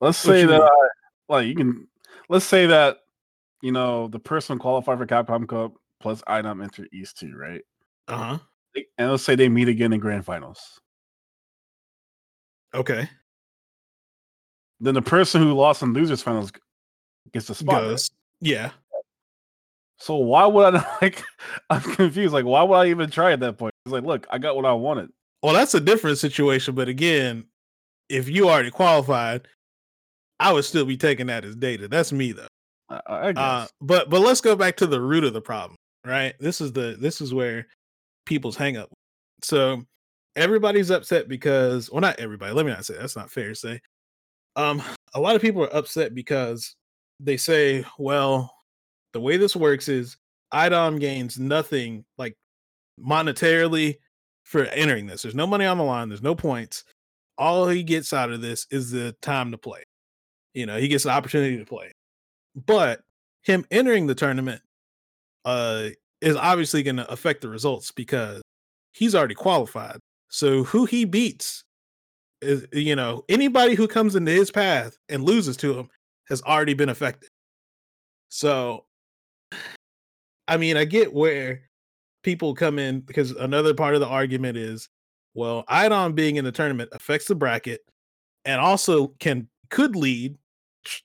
Let's 0.00 0.18
say 0.18 0.44
that? 0.44 0.62
I, 0.62 0.88
like 1.28 1.46
you 1.46 1.54
can 1.54 1.88
let's 2.28 2.44
say 2.44 2.66
that 2.66 2.98
you 3.62 3.72
know 3.72 4.08
the 4.08 4.18
person 4.18 4.58
qualified 4.58 4.98
for 4.98 5.06
Capcom 5.06 5.48
Cup 5.48 5.72
plus 6.00 6.20
iDom 6.22 6.62
enter 6.62 6.86
East 6.92 7.18
Two, 7.18 7.34
right? 7.34 7.62
Uh 8.08 8.16
huh. 8.16 8.38
And 8.98 9.10
let's 9.10 9.22
say 9.22 9.34
they 9.34 9.48
meet 9.48 9.68
again 9.68 9.92
in 9.92 10.00
grand 10.00 10.24
finals. 10.24 10.80
Okay. 12.74 13.08
Then 14.80 14.94
the 14.94 15.02
person 15.02 15.42
who 15.42 15.52
lost 15.52 15.82
in 15.82 15.92
losers 15.92 16.22
finals 16.22 16.52
gets 17.32 17.48
a 17.50 17.54
spot. 17.54 17.82
Goes. 17.82 18.10
Yeah. 18.40 18.70
So 19.98 20.16
why 20.16 20.46
would 20.46 20.66
I 20.66 20.70
not 20.78 20.88
like 21.02 21.22
I'm 21.70 21.80
confused. 21.80 22.34
Like, 22.34 22.44
why 22.44 22.62
would 22.62 22.74
I 22.74 22.86
even 22.88 23.10
try 23.10 23.32
at 23.32 23.40
that 23.40 23.58
point? 23.58 23.72
It's 23.86 23.92
like, 23.92 24.04
look, 24.04 24.26
I 24.30 24.38
got 24.38 24.56
what 24.56 24.64
I 24.64 24.72
wanted. 24.72 25.10
Well, 25.42 25.54
that's 25.54 25.74
a 25.74 25.80
different 25.80 26.18
situation. 26.18 26.74
But 26.74 26.88
again, 26.88 27.44
if 28.08 28.28
you 28.28 28.48
already 28.48 28.70
qualified, 28.70 29.46
I 30.40 30.52
would 30.52 30.64
still 30.64 30.84
be 30.84 30.96
taking 30.96 31.26
that 31.26 31.44
as 31.44 31.54
data. 31.54 31.86
That's 31.86 32.12
me 32.12 32.32
though. 32.32 32.48
I. 33.06 33.30
Uh, 33.30 33.66
but 33.80 34.10
but 34.10 34.20
let's 34.20 34.40
go 34.40 34.56
back 34.56 34.76
to 34.78 34.86
the 34.86 35.00
root 35.00 35.24
of 35.24 35.32
the 35.32 35.40
problem, 35.40 35.76
right? 36.04 36.34
This 36.40 36.60
is 36.60 36.72
the 36.72 36.96
this 37.00 37.20
is 37.20 37.32
where 37.32 37.66
people's 38.26 38.56
hang 38.56 38.76
up. 38.76 38.90
So 39.42 39.84
everybody's 40.36 40.90
upset 40.90 41.28
because 41.28 41.90
well, 41.90 42.00
not 42.00 42.18
everybody. 42.18 42.52
Let 42.52 42.66
me 42.66 42.72
not 42.72 42.84
say 42.84 42.94
that's 42.98 43.16
not 43.16 43.30
fair 43.30 43.48
to 43.48 43.54
say. 43.54 43.80
Um, 44.56 44.82
a 45.14 45.20
lot 45.20 45.36
of 45.36 45.42
people 45.42 45.64
are 45.64 45.74
upset 45.74 46.14
because 46.14 46.74
they 47.20 47.36
say, 47.36 47.84
well, 47.98 48.52
the 49.12 49.20
way 49.20 49.36
this 49.36 49.56
works 49.56 49.88
is 49.88 50.16
iDom 50.52 51.00
gains 51.00 51.38
nothing 51.38 52.04
like 52.18 52.36
monetarily 53.00 53.96
for 54.44 54.64
entering 54.64 55.06
this. 55.06 55.22
There's 55.22 55.34
no 55.34 55.46
money 55.46 55.64
on 55.64 55.78
the 55.78 55.84
line. 55.84 56.08
There's 56.08 56.22
no 56.22 56.34
points. 56.34 56.84
All 57.38 57.66
he 57.66 57.82
gets 57.82 58.12
out 58.12 58.30
of 58.30 58.42
this 58.42 58.66
is 58.70 58.90
the 58.90 59.16
time 59.22 59.50
to 59.52 59.58
play. 59.58 59.84
You 60.52 60.66
know, 60.66 60.76
he 60.76 60.88
gets 60.88 61.04
the 61.04 61.10
opportunity 61.10 61.56
to 61.56 61.64
play 61.64 61.92
but 62.54 63.00
him 63.42 63.64
entering 63.70 64.06
the 64.06 64.14
tournament 64.14 64.60
uh 65.44 65.88
is 66.20 66.36
obviously 66.36 66.82
going 66.82 66.96
to 66.96 67.10
affect 67.10 67.40
the 67.40 67.48
results 67.48 67.90
because 67.90 68.42
he's 68.92 69.14
already 69.14 69.34
qualified 69.34 69.98
so 70.28 70.64
who 70.64 70.84
he 70.84 71.04
beats 71.04 71.64
is 72.40 72.66
you 72.72 72.94
know 72.94 73.24
anybody 73.28 73.74
who 73.74 73.88
comes 73.88 74.14
into 74.14 74.30
his 74.30 74.50
path 74.50 74.96
and 75.08 75.24
loses 75.24 75.56
to 75.56 75.78
him 75.78 75.88
has 76.28 76.42
already 76.42 76.74
been 76.74 76.88
affected 76.88 77.28
so 78.28 78.84
i 80.46 80.56
mean 80.56 80.76
i 80.76 80.84
get 80.84 81.12
where 81.12 81.62
people 82.22 82.54
come 82.54 82.78
in 82.78 83.00
because 83.00 83.32
another 83.32 83.74
part 83.74 83.94
of 83.94 84.00
the 84.00 84.06
argument 84.06 84.56
is, 84.56 84.88
well, 85.34 85.64
iDom 85.68 86.14
being 86.14 86.36
in 86.36 86.44
the 86.44 86.52
tournament 86.52 86.90
affects 86.92 87.26
the 87.26 87.34
bracket 87.34 87.80
and 88.44 88.60
also 88.60 89.08
can 89.18 89.48
could 89.70 89.96
lead. 89.96 90.36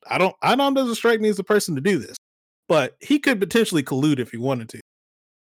I 0.10 0.18
don't 0.18 0.36
iDom 0.42 0.76
doesn't 0.76 0.96
strike 0.96 1.22
me 1.22 1.30
as 1.30 1.38
the 1.38 1.44
person 1.44 1.76
to 1.76 1.82
do 1.82 1.98
this, 2.00 2.18
but 2.68 2.96
he 3.00 3.20
could 3.20 3.40
potentially 3.40 3.84
collude 3.84 4.20
if 4.20 4.32
he 4.32 4.38
wanted 4.38 4.70
to, 4.70 4.80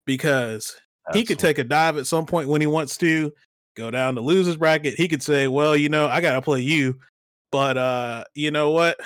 because 0.06 0.76
he 1.14 1.24
could 1.26 1.40
take 1.40 1.58
a 1.58 1.64
dive 1.64 1.98
at 1.98 2.08
some 2.08 2.26
point 2.26 2.50
when 2.50 2.62
he 2.62 2.68
wants 2.68 2.98
to, 2.98 3.34
go 3.76 3.90
down 3.90 4.16
to 4.16 4.22
losers 4.22 4.58
bracket. 4.58 4.96
He 4.96 5.08
could 5.08 5.24
say, 5.24 5.48
Well, 5.48 5.76
you 5.76 5.90
know, 5.90 6.08
I 6.08 6.22
gotta 6.22 6.42
play 6.42 6.62
you, 6.62 7.00
but 7.52 7.78
uh, 7.78 8.26
you 8.36 8.52
know 8.52 8.72
what? 8.72 8.98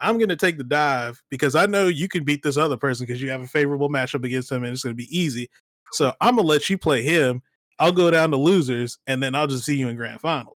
I'm 0.00 0.18
gonna 0.18 0.36
take 0.36 0.58
the 0.58 0.64
dive 0.64 1.20
because 1.30 1.54
I 1.54 1.66
know 1.66 1.88
you 1.88 2.08
can 2.08 2.24
beat 2.24 2.42
this 2.42 2.56
other 2.56 2.76
person 2.76 3.06
because 3.06 3.20
you 3.20 3.30
have 3.30 3.42
a 3.42 3.46
favorable 3.46 3.88
matchup 3.88 4.24
against 4.24 4.52
him 4.52 4.64
and 4.64 4.72
it's 4.72 4.82
gonna 4.82 4.94
be 4.94 5.16
easy. 5.16 5.48
So 5.92 6.12
I'm 6.20 6.36
gonna 6.36 6.46
let 6.46 6.70
you 6.70 6.78
play 6.78 7.02
him. 7.02 7.42
I'll 7.78 7.92
go 7.92 8.10
down 8.10 8.30
to 8.30 8.36
losers 8.36 8.98
and 9.06 9.22
then 9.22 9.34
I'll 9.34 9.46
just 9.46 9.64
see 9.64 9.76
you 9.76 9.88
in 9.88 9.96
grand 9.96 10.20
final. 10.20 10.56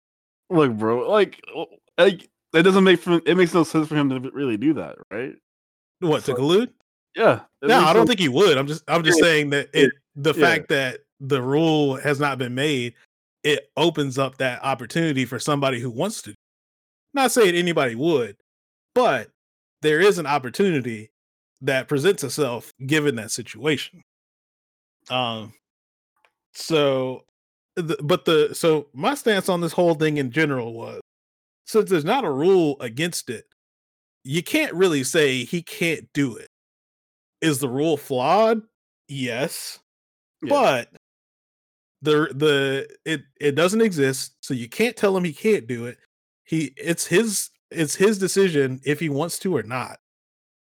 Look, 0.50 0.74
bro, 0.74 1.10
like, 1.10 1.40
like 1.98 2.30
that 2.54 2.64
doesn't 2.64 2.84
make 2.84 3.06
it 3.08 3.38
makes 3.38 3.54
no 3.54 3.64
sense 3.64 3.88
for 3.88 3.96
him 3.96 4.10
to 4.10 4.32
really 4.32 4.58
do 4.58 4.74
that, 4.74 4.96
right? 5.10 5.34
What 6.00 6.26
to 6.26 6.34
collude? 6.34 6.70
Yeah. 7.16 7.42
No, 7.62 7.80
I 7.80 7.94
don't 7.94 8.08
think 8.08 8.20
he 8.20 8.30
would. 8.30 8.58
I'm 8.58 8.68
just 8.68 8.84
I'm 8.88 9.04
just 9.04 9.20
yeah. 9.20 9.26
saying 9.26 9.50
that 9.52 9.70
it 9.74 9.92
the 10.16 10.34
yeah. 10.34 10.46
fact 10.46 10.70
that 10.70 11.00
the 11.20 11.42
rule 11.42 11.96
has 11.96 12.20
not 12.20 12.38
been 12.38 12.56
made, 12.56 12.94
it 13.44 13.70
opens 13.78 14.18
up 14.18 14.38
that 14.38 14.64
opportunity 14.64 15.26
for 15.26 15.40
somebody 15.40 15.80
who 15.80 15.90
wants 15.90 16.22
to. 16.24 16.34
Not 17.14 17.32
saying 17.32 17.56
anybody 17.56 17.96
would, 17.96 18.38
but 18.96 19.30
there 19.82 20.00
is 20.00 20.18
an 20.18 20.26
opportunity 20.26 21.12
that 21.62 21.88
presents 21.88 22.24
itself 22.24 22.74
given 22.86 23.16
that 23.16 23.32
situation. 23.32 24.02
Um 25.10 25.54
so 26.54 27.24
the, 27.76 27.98
but 28.04 28.26
the 28.26 28.54
so 28.54 28.88
my 28.94 29.16
stance 29.16 29.48
on 29.48 29.62
this 29.62 29.72
whole 29.72 29.94
thing 29.94 30.18
in 30.18 30.32
general 30.32 30.74
was 30.74 31.02
since 31.66 31.90
there's 31.90 32.06
not 32.06 32.26
a 32.26 32.32
rule 32.32 32.78
against 32.80 33.30
it, 33.30 33.46
you 34.24 34.44
can't 34.44 34.74
really 34.74 35.04
say 35.04 35.44
he 35.44 35.62
can't 35.62 36.08
do 36.14 36.36
it. 36.38 36.50
Is 37.42 37.60
the 37.60 37.70
rule 37.70 37.98
flawed? 37.98 38.62
Yes. 39.08 39.80
Yeah. 40.44 40.50
But 40.50 40.90
the 42.02 42.32
the 42.34 42.88
it 43.06 43.22
it 43.40 43.56
doesn't 43.56 43.82
exist, 43.82 44.34
so 44.42 44.54
you 44.54 44.70
can't 44.70 44.96
tell 44.96 45.16
him 45.16 45.24
he 45.24 45.34
can't 45.34 45.68
do 45.68 45.86
it. 45.86 45.98
He 46.46 46.74
it's 46.78 47.06
his 47.06 47.50
it's 47.72 47.96
his 47.96 48.18
decision 48.20 48.82
if 48.84 49.00
he 49.00 49.10
wants 49.10 49.40
to 49.40 49.56
or 49.56 49.64
not. 49.64 50.00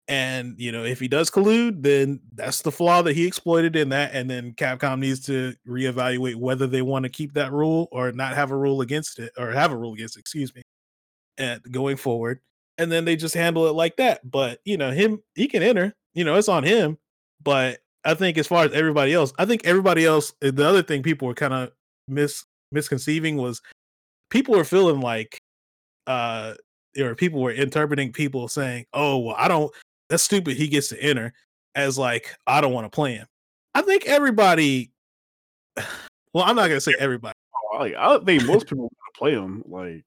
And 0.07 0.55
you 0.59 0.71
know, 0.71 0.85
if 0.85 1.01
he 1.01 1.09
does 1.09 1.31
collude, 1.31 1.83
then 1.83 2.21
that's 2.35 2.61
the 2.63 2.73
flaw 2.73 3.01
that 3.03 3.17
he 3.17 3.27
exploited 3.27 3.75
in 3.75 3.89
that. 3.91 4.15
And 4.15 4.29
then 4.29 4.53
Capcom 4.53 4.99
needs 4.99 5.21
to 5.27 5.55
reevaluate 5.67 6.37
whether 6.37 6.67
they 6.67 6.83
want 6.83 7.05
to 7.05 7.09
keep 7.09 7.33
that 7.35 7.53
rule 7.53 7.89
or 7.91 8.13
not 8.13 8.35
have 8.35 8.51
a 8.51 8.57
rule 8.57 8.83
against 8.83 9.19
it, 9.19 9.33
or 9.39 9.51
have 9.53 9.73
a 9.73 9.77
rule 9.77 9.95
against 9.95 10.17
it, 10.17 10.21
excuse 10.21 10.55
me, 10.55 10.63
and 11.39 11.61
going 11.71 11.97
forward. 11.97 12.41
And 12.79 12.91
then 12.91 13.05
they 13.05 13.17
just 13.17 13.35
handle 13.35 13.67
it 13.67 13.73
like 13.73 13.97
that. 13.97 14.29
But 14.29 14.61
you 14.65 14.77
know, 14.77 14.91
him 14.91 15.23
he 15.35 15.47
can 15.47 15.63
enter, 15.63 15.95
you 16.15 16.25
know, 16.25 16.37
it's 16.37 16.49
on 16.49 16.65
him. 16.65 16.99
But 17.43 17.79
I 18.05 18.15
think 18.15 18.39
as 18.39 18.47
far 18.47 18.65
as 18.65 18.73
everybody 18.73 19.15
else, 19.15 19.33
I 19.39 19.45
think 19.45 19.65
everybody 19.65 20.05
else, 20.05 20.33
eh, 20.43 20.51
the 20.53 20.67
other 20.67 20.83
thing 20.83 21.03
people 21.03 21.29
were 21.29 21.35
kind 21.35 21.55
of 21.55 21.71
mis 22.09 22.45
misconceiving 22.73 23.37
was 23.37 23.63
people 24.31 24.55
were 24.57 24.65
feeling 24.65 25.01
like 25.01 25.39
uh 26.07 26.55
or 26.99 27.15
people 27.15 27.41
were 27.41 27.53
interpreting 27.53 28.13
people 28.13 28.49
saying, 28.49 28.87
"Oh, 28.93 29.19
well, 29.19 29.37
I 29.39 29.49
don't 29.49 29.73
that's 30.11 30.23
stupid. 30.23 30.57
He 30.57 30.69
gets 30.69 30.89
to 30.89 31.03
enter 31.03 31.33
as 31.75 31.99
like 31.99 32.35
I 32.47 32.61
don't 32.61 32.73
want 32.73 32.85
to 32.87 32.95
play 32.95 33.15
him. 33.15 33.27
I 33.75 33.83
think 33.83 34.07
everybody. 34.07 34.91
Well, 36.33 36.43
I'm 36.43 36.57
not 36.57 36.67
gonna 36.67 36.81
say 36.81 36.97
everybody. 36.99 37.37
Like 37.79 37.95
I 37.95 38.19
think 38.19 38.45
most 38.45 38.67
people 38.67 38.83
want 38.83 38.93
to 38.93 39.17
play 39.17 39.31
him. 39.31 39.63
Like 39.69 40.05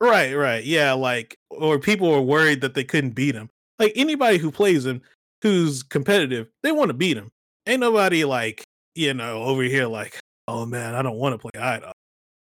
right, 0.00 0.34
right, 0.34 0.64
yeah, 0.64 0.92
like 0.92 1.36
or 1.50 1.78
people 1.78 2.10
were 2.10 2.20
worried 2.22 2.60
that 2.60 2.74
they 2.74 2.84
couldn't 2.84 3.10
beat 3.10 3.34
him. 3.34 3.50
Like 3.78 3.92
anybody 3.96 4.38
who 4.38 4.50
plays 4.50 4.86
him, 4.86 5.02
who's 5.42 5.82
competitive, 5.82 6.48
they 6.62 6.72
want 6.72 6.88
to 6.88 6.94
beat 6.94 7.16
him. 7.16 7.30
Ain't 7.66 7.80
nobody 7.80 8.24
like 8.24 8.64
you 8.94 9.14
know 9.14 9.42
over 9.42 9.62
here 9.62 9.86
like, 9.86 10.18
oh 10.48 10.66
man, 10.66 10.94
I 10.94 11.02
don't 11.02 11.18
want 11.18 11.34
to 11.34 11.38
play 11.38 11.60
Ida. 11.60 11.92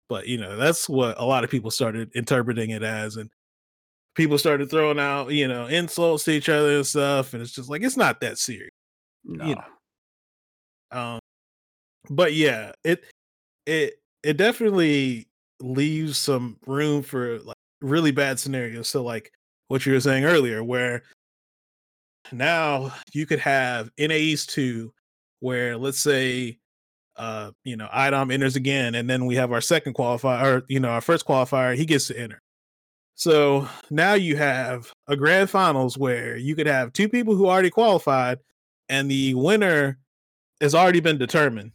But 0.09 0.27
you 0.27 0.37
know 0.37 0.57
that's 0.57 0.87
what 0.87 1.19
a 1.19 1.25
lot 1.25 1.43
of 1.43 1.49
people 1.49 1.71
started 1.71 2.11
interpreting 2.15 2.69
it 2.69 2.83
as, 2.83 3.17
and 3.17 3.29
people 4.15 4.37
started 4.37 4.69
throwing 4.69 4.99
out, 4.99 5.31
you 5.31 5.47
know, 5.47 5.67
insults 5.67 6.23
to 6.25 6.31
each 6.31 6.49
other 6.49 6.77
and 6.77 6.87
stuff, 6.87 7.33
and 7.33 7.41
it's 7.41 7.51
just 7.51 7.69
like 7.69 7.83
it's 7.83 7.97
not 7.97 8.21
that 8.21 8.37
serious. 8.37 8.71
No. 9.23 9.45
You 9.45 9.55
know? 9.55 9.63
Um, 10.91 11.19
but 12.09 12.33
yeah, 12.33 12.71
it 12.83 13.03
it 13.65 13.95
it 14.23 14.37
definitely 14.37 15.27
leaves 15.61 16.17
some 16.17 16.57
room 16.65 17.01
for 17.01 17.39
like 17.39 17.57
really 17.81 18.11
bad 18.11 18.39
scenarios. 18.39 18.87
So 18.89 19.03
like 19.03 19.31
what 19.67 19.85
you 19.85 19.93
were 19.93 19.99
saying 19.99 20.25
earlier, 20.25 20.63
where 20.63 21.03
now 22.31 22.91
you 23.13 23.25
could 23.25 23.39
have 23.39 23.89
NAEs 23.97 24.45
two, 24.45 24.93
where 25.39 25.77
let's 25.77 25.99
say 25.99 26.57
uh 27.17 27.51
you 27.63 27.77
know 27.77 27.87
iDom 27.93 28.31
enters 28.33 28.55
again, 28.55 28.95
and 28.95 29.09
then 29.09 29.25
we 29.25 29.35
have 29.35 29.51
our 29.51 29.61
second 29.61 29.95
qualifier, 29.95 30.43
or 30.43 30.65
you 30.67 30.79
know 30.79 30.89
our 30.89 31.01
first 31.01 31.25
qualifier, 31.25 31.75
he 31.75 31.85
gets 31.85 32.07
to 32.07 32.19
enter. 32.19 32.41
So 33.15 33.67
now 33.89 34.13
you 34.15 34.35
have 34.35 34.91
a 35.07 35.15
grand 35.15 35.49
finals 35.49 35.97
where 35.97 36.35
you 36.35 36.55
could 36.55 36.67
have 36.67 36.91
two 36.91 37.07
people 37.07 37.35
who 37.35 37.47
already 37.47 37.69
qualified, 37.69 38.39
and 38.89 39.09
the 39.09 39.33
winner 39.35 39.99
has 40.61 40.75
already 40.75 40.99
been 40.99 41.17
determined 41.17 41.71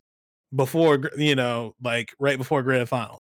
before 0.55 1.01
you 1.17 1.35
know, 1.35 1.75
like 1.83 2.15
right 2.19 2.37
before 2.39 2.63
grand 2.63 2.89
final. 2.89 3.19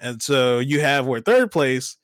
And 0.00 0.22
so 0.22 0.58
you 0.58 0.80
have 0.80 1.06
where 1.06 1.20
third 1.20 1.52
place 1.52 1.96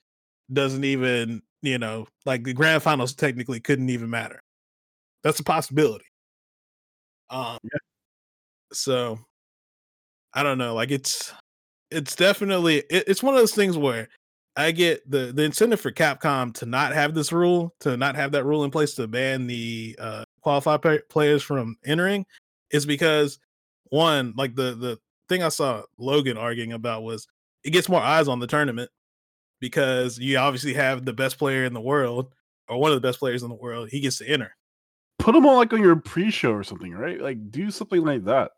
doesn't 0.52 0.84
even, 0.84 1.42
you 1.62 1.78
know, 1.78 2.06
like 2.24 2.44
the 2.44 2.52
grand 2.52 2.82
finals 2.82 3.14
technically 3.14 3.60
couldn't 3.60 3.90
even 3.90 4.10
matter. 4.10 4.40
That's 5.24 5.40
a 5.40 5.44
possibility. 5.44 6.04
Um, 7.30 7.58
yeah. 7.64 7.78
so 8.72 9.18
I 10.32 10.42
don't 10.42 10.58
know, 10.58 10.74
like 10.74 10.90
it's 10.90 11.32
it's 11.90 12.14
definitely 12.14 12.78
it, 12.90 13.04
it's 13.06 13.22
one 13.22 13.34
of 13.34 13.40
those 13.40 13.54
things 13.54 13.76
where 13.76 14.08
I 14.56 14.70
get 14.70 15.08
the 15.10 15.32
the 15.34 15.42
incentive 15.42 15.80
for 15.80 15.90
Capcom 15.90 16.54
to 16.54 16.66
not 16.66 16.92
have 16.92 17.14
this 17.14 17.32
rule, 17.32 17.74
to 17.80 17.96
not 17.96 18.16
have 18.16 18.32
that 18.32 18.44
rule 18.44 18.64
in 18.64 18.70
place 18.70 18.94
to 18.94 19.08
ban 19.08 19.46
the 19.46 19.96
uh, 19.98 20.24
qualified 20.40 20.82
pay- 20.82 21.02
players 21.08 21.42
from 21.42 21.76
entering, 21.84 22.24
is 22.70 22.86
because 22.86 23.38
one, 23.90 24.34
like 24.36 24.54
the 24.54 24.74
the 24.74 24.98
thing 25.28 25.42
I 25.42 25.48
saw 25.48 25.82
Logan 25.98 26.36
arguing 26.36 26.72
about 26.72 27.02
was 27.02 27.26
it 27.66 27.70
gets 27.70 27.88
more 27.88 28.00
eyes 28.00 28.28
on 28.28 28.38
the 28.38 28.46
tournament 28.46 28.90
because 29.60 30.18
you 30.18 30.38
obviously 30.38 30.74
have 30.74 31.04
the 31.04 31.12
best 31.12 31.38
player 31.38 31.64
in 31.64 31.74
the 31.74 31.80
world 31.80 32.32
or 32.68 32.78
one 32.78 32.90
of 32.90 32.96
the 32.96 33.06
best 33.06 33.18
players 33.18 33.42
in 33.42 33.48
the 33.48 33.54
world. 33.54 33.88
He 33.90 34.00
gets 34.00 34.18
to 34.18 34.28
enter. 34.28 34.54
Put 35.18 35.32
them 35.32 35.46
on 35.46 35.56
like 35.56 35.72
on 35.72 35.80
your 35.80 35.96
pre-show 35.96 36.52
or 36.52 36.62
something, 36.62 36.92
right? 36.92 37.20
Like 37.20 37.50
do 37.50 37.70
something 37.70 38.04
like 38.04 38.24
that. 38.24 38.52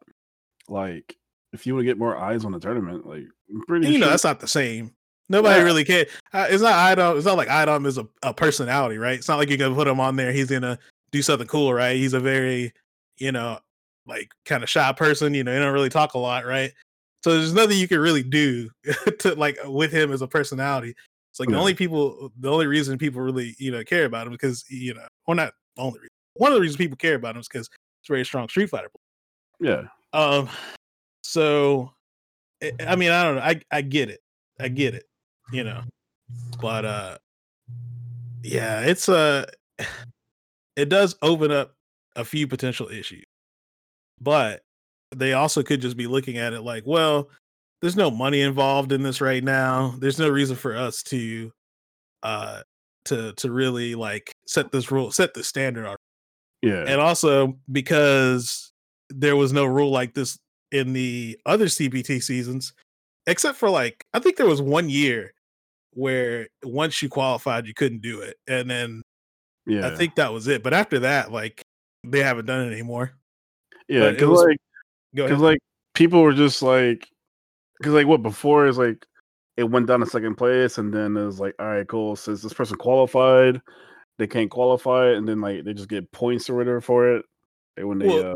Like 0.68 1.16
if 1.52 1.66
you 1.66 1.74
want 1.74 1.82
to 1.82 1.86
get 1.86 1.98
more 1.98 2.16
eyes 2.16 2.44
on 2.44 2.52
the 2.52 2.60
tournament, 2.60 3.06
like 3.06 3.24
I'm 3.50 3.64
pretty 3.66 3.86
you 3.86 3.92
sure- 3.94 4.00
know 4.00 4.10
that's 4.10 4.24
not 4.24 4.40
the 4.40 4.48
same 4.48 4.92
Nobody 5.28 5.58
yeah. 5.58 5.64
really. 5.64 6.06
Uh, 6.32 6.46
it's 6.48 6.62
not 6.62 6.96
iDom. 6.96 7.16
It's 7.16 7.26
not 7.26 7.36
like 7.36 7.48
iDom 7.48 7.86
is 7.86 7.98
a, 7.98 8.08
a 8.22 8.32
personality, 8.32 8.96
right? 8.96 9.18
It's 9.18 9.28
not 9.28 9.36
like 9.36 9.48
you're 9.48 9.58
gonna 9.58 9.74
put 9.74 9.88
him 9.88 10.00
on 10.00 10.16
there. 10.16 10.32
He's 10.32 10.50
gonna 10.50 10.78
do 11.12 11.22
something 11.22 11.46
cool, 11.46 11.72
right? 11.74 11.96
He's 11.96 12.14
a 12.14 12.20
very, 12.20 12.72
you 13.18 13.32
know, 13.32 13.58
like 14.06 14.30
kind 14.46 14.62
of 14.62 14.70
shy 14.70 14.90
person. 14.92 15.34
You 15.34 15.44
know, 15.44 15.52
he 15.52 15.58
don't 15.58 15.72
really 15.72 15.90
talk 15.90 16.14
a 16.14 16.18
lot, 16.18 16.46
right? 16.46 16.72
So 17.22 17.32
there's 17.32 17.52
nothing 17.52 17.78
you 17.78 17.88
can 17.88 18.00
really 18.00 18.22
do 18.22 18.70
to 19.20 19.34
like 19.34 19.58
with 19.64 19.92
him 19.92 20.12
as 20.12 20.22
a 20.22 20.28
personality. 20.28 20.94
It's 21.30 21.40
like 21.40 21.48
yeah. 21.48 21.56
the 21.56 21.60
only 21.60 21.74
people, 21.74 22.32
the 22.38 22.50
only 22.50 22.66
reason 22.66 22.96
people 22.98 23.20
really, 23.20 23.54
you 23.58 23.70
know, 23.70 23.82
care 23.84 24.04
about 24.04 24.26
him 24.26 24.32
because 24.32 24.64
you 24.70 24.94
know, 24.94 25.06
or 25.26 25.34
not 25.34 25.52
only 25.76 25.98
reason. 25.98 26.10
One 26.34 26.52
of 26.52 26.56
the 26.56 26.60
reasons 26.60 26.76
people 26.76 26.96
care 26.96 27.16
about 27.16 27.34
him 27.34 27.40
is 27.40 27.48
because 27.48 27.68
it's 28.00 28.08
very 28.08 28.24
strong 28.24 28.48
Street 28.48 28.70
Fighter. 28.70 28.90
Yeah. 29.60 29.84
Um. 30.12 30.48
So, 31.22 31.92
eh, 32.62 32.70
I 32.86 32.96
mean, 32.96 33.10
I 33.10 33.24
don't 33.24 33.36
know. 33.36 33.42
I 33.42 33.60
I 33.70 33.82
get 33.82 34.08
it. 34.08 34.20
I 34.60 34.68
get 34.68 34.94
it 34.94 35.04
you 35.52 35.64
know. 35.64 35.82
But 36.60 36.84
uh 36.84 37.18
yeah, 38.42 38.80
it's 38.80 39.08
a 39.08 39.46
uh, 39.78 39.84
it 40.76 40.88
does 40.88 41.16
open 41.22 41.50
up 41.50 41.74
a 42.16 42.24
few 42.24 42.46
potential 42.46 42.88
issues. 42.88 43.24
But 44.20 44.62
they 45.14 45.32
also 45.32 45.62
could 45.62 45.80
just 45.80 45.96
be 45.96 46.06
looking 46.06 46.38
at 46.38 46.52
it 46.52 46.62
like, 46.62 46.84
well, 46.86 47.28
there's 47.80 47.96
no 47.96 48.10
money 48.10 48.40
involved 48.40 48.92
in 48.92 49.02
this 49.02 49.20
right 49.20 49.42
now. 49.42 49.94
There's 49.98 50.18
no 50.18 50.28
reason 50.28 50.56
for 50.56 50.76
us 50.76 51.02
to 51.04 51.52
uh 52.22 52.62
to 53.04 53.32
to 53.34 53.50
really 53.50 53.94
like 53.94 54.34
set 54.46 54.72
this 54.72 54.90
rule, 54.90 55.10
set 55.10 55.34
the 55.34 55.44
standard 55.44 55.96
Yeah. 56.62 56.84
And 56.86 57.00
also 57.00 57.58
because 57.70 58.72
there 59.10 59.36
was 59.36 59.52
no 59.52 59.64
rule 59.64 59.90
like 59.90 60.14
this 60.14 60.38
in 60.72 60.92
the 60.92 61.38
other 61.46 61.66
CPT 61.66 62.22
seasons, 62.22 62.72
except 63.26 63.56
for 63.56 63.70
like 63.70 64.04
I 64.12 64.18
think 64.18 64.36
there 64.36 64.46
was 64.46 64.60
one 64.60 64.88
year 64.88 65.32
where 65.92 66.48
once 66.62 67.02
you 67.02 67.08
qualified, 67.08 67.66
you 67.66 67.74
couldn't 67.74 68.02
do 68.02 68.20
it, 68.20 68.36
and 68.46 68.70
then 68.70 69.02
yeah, 69.66 69.86
I 69.86 69.96
think 69.96 70.16
that 70.16 70.32
was 70.32 70.48
it. 70.48 70.62
But 70.62 70.74
after 70.74 71.00
that, 71.00 71.32
like 71.32 71.62
they 72.04 72.22
haven't 72.22 72.46
done 72.46 72.66
it 72.66 72.72
anymore. 72.72 73.12
Yeah, 73.88 74.10
because 74.10 74.44
like 74.44 74.58
because 75.14 75.40
like 75.40 75.58
people 75.94 76.22
were 76.22 76.32
just 76.32 76.62
like, 76.62 77.08
because 77.78 77.92
like 77.92 78.06
what 78.06 78.22
before 78.22 78.66
is 78.66 78.78
like 78.78 79.06
it 79.56 79.64
went 79.64 79.86
down 79.86 80.00
to 80.00 80.06
second 80.06 80.36
place, 80.36 80.78
and 80.78 80.92
then 80.92 81.16
it 81.16 81.24
was 81.24 81.40
like, 81.40 81.54
all 81.58 81.66
right, 81.66 81.86
cool. 81.88 82.16
Since 82.16 82.42
this 82.42 82.52
person 82.52 82.76
qualified, 82.76 83.60
they 84.18 84.26
can't 84.26 84.50
qualify, 84.50 85.10
and 85.10 85.26
then 85.28 85.40
like 85.40 85.64
they 85.64 85.74
just 85.74 85.88
get 85.88 86.10
points 86.12 86.48
or 86.48 86.54
whatever 86.56 86.80
for 86.80 87.16
it. 87.16 87.24
And 87.76 87.88
when 87.88 87.98
they 87.98 88.06
Well, 88.06 88.32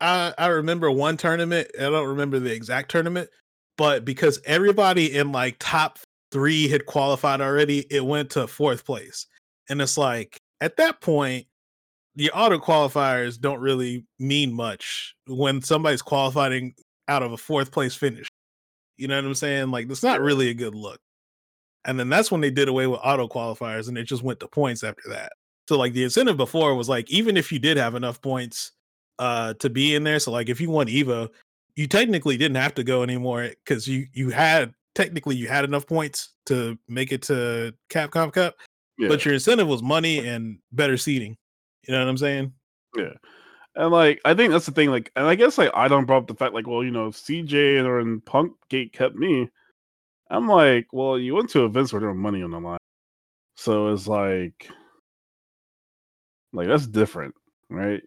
uh, 0.00 0.32
I 0.38 0.46
I 0.46 0.46
remember 0.48 0.90
one 0.90 1.16
tournament. 1.16 1.68
I 1.78 1.84
don't 1.84 2.08
remember 2.08 2.38
the 2.38 2.52
exact 2.52 2.90
tournament, 2.90 3.30
but 3.76 4.04
because 4.04 4.40
everybody 4.44 5.16
in 5.16 5.32
like 5.32 5.56
top 5.58 5.98
three 6.30 6.68
had 6.68 6.86
qualified 6.86 7.40
already, 7.40 7.86
it 7.90 8.04
went 8.04 8.30
to 8.30 8.46
fourth 8.46 8.84
place. 8.84 9.26
And 9.68 9.80
it's 9.80 9.98
like 9.98 10.38
at 10.60 10.76
that 10.76 11.00
point, 11.00 11.46
the 12.14 12.30
auto 12.32 12.58
qualifiers 12.58 13.40
don't 13.40 13.60
really 13.60 14.04
mean 14.18 14.52
much 14.52 15.14
when 15.26 15.62
somebody's 15.62 16.02
qualifying 16.02 16.74
out 17.08 17.22
of 17.22 17.32
a 17.32 17.36
fourth 17.36 17.72
place 17.72 17.94
finish. 17.94 18.28
You 18.96 19.08
know 19.08 19.16
what 19.16 19.24
I'm 19.24 19.34
saying? 19.34 19.70
Like 19.70 19.90
it's 19.90 20.02
not 20.02 20.20
really 20.20 20.50
a 20.50 20.54
good 20.54 20.74
look. 20.74 21.00
And 21.84 21.98
then 21.98 22.08
that's 22.08 22.30
when 22.30 22.40
they 22.40 22.50
did 22.50 22.68
away 22.68 22.86
with 22.86 23.00
auto 23.02 23.26
qualifiers 23.26 23.88
and 23.88 23.98
it 23.98 24.04
just 24.04 24.22
went 24.22 24.40
to 24.40 24.48
points 24.48 24.84
after 24.84 25.08
that. 25.08 25.32
So 25.68 25.78
like 25.78 25.94
the 25.94 26.04
incentive 26.04 26.36
before 26.36 26.74
was 26.74 26.88
like 26.88 27.10
even 27.10 27.36
if 27.36 27.50
you 27.50 27.58
did 27.58 27.76
have 27.76 27.94
enough 27.94 28.20
points 28.20 28.72
uh 29.18 29.54
to 29.54 29.70
be 29.70 29.94
in 29.94 30.04
there, 30.04 30.18
so 30.18 30.30
like 30.30 30.48
if 30.48 30.60
you 30.60 30.70
won 30.70 30.86
Evo, 30.86 31.28
you 31.76 31.86
technically 31.86 32.36
didn't 32.36 32.56
have 32.56 32.74
to 32.74 32.84
go 32.84 33.02
anymore 33.02 33.50
because 33.64 33.88
you 33.88 34.06
you 34.12 34.30
had 34.30 34.72
technically 34.94 35.36
you 35.36 35.48
had 35.48 35.64
enough 35.64 35.86
points 35.86 36.34
to 36.46 36.78
make 36.88 37.12
it 37.12 37.22
to 37.22 37.72
Capcom 37.88 38.32
Cup, 38.32 38.54
yeah, 38.98 39.08
but 39.08 39.24
your 39.24 39.34
incentive 39.34 39.68
was 39.68 39.82
money 39.82 40.26
and 40.26 40.58
better 40.72 40.96
seating. 40.96 41.36
You 41.86 41.94
know 41.94 42.00
what 42.00 42.08
I'm 42.08 42.18
saying? 42.18 42.52
yeah. 42.96 43.14
And 43.74 43.90
like 43.90 44.20
I 44.24 44.34
think 44.34 44.52
that's 44.52 44.66
the 44.66 44.72
thing. 44.72 44.90
Like, 44.90 45.10
and 45.16 45.26
I 45.26 45.34
guess 45.34 45.56
like 45.56 45.70
I 45.74 45.88
don't 45.88 46.04
brought 46.04 46.22
up 46.22 46.26
the 46.28 46.34
fact 46.34 46.54
like, 46.54 46.66
well, 46.66 46.84
you 46.84 46.90
know, 46.90 47.08
CJ 47.08 47.84
or 47.84 48.00
in 48.00 48.20
Punk 48.20 48.52
Gate 48.68 48.92
kept 48.92 49.16
me. 49.16 49.48
I'm 50.30 50.48
like, 50.48 50.88
well, 50.92 51.18
you 51.18 51.34
went 51.34 51.50
to 51.50 51.64
events 51.64 51.92
where 51.92 52.00
there 52.00 52.10
was 52.10 52.18
money 52.18 52.42
on 52.42 52.50
the 52.50 52.60
line, 52.60 52.78
so 53.56 53.88
it's 53.88 54.06
like, 54.06 54.70
like 56.52 56.68
that's 56.68 56.86
different, 56.86 57.34
right? 57.68 58.02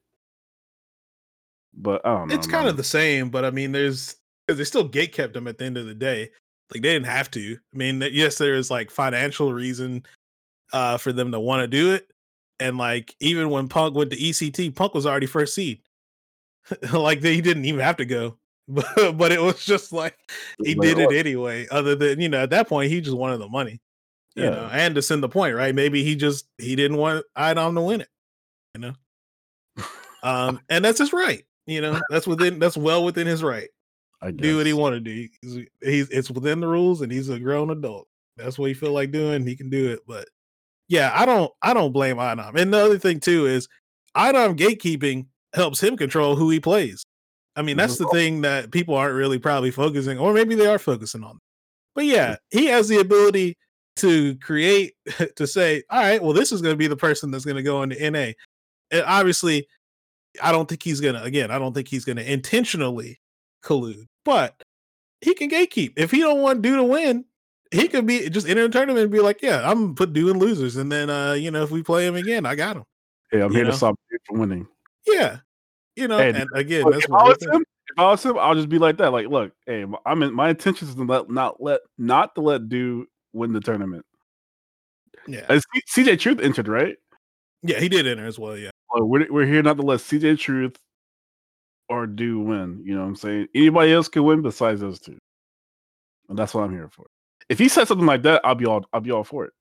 But 1.73 2.05
I 2.05 2.13
don't 2.15 2.29
know. 2.29 2.35
It's 2.35 2.47
kind 2.47 2.67
of 2.67 2.77
the 2.77 2.83
same, 2.83 3.29
but 3.29 3.45
I 3.45 3.51
mean, 3.51 3.71
there's 3.71 4.15
because 4.47 4.57
they 4.57 4.63
still 4.63 4.87
gate 4.87 5.13
kept 5.13 5.33
them 5.33 5.47
at 5.47 5.57
the 5.57 5.65
end 5.65 5.77
of 5.77 5.85
the 5.87 5.95
day. 5.95 6.29
Like 6.73 6.81
they 6.81 6.93
didn't 6.93 7.07
have 7.07 7.29
to. 7.31 7.57
I 7.73 7.77
mean, 7.77 8.03
yes, 8.11 8.37
there 8.37 8.55
is 8.55 8.71
like 8.71 8.89
financial 8.91 9.53
reason 9.53 10.03
uh 10.73 10.97
for 10.97 11.11
them 11.11 11.31
to 11.31 11.39
want 11.39 11.61
to 11.61 11.67
do 11.67 11.93
it. 11.93 12.07
And 12.59 12.77
like 12.77 13.15
even 13.19 13.49
when 13.49 13.67
Punk 13.67 13.95
went 13.95 14.11
to 14.11 14.17
ECT, 14.17 14.75
Punk 14.75 14.93
was 14.93 15.05
already 15.05 15.25
first 15.27 15.55
seed. 15.55 15.81
like 16.93 17.21
they 17.21 17.41
didn't 17.41 17.65
even 17.65 17.81
have 17.81 17.97
to 17.97 18.05
go. 18.05 18.37
But 18.67 19.15
but 19.17 19.31
it 19.31 19.39
was 19.39 19.63
just 19.63 19.93
like 19.93 20.17
he 20.63 20.73
did 20.73 20.97
it 20.97 21.11
anyway. 21.11 21.67
Other 21.69 21.93
than 21.93 22.19
you 22.19 22.29
know, 22.29 22.41
at 22.41 22.49
that 22.49 22.67
point 22.67 22.89
he 22.91 22.99
just 22.99 23.15
wanted 23.15 23.37
the 23.37 23.47
money. 23.47 23.79
You 24.35 24.45
Yeah. 24.45 24.49
know, 24.49 24.69
and 24.71 24.95
to 24.95 25.03
send 25.03 25.21
the 25.21 25.29
point, 25.29 25.55
right? 25.55 25.75
Maybe 25.75 26.03
he 26.03 26.15
just 26.15 26.47
he 26.57 26.75
didn't 26.75 26.97
want 26.97 27.23
iDom 27.37 27.75
to 27.75 27.81
win 27.81 28.01
it, 28.01 28.09
you 28.73 28.81
know. 28.81 28.93
Um, 30.23 30.59
and 30.69 30.83
that's 30.83 30.97
his 30.97 31.13
right. 31.13 31.45
You 31.67 31.81
know, 31.81 31.99
that's 32.09 32.25
within 32.25 32.57
that's 32.57 32.75
well 32.75 33.03
within 33.05 33.27
his 33.27 33.43
right 33.43 33.69
I 34.23 34.31
guess. 34.31 34.41
do 34.41 34.57
what 34.57 34.65
he 34.65 34.73
want 34.73 34.95
to 34.95 34.99
do. 34.99 35.27
He's, 35.41 35.67
he's 35.83 36.09
it's 36.09 36.31
within 36.31 36.59
the 36.59 36.67
rules, 36.67 37.01
and 37.01 37.11
he's 37.11 37.29
a 37.29 37.39
grown 37.39 37.69
adult. 37.69 38.07
That's 38.37 38.57
what 38.57 38.67
he 38.69 38.73
feel 38.73 38.91
like 38.93 39.11
doing. 39.11 39.45
He 39.45 39.55
can 39.55 39.69
do 39.69 39.91
it. 39.91 39.99
But 40.07 40.27
yeah, 40.87 41.11
I 41.13 41.25
don't 41.25 41.51
I 41.61 41.73
don't 41.73 41.91
blame 41.91 42.17
iDom. 42.17 42.55
And 42.55 42.73
the 42.73 42.83
other 42.83 42.99
thing 42.99 43.19
too 43.19 43.45
is 43.45 43.67
iDom 44.15 44.57
gatekeeping 44.57 45.27
helps 45.53 45.81
him 45.81 45.97
control 45.97 46.35
who 46.35 46.49
he 46.49 46.59
plays. 46.59 47.03
I 47.55 47.61
mean, 47.61 47.77
that's 47.77 47.97
the 47.97 48.09
thing 48.09 48.41
that 48.41 48.71
people 48.71 48.95
aren't 48.95 49.15
really 49.15 49.39
probably 49.39 49.71
focusing, 49.71 50.19
or 50.19 50.33
maybe 50.33 50.55
they 50.55 50.67
are 50.67 50.79
focusing 50.79 51.23
on. 51.23 51.39
But 51.93 52.03
yeah, 52.05 52.35
he 52.49 52.65
has 52.65 52.89
the 52.89 52.99
ability 52.99 53.57
to 53.97 54.35
create 54.37 54.93
to 55.35 55.47
say, 55.47 55.83
all 55.89 56.01
right, 56.01 56.21
well, 56.21 56.33
this 56.33 56.51
is 56.51 56.61
going 56.61 56.73
to 56.73 56.77
be 56.77 56.87
the 56.87 56.97
person 56.97 57.31
that's 57.31 57.45
going 57.45 57.55
to 57.55 57.63
go 57.63 57.81
into 57.81 58.09
NA. 58.09 58.31
And 58.91 59.03
obviously, 59.05 59.67
I 60.41 60.51
don't 60.51 60.67
think 60.67 60.83
he's 60.83 60.99
gonna 60.99 61.23
again, 61.23 61.51
I 61.51 61.59
don't 61.59 61.73
think 61.73 61.87
he's 61.87 62.05
gonna 62.05 62.21
intentionally 62.21 63.19
collude, 63.63 64.05
but 64.23 64.61
he 65.21 65.33
can 65.33 65.49
gatekeep. 65.49 65.93
If 65.97 66.11
he 66.11 66.19
don't 66.19 66.41
want 66.41 66.61
Du 66.61 66.75
to 66.75 66.83
win, 66.83 67.25
he 67.71 67.87
could 67.87 68.05
be 68.05 68.29
just 68.29 68.47
enter 68.47 68.65
a 68.65 68.69
tournament 68.69 69.03
and 69.03 69.11
be 69.11 69.19
like, 69.19 69.41
Yeah, 69.41 69.69
I'm 69.69 69.95
put 69.95 70.13
doing 70.13 70.37
losers. 70.39 70.75
And 70.75 70.91
then 70.91 71.09
uh, 71.09 71.33
you 71.33 71.51
know, 71.51 71.63
if 71.63 71.71
we 71.71 71.83
play 71.83 72.05
him 72.07 72.15
again, 72.15 72.45
I 72.45 72.55
got 72.55 72.77
him. 72.77 72.83
Yeah, 73.31 73.45
I'm 73.45 73.51
you 73.51 73.57
here 73.57 73.65
know? 73.65 73.71
to 73.71 73.77
stop 73.77 73.95
you 74.11 74.17
from 74.25 74.39
winning. 74.39 74.67
Yeah. 75.05 75.39
You 75.95 76.07
know, 76.07 76.17
Hey, 76.17 76.29
and 76.29 76.49
again, 76.53 76.83
Look, 76.83 76.93
that's 76.93 77.05
if 77.05 77.11
what 77.11 77.21
I 77.21 77.29
was 77.29 77.37
him, 77.41 77.61
if 77.61 77.99
I 77.99 78.09
was 78.09 78.25
him, 78.25 78.37
I'll 78.37 78.55
just 78.55 78.69
be 78.69 78.79
like 78.79 78.97
that. 78.97 79.11
Like, 79.11 79.27
look, 79.27 79.53
hey, 79.65 79.85
I'm 80.05 80.23
in, 80.23 80.33
my 80.33 80.49
intention 80.49 80.87
is 80.87 80.95
to 80.95 81.03
let 81.03 81.29
not 81.29 81.61
let 81.61 81.81
not 81.97 82.35
to 82.35 82.41
let 82.41 82.67
Du 82.69 83.07
win 83.33 83.53
the 83.53 83.61
tournament. 83.61 84.05
yeah. 85.27 85.45
CJ 85.95 86.19
Truth 86.19 86.39
entered, 86.41 86.67
right? 86.67 86.97
Yeah, 87.63 87.79
he 87.79 87.89
did 87.89 88.05
enter 88.07 88.25
as 88.25 88.37
well. 88.37 88.57
Yeah. 88.57 88.71
We're 88.93 89.31
we're 89.31 89.45
here 89.45 89.63
not 89.63 89.77
to 89.77 89.83
let 89.83 90.01
CJ 90.01 90.39
Truth 90.39 90.77
or 91.89 92.07
Du 92.07 92.39
win. 92.39 92.81
You 92.85 92.95
know 92.95 93.01
what 93.01 93.07
I'm 93.07 93.15
saying? 93.15 93.47
Anybody 93.55 93.93
else 93.93 94.07
can 94.07 94.23
win 94.23 94.41
besides 94.41 94.81
those 94.81 94.99
two, 94.99 95.17
and 96.29 96.37
that's 96.37 96.53
what 96.53 96.63
I'm 96.63 96.71
here 96.71 96.89
for. 96.91 97.05
If 97.49 97.59
he 97.59 97.67
said 97.67 97.87
something 97.87 98.07
like 98.07 98.23
that, 98.23 98.41
I'll 98.43 98.55
be 98.55 98.65
all 98.65 98.85
I'll 98.93 99.01
be 99.01 99.11
all 99.11 99.23
for 99.23 99.45
it. 99.45 99.53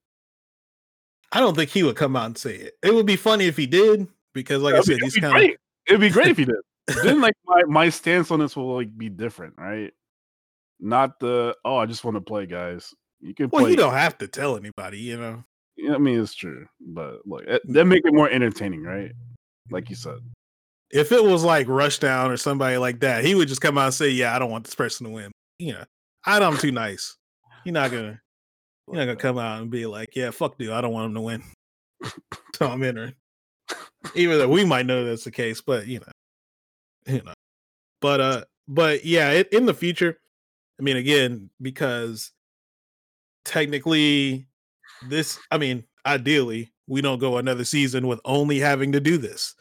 I 1.33 1.41
don't 1.41 1.57
think 1.57 1.71
he 1.71 1.83
would 1.83 1.97
come 1.97 2.17
out 2.17 2.27
and 2.27 2.39
say 2.39 2.55
it. 2.55 2.75
It 2.83 2.95
would 2.95 3.07
be 3.07 3.17
funny 3.17 3.47
if 3.47 3.57
he 3.57 3.67
did, 3.67 4.07
because 4.35 4.63
like 4.63 4.75
I 4.75 4.79
It'd 4.79 4.87
be- 4.87 4.93
said, 4.95 5.03
he's 5.03 5.17
kind 5.17 5.51
of. 5.51 5.57
It'd 5.87 6.01
be 6.01 6.11
great 6.11 6.29
if 6.29 6.39
he 6.39 6.45
did. 6.45 6.57
then 7.03 7.21
like 7.21 7.35
my, 7.47 7.63
my 7.67 7.89
stance 7.89 8.31
on 8.31 8.41
this 8.41 8.57
will 8.57 8.75
like 8.75 8.97
be 8.97 9.09
different, 9.09 9.55
right? 9.57 9.93
Not 10.81 11.19
the 11.19 11.57
oh, 11.65 11.77
I 11.77 11.87
just 11.87 12.05
want 12.05 12.17
to 12.17 12.21
play, 12.21 12.47
guys. 12.47 12.93
You 13.21 13.35
can 13.35 13.49
well, 13.51 13.63
play. 13.63 13.71
you 13.71 13.77
don't 13.77 13.95
have 13.95 14.19
to 14.19 14.29
tell 14.29 14.57
anybody, 14.57 14.99
you 14.99 15.17
know. 15.17 15.45
Yeah, 15.77 15.95
I 15.95 15.99
mean, 15.99 16.21
it's 16.21 16.35
true, 16.35 16.67
but 16.81 17.27
look, 17.27 17.43
it, 17.47 17.63
that 17.69 17.85
mm. 17.85 17.89
make 17.89 18.05
it 18.05 18.13
more 18.13 18.29
entertaining, 18.29 18.83
right? 18.83 19.13
Like 19.71 19.89
you 19.89 19.97
said. 19.97 20.19
if 20.93 21.11
it 21.11 21.25
was 21.25 21.43
like 21.43 21.67
Rushdown 21.67 22.29
or 22.29 22.37
somebody 22.37 22.77
like 22.77 23.01
that, 23.01 23.25
he 23.25 23.35
would 23.35 23.49
just 23.49 23.63
come 23.63 23.79
out 23.79 23.87
and 23.87 23.95
say, 23.95 24.11
"Yeah, 24.11 24.37
I 24.37 24.39
don't 24.39 24.51
want 24.51 24.65
this 24.65 24.75
person 24.75 25.07
to 25.07 25.13
win." 25.13 25.33
You 25.59 25.73
know, 25.73 25.85
I'm 26.27 26.59
too 26.59 26.71
nice. 26.71 27.17
You're 27.65 27.73
not 27.73 27.91
gonna, 27.91 28.21
you're 28.87 28.97
not 28.97 29.05
gonna 29.07 29.17
come 29.17 29.39
out 29.39 29.63
and 29.63 29.71
be 29.71 29.87
like, 29.87 30.15
"Yeah, 30.15 30.31
fuck 30.31 30.59
dude, 30.59 30.71
I 30.71 30.81
don't 30.81 30.93
want 30.93 31.07
him 31.07 31.15
to 31.15 31.21
win." 31.21 31.43
so 32.55 32.69
I'm 32.69 32.83
entering, 32.83 33.15
even 34.15 34.39
though 34.39 34.49
we 34.49 34.65
might 34.67 34.87
know 34.87 35.05
that's 35.05 35.25
the 35.25 35.31
case, 35.31 35.61
but 35.61 35.87
you 35.87 36.01
know, 36.01 37.13
you 37.13 37.23
know, 37.23 37.35
but 38.01 38.21
uh, 38.21 38.45
but 38.69 39.05
yeah, 39.05 39.31
it, 39.31 39.53
in 39.53 39.67
the 39.67 39.75
future, 39.75 40.19
I 40.79 40.83
mean, 40.83 40.97
again, 40.97 41.51
because 41.61 42.33
technically, 43.45 44.47
this, 45.09 45.39
I 45.51 45.59
mean, 45.59 45.85
ideally, 46.07 46.73
we 46.87 47.01
don't 47.01 47.19
go 47.19 47.39
another 47.39 47.65
season 47.65 48.07
with 48.07 48.21
only 48.25 48.59
having 48.59 48.93
to 48.93 49.01
do 49.01 49.19
this. 49.19 49.55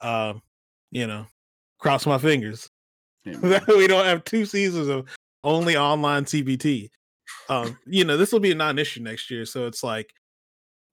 Um, 0.00 0.42
you 0.90 1.06
know, 1.06 1.26
cross 1.78 2.06
my 2.06 2.18
fingers 2.18 2.68
Yeah, 3.24 3.60
we 3.68 3.86
don't 3.86 4.04
have 4.04 4.24
two 4.24 4.44
seasons 4.46 4.88
of 4.88 5.06
only 5.44 5.76
online 5.76 6.24
CPT. 6.24 6.90
Um, 7.48 7.78
you 7.86 8.04
know, 8.04 8.16
this 8.16 8.32
will 8.32 8.40
be 8.40 8.52
a 8.52 8.56
non-issue 8.56 9.02
next 9.02 9.30
year, 9.30 9.44
so 9.44 9.66
it's 9.66 9.82
like, 9.82 10.12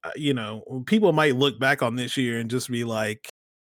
uh, 0.04 0.10
you 0.16 0.34
know, 0.34 0.84
people 0.86 1.12
might 1.12 1.36
look 1.36 1.58
back 1.58 1.82
on 1.82 1.96
this 1.96 2.16
year 2.16 2.38
and 2.38 2.50
just 2.50 2.70
be 2.70 2.84
like, 2.84 3.28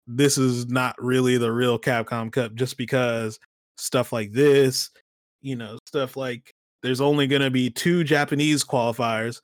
"This 0.07 0.37
is 0.37 0.67
not 0.67 0.95
really 1.01 1.37
the 1.37 1.51
real 1.51 1.79
Capcom 1.79 2.31
Cup," 2.31 2.55
just 2.55 2.77
because 2.77 3.39
stuff 3.77 4.11
like 4.13 4.31
this, 4.31 4.89
you 5.41 5.55
know, 5.55 5.77
stuff 5.87 6.17
like 6.17 6.53
there's 6.81 7.01
only 7.01 7.27
going 7.27 7.41
to 7.41 7.51
be 7.51 7.69
two 7.69 8.03
Japanese 8.03 8.63
qualifiers, 8.63 9.41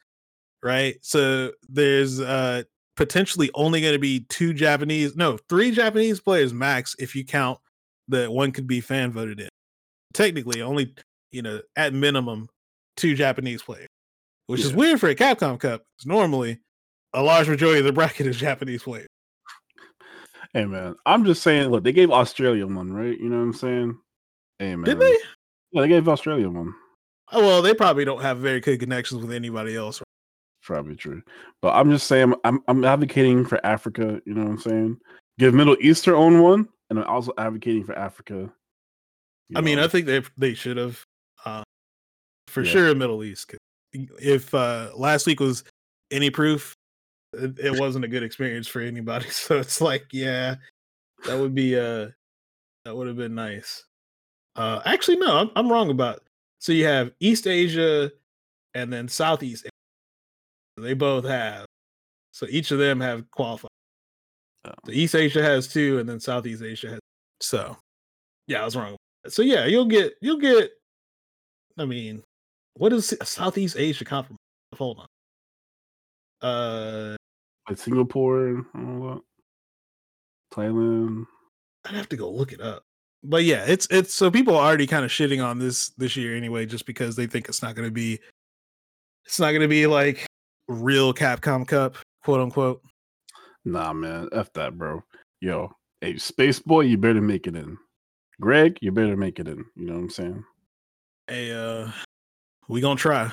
right? 0.63 0.97
So 1.01 1.51
there's 1.69 2.19
uh 2.19 2.63
potentially 2.97 3.49
only 3.53 3.81
going 3.81 3.93
to 3.93 3.99
be 3.99 4.25
two 4.29 4.53
Japanese, 4.53 5.15
no, 5.15 5.37
three 5.47 5.71
Japanese 5.71 6.19
players 6.19 6.53
max 6.53 6.95
if 6.99 7.15
you 7.15 7.23
count 7.23 7.59
that 8.09 8.31
one 8.31 8.51
could 8.51 8.67
be 8.67 8.81
fan 8.81 9.11
voted 9.11 9.39
in. 9.39 9.49
Technically, 10.13 10.61
only 10.61 10.93
you 11.31 11.41
know 11.41 11.61
at 11.75 11.93
minimum 11.93 12.49
two 12.99 13.15
Japanese 13.15 13.61
players, 13.61 13.87
which 14.47 14.61
is 14.61 14.73
weird 14.73 14.99
for 14.99 15.09
a 15.09 15.15
Capcom 15.15 15.59
Cup. 15.59 15.81
'cause 15.97 16.05
normally, 16.05 16.59
a 17.13 17.23
large 17.23 17.49
majority 17.49 17.79
of 17.79 17.85
the 17.85 17.93
bracket 17.93 18.27
is 18.27 18.37
Japanese 18.37 18.83
players. 18.83 19.07
Hey 20.53 20.65
man, 20.65 20.95
I'm 21.05 21.25
just 21.25 21.43
saying. 21.43 21.69
Look, 21.69 21.83
they 21.83 21.91
gave 21.91 22.11
Australia 22.11 22.65
one, 22.65 22.91
right? 22.91 23.17
You 23.19 23.29
know 23.29 23.37
what 23.37 23.43
I'm 23.43 23.53
saying? 23.53 23.99
Hey 24.57 24.75
man, 24.75 24.85
Did 24.85 24.99
they? 24.99 25.17
Yeah, 25.71 25.81
they 25.83 25.87
gave 25.87 26.07
Australia 26.09 26.49
one. 26.49 26.73
Oh, 27.31 27.41
well, 27.41 27.61
they 27.61 27.75
probably 27.75 28.05
don't 28.05 28.21
have 28.21 28.39
very 28.39 28.59
good 28.59 28.79
connections 28.79 29.21
with 29.21 29.31
anybody 29.31 29.75
else. 29.75 30.01
Probably 30.63 30.95
true, 30.95 31.21
but 31.61 31.73
I'm 31.75 31.91
just 31.91 32.07
saying. 32.07 32.33
I'm 32.43 32.61
I'm 32.67 32.83
advocating 32.83 33.45
for 33.45 33.63
Africa. 33.65 34.21
You 34.25 34.33
know 34.33 34.43
what 34.43 34.51
I'm 34.51 34.59
saying? 34.59 34.97
Give 35.37 35.53
Middle 35.53 35.77
East 35.79 36.05
their 36.05 36.15
own 36.15 36.41
one, 36.41 36.67
and 36.89 36.99
I'm 36.99 37.05
also 37.05 37.31
advocating 37.37 37.85
for 37.85 37.97
Africa. 37.97 38.51
I 39.55 39.61
mean. 39.61 39.79
I 39.79 39.87
think 39.87 40.05
they 40.05 40.21
they 40.37 40.53
should 40.53 40.77
have, 40.77 41.03
uh, 41.45 41.63
for 42.49 42.63
Yeah. 42.63 42.71
sure, 42.71 42.95
Middle 42.95 43.23
East. 43.23 43.53
If 43.93 44.53
uh, 44.53 44.91
last 44.95 45.25
week 45.25 45.39
was 45.39 45.63
any 46.11 46.29
proof, 46.29 46.73
it, 47.33 47.57
it 47.59 47.79
wasn't 47.79 48.05
a 48.05 48.07
good 48.07 48.23
experience 48.23 48.67
for 48.67 48.81
anybody. 48.81 49.25
So 49.31 49.57
it's 49.57 49.81
like, 49.81 50.05
yeah, 50.11 50.55
that 51.25 51.37
would 51.39 51.55
be 51.55 51.77
uh, 51.77 52.09
that 52.85 52.95
would 52.95 53.07
have 53.07 53.17
been 53.17 53.35
nice. 53.35 53.85
Uh, 54.55 54.81
actually, 54.85 55.17
no, 55.17 55.37
I'm, 55.37 55.51
I'm 55.55 55.71
wrong 55.71 55.89
about. 55.89 56.17
It. 56.17 56.23
So 56.59 56.71
you 56.73 56.85
have 56.85 57.11
East 57.19 57.47
Asia, 57.47 58.11
and 58.73 58.91
then 58.91 59.07
Southeast. 59.07 59.65
Asia. 59.65 60.83
They 60.85 60.93
both 60.93 61.25
have. 61.25 61.65
So 62.31 62.45
each 62.49 62.71
of 62.71 62.79
them 62.79 62.99
have 63.01 63.29
qualified. 63.31 63.69
Oh. 64.65 64.71
So 64.85 64.91
East 64.91 65.15
Asia 65.15 65.41
has 65.41 65.67
two, 65.67 65.99
and 65.99 66.07
then 66.07 66.19
Southeast 66.19 66.61
Asia 66.61 66.89
has. 66.89 66.99
So, 67.41 67.77
yeah, 68.47 68.61
I 68.61 68.65
was 68.65 68.75
wrong. 68.75 68.95
So 69.27 69.41
yeah, 69.41 69.65
you'll 69.65 69.85
get 69.85 70.13
you'll 70.21 70.37
get. 70.39 70.71
I 71.77 71.85
mean, 71.85 72.21
what 72.79 72.93
is 72.93 73.13
Southeast 73.23 73.75
Asia 73.77 74.05
conference? 74.05 74.39
Hold 74.77 75.05
on. 76.41 76.49
Uh, 76.49 77.15
like 77.67 77.77
Singapore 77.77 78.47
and 78.47 78.65
all 78.73 79.09
that. 79.09 79.21
Thailand. 80.55 81.25
I'd 81.85 81.95
have 81.95 82.09
to 82.09 82.15
go 82.15 82.31
look 82.31 82.53
it 82.53 82.61
up. 82.61 82.83
But 83.21 83.43
yeah, 83.43 83.65
it's 83.67 83.85
it's 83.91 84.13
so 84.13 84.31
people 84.31 84.55
are 84.55 84.65
already 84.65 84.87
kind 84.87 85.03
of 85.03 85.11
shitting 85.11 85.45
on 85.45 85.59
this 85.59 85.89
this 85.97 86.15
year 86.15 86.37
anyway, 86.37 86.65
just 86.65 86.85
because 86.85 87.17
they 87.17 87.27
think 87.27 87.49
it's 87.49 87.61
not 87.61 87.75
going 87.75 87.87
to 87.87 87.91
be, 87.91 88.17
it's 89.25 89.41
not 89.41 89.51
going 89.51 89.61
to 89.61 89.67
be 89.67 89.85
like 89.85 90.25
real 90.69 91.13
Capcom 91.13 91.67
Cup, 91.67 91.97
quote 92.23 92.39
unquote. 92.39 92.81
Nah, 93.65 93.91
man, 93.91 94.29
f 94.31 94.53
that, 94.53 94.77
bro. 94.77 95.03
Yo, 95.41 95.69
hey, 95.99 96.17
Space 96.17 96.61
Boy, 96.61 96.81
you 96.81 96.97
better 96.97 97.21
make 97.21 97.45
it 97.45 97.57
in. 97.57 97.77
Greg, 98.39 98.77
you 98.81 98.93
better 98.93 99.17
make 99.17 99.37
it 99.37 99.49
in. 99.49 99.65
You 99.75 99.87
know 99.87 99.93
what 99.95 99.99
I'm 99.99 100.09
saying? 100.09 100.45
Hey, 101.27 101.51
uh, 101.51 101.91
we 102.69 102.81
gonna 102.81 102.95
try. 102.95 103.31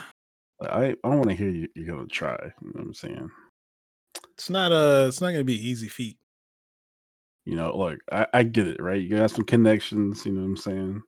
I 0.61 0.87
I 0.87 0.95
don't 1.05 1.18
want 1.18 1.28
to 1.28 1.37
hear 1.37 1.51
you. 1.51 1.68
You're 1.76 1.95
gonna 1.95 2.09
try. 2.09 2.37
You 2.43 2.68
know 2.68 2.72
what 2.72 2.82
I'm 2.82 2.95
saying? 2.95 3.30
It's 4.34 4.51
not 4.51 4.72
uh 4.72 5.05
it's 5.09 5.20
not 5.20 5.30
gonna 5.30 5.45
be 5.45 5.68
easy 5.68 5.89
feat. 5.89 6.18
You 7.45 7.55
know, 7.55 7.76
look, 7.76 8.01
I, 8.11 8.26
I 8.34 8.43
get 8.43 8.66
it, 8.66 8.82
right? 8.82 9.01
You 9.01 9.16
got 9.16 9.30
some 9.30 9.45
connections, 9.45 10.26
you 10.26 10.32
know 10.32 10.41
what 10.41 10.47
I'm 10.49 10.57
saying? 10.57 11.03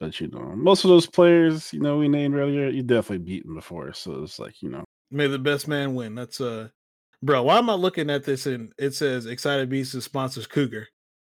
But 0.00 0.20
you 0.20 0.28
know, 0.28 0.56
most 0.56 0.84
of 0.84 0.88
those 0.88 1.06
players, 1.06 1.72
you 1.72 1.78
know, 1.78 1.98
we 1.98 2.08
named 2.08 2.34
earlier, 2.34 2.68
you 2.68 2.82
definitely 2.82 3.24
beaten 3.24 3.54
before. 3.54 3.92
So 3.92 4.24
it's 4.24 4.40
like, 4.40 4.60
you 4.62 4.70
know. 4.70 4.82
May 5.12 5.28
the 5.28 5.38
best 5.38 5.68
man 5.68 5.94
win. 5.94 6.16
That's 6.16 6.40
uh 6.40 6.70
bro, 7.22 7.42
why 7.44 7.58
am 7.58 7.70
I 7.70 7.74
looking 7.74 8.10
at 8.10 8.24
this 8.24 8.46
and 8.46 8.72
it 8.78 8.94
says 8.94 9.26
Excited 9.26 9.68
Beasts 9.68 10.02
sponsors 10.04 10.46
Cougar? 10.46 10.88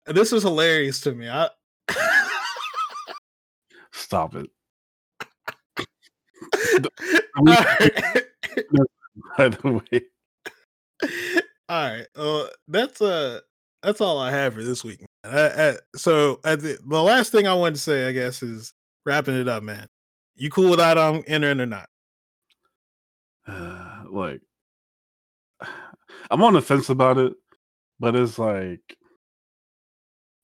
This 0.07 0.31
is 0.33 0.43
hilarious 0.43 1.01
to 1.01 1.11
me. 1.11 1.29
I 1.29 1.49
stop 3.91 4.35
it. 4.35 4.49
By 9.37 9.49
the 9.49 9.81
way. 9.91 10.01
All 11.67 11.89
right. 11.89 12.07
Uh, 12.15 12.47
that's 12.67 13.01
uh 13.01 13.39
that's 13.85 14.01
all 14.01 14.17
I 14.17 14.31
have 14.31 14.55
for 14.55 14.63
this 14.63 14.83
week. 14.83 15.05
I, 15.23 15.47
I, 15.47 15.75
so 15.95 16.39
the, 16.43 16.79
the 16.85 17.03
last 17.03 17.31
thing 17.31 17.47
I 17.47 17.53
wanted 17.53 17.75
to 17.75 17.81
say, 17.81 18.07
I 18.07 18.11
guess, 18.11 18.41
is 18.41 18.73
wrapping 19.05 19.35
it 19.35 19.47
up, 19.47 19.61
man. 19.61 19.87
You 20.35 20.49
cool 20.49 20.71
with 20.71 20.79
that 20.79 20.97
on 20.97 21.23
entering 21.27 21.61
or 21.61 21.67
not? 21.67 21.87
Uh, 23.47 24.03
like, 24.09 24.41
I'm 26.31 26.43
on 26.43 26.53
the 26.53 26.61
fence 26.61 26.89
about 26.89 27.19
it, 27.19 27.33
but 27.99 28.15
it's 28.15 28.39
like, 28.39 28.97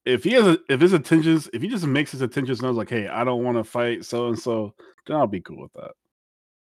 if 0.06 0.24
he 0.24 0.34
has 0.34 0.46
a, 0.46 0.60
if 0.70 0.80
his 0.82 0.94
intentions, 0.94 1.50
if 1.54 1.62
he 1.62 1.68
just 1.68 1.86
makes 1.86 2.12
his 2.12 2.22
intentions 2.22 2.62
knows, 2.62 2.76
like, 2.76 2.90
hey, 2.90 3.08
I 3.08 3.24
don't 3.24 3.44
want 3.44 3.58
to 3.58 3.64
fight 3.64 4.06
so 4.06 4.28
and 4.28 4.38
so, 4.38 4.74
then 5.08 5.18
I'll 5.18 5.28
be 5.28 5.42
cool 5.42 5.62
with 5.62 5.74
that. 5.74 5.92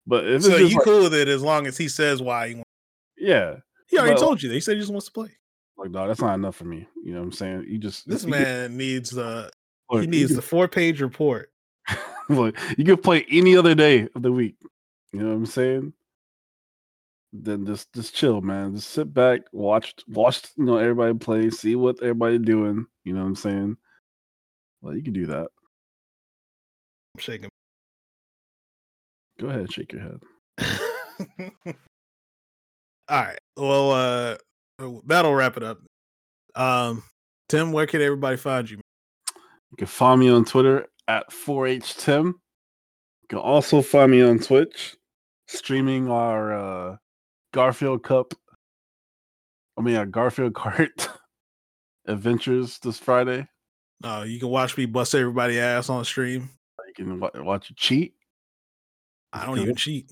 But 0.06 0.26
if 0.26 0.42
so, 0.42 0.56
you 0.56 0.76
like, 0.76 0.84
cool 0.84 1.04
with 1.04 1.14
it 1.14 1.28
as 1.28 1.42
long 1.42 1.66
as 1.66 1.76
he 1.76 1.88
says 1.88 2.20
why 2.20 2.48
he 2.48 2.54
wants. 2.56 2.70
Yeah, 3.16 3.56
he 3.88 3.98
already 3.98 4.14
but, 4.14 4.20
told 4.20 4.42
you 4.42 4.48
that. 4.48 4.54
He 4.54 4.60
said 4.60 4.74
he 4.74 4.80
just 4.80 4.92
wants 4.92 5.06
to 5.06 5.12
play. 5.12 5.30
Like, 5.76 5.90
no, 5.90 6.06
that's 6.06 6.20
not 6.20 6.34
enough 6.34 6.56
for 6.56 6.64
me. 6.64 6.86
You 7.02 7.12
know 7.12 7.20
what 7.20 7.26
I'm 7.26 7.32
saying? 7.32 7.66
You 7.68 7.78
just 7.78 8.08
this 8.08 8.26
man 8.26 8.76
needs 8.76 9.10
the 9.10 9.50
look, 9.90 10.02
he 10.02 10.06
needs 10.06 10.34
the 10.34 10.42
four 10.42 10.68
page 10.68 11.00
report. 11.00 11.50
look, 12.28 12.56
you 12.76 12.84
can 12.84 12.96
play 13.02 13.26
any 13.30 13.56
other 13.56 13.74
day 13.74 14.08
of 14.14 14.22
the 14.22 14.32
week. 14.32 14.56
You 15.12 15.20
know 15.20 15.28
what 15.28 15.36
I'm 15.36 15.46
saying? 15.46 15.92
Then 17.32 17.66
just 17.66 17.92
just 17.92 18.14
chill, 18.14 18.40
man. 18.40 18.76
Just 18.76 18.90
sit 18.90 19.12
back, 19.12 19.40
watch 19.52 19.94
watch 20.08 20.42
you 20.56 20.64
know 20.64 20.76
everybody 20.76 21.14
play, 21.14 21.50
see 21.50 21.76
what 21.76 22.00
everybody 22.02 22.38
doing. 22.38 22.86
You 23.04 23.14
know 23.14 23.22
what 23.22 23.28
I'm 23.28 23.36
saying? 23.36 23.76
Well, 24.80 24.94
you 24.94 25.02
can 25.02 25.12
do 25.12 25.26
that. 25.26 25.48
I'm 27.14 27.20
shaking. 27.20 27.48
Go 29.44 29.50
ahead, 29.50 29.70
shake 29.70 29.92
your 29.92 30.00
head. 30.00 30.20
All 33.10 33.20
right. 33.20 33.38
Well, 33.58 33.90
uh, 33.90 34.36
uh, 34.78 35.00
that'll 35.04 35.34
wrap 35.34 35.58
it 35.58 35.62
up. 35.62 35.80
Um, 36.54 37.02
Tim, 37.50 37.70
where 37.70 37.86
can 37.86 38.00
everybody 38.00 38.38
find 38.38 38.70
you? 38.70 38.78
You 38.78 39.76
can 39.76 39.86
find 39.86 40.18
me 40.18 40.30
on 40.30 40.46
Twitter 40.46 40.86
at 41.08 41.30
4H 41.30 41.98
Tim. 41.98 42.28
You 42.28 43.28
can 43.28 43.38
also 43.38 43.82
find 43.82 44.12
me 44.12 44.22
on 44.22 44.38
Twitch, 44.38 44.96
streaming 45.46 46.10
our 46.10 46.54
uh, 46.54 46.96
Garfield 47.52 48.02
Cup. 48.02 48.32
I 49.76 49.82
mean, 49.82 49.96
our 49.96 50.06
Garfield 50.06 50.52
Kart 50.54 51.06
adventures 52.06 52.78
this 52.78 52.98
Friday. 52.98 53.46
Uh, 54.02 54.24
you 54.26 54.40
can 54.40 54.48
watch 54.48 54.78
me 54.78 54.86
bust 54.86 55.14
everybody 55.14 55.60
ass 55.60 55.90
on 55.90 56.02
stream. 56.06 56.48
You 56.96 57.20
can 57.20 57.44
watch 57.44 57.68
you 57.68 57.76
cheat. 57.76 58.13
I 59.34 59.44
don't 59.44 59.58
even 59.58 59.74
cheat. 59.74 60.10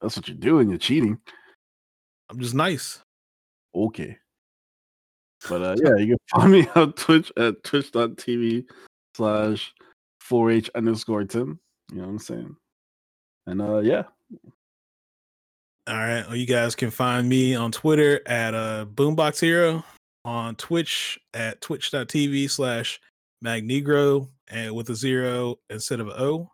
That's 0.00 0.16
what 0.16 0.26
you're 0.26 0.36
doing. 0.36 0.68
You're 0.70 0.78
cheating. 0.78 1.18
I'm 2.30 2.40
just 2.40 2.54
nice. 2.54 3.00
Okay. 3.74 4.16
But 5.48 5.62
uh, 5.62 5.76
yeah, 5.82 5.96
you 5.96 6.06
can 6.06 6.18
find 6.40 6.52
me 6.52 6.66
on 6.74 6.92
Twitch 6.94 7.32
at 7.36 7.62
twitch.tv 7.62 8.64
slash 9.14 9.72
4H 10.28 10.70
underscore 10.74 11.24
Tim. 11.24 11.60
You 11.90 11.98
know 11.98 12.04
what 12.04 12.10
I'm 12.10 12.18
saying? 12.18 12.56
And 13.46 13.60
uh 13.60 13.78
yeah. 13.78 14.04
All 15.88 15.96
right. 15.96 16.24
Well, 16.26 16.36
you 16.36 16.46
guys 16.46 16.74
can 16.74 16.90
find 16.90 17.28
me 17.28 17.54
on 17.54 17.72
Twitter 17.72 18.20
at 18.26 18.54
uh 18.54 18.86
Boombox 18.94 19.40
Hero, 19.40 19.84
on 20.24 20.54
Twitch 20.56 21.18
at 21.34 21.60
twitch.tv 21.60 22.48
slash 22.50 23.00
Magnegro 23.44 24.28
and 24.48 24.74
with 24.74 24.88
a 24.90 24.94
zero 24.94 25.58
instead 25.70 26.00
of 26.00 26.08
an 26.08 26.14
O. 26.16 26.51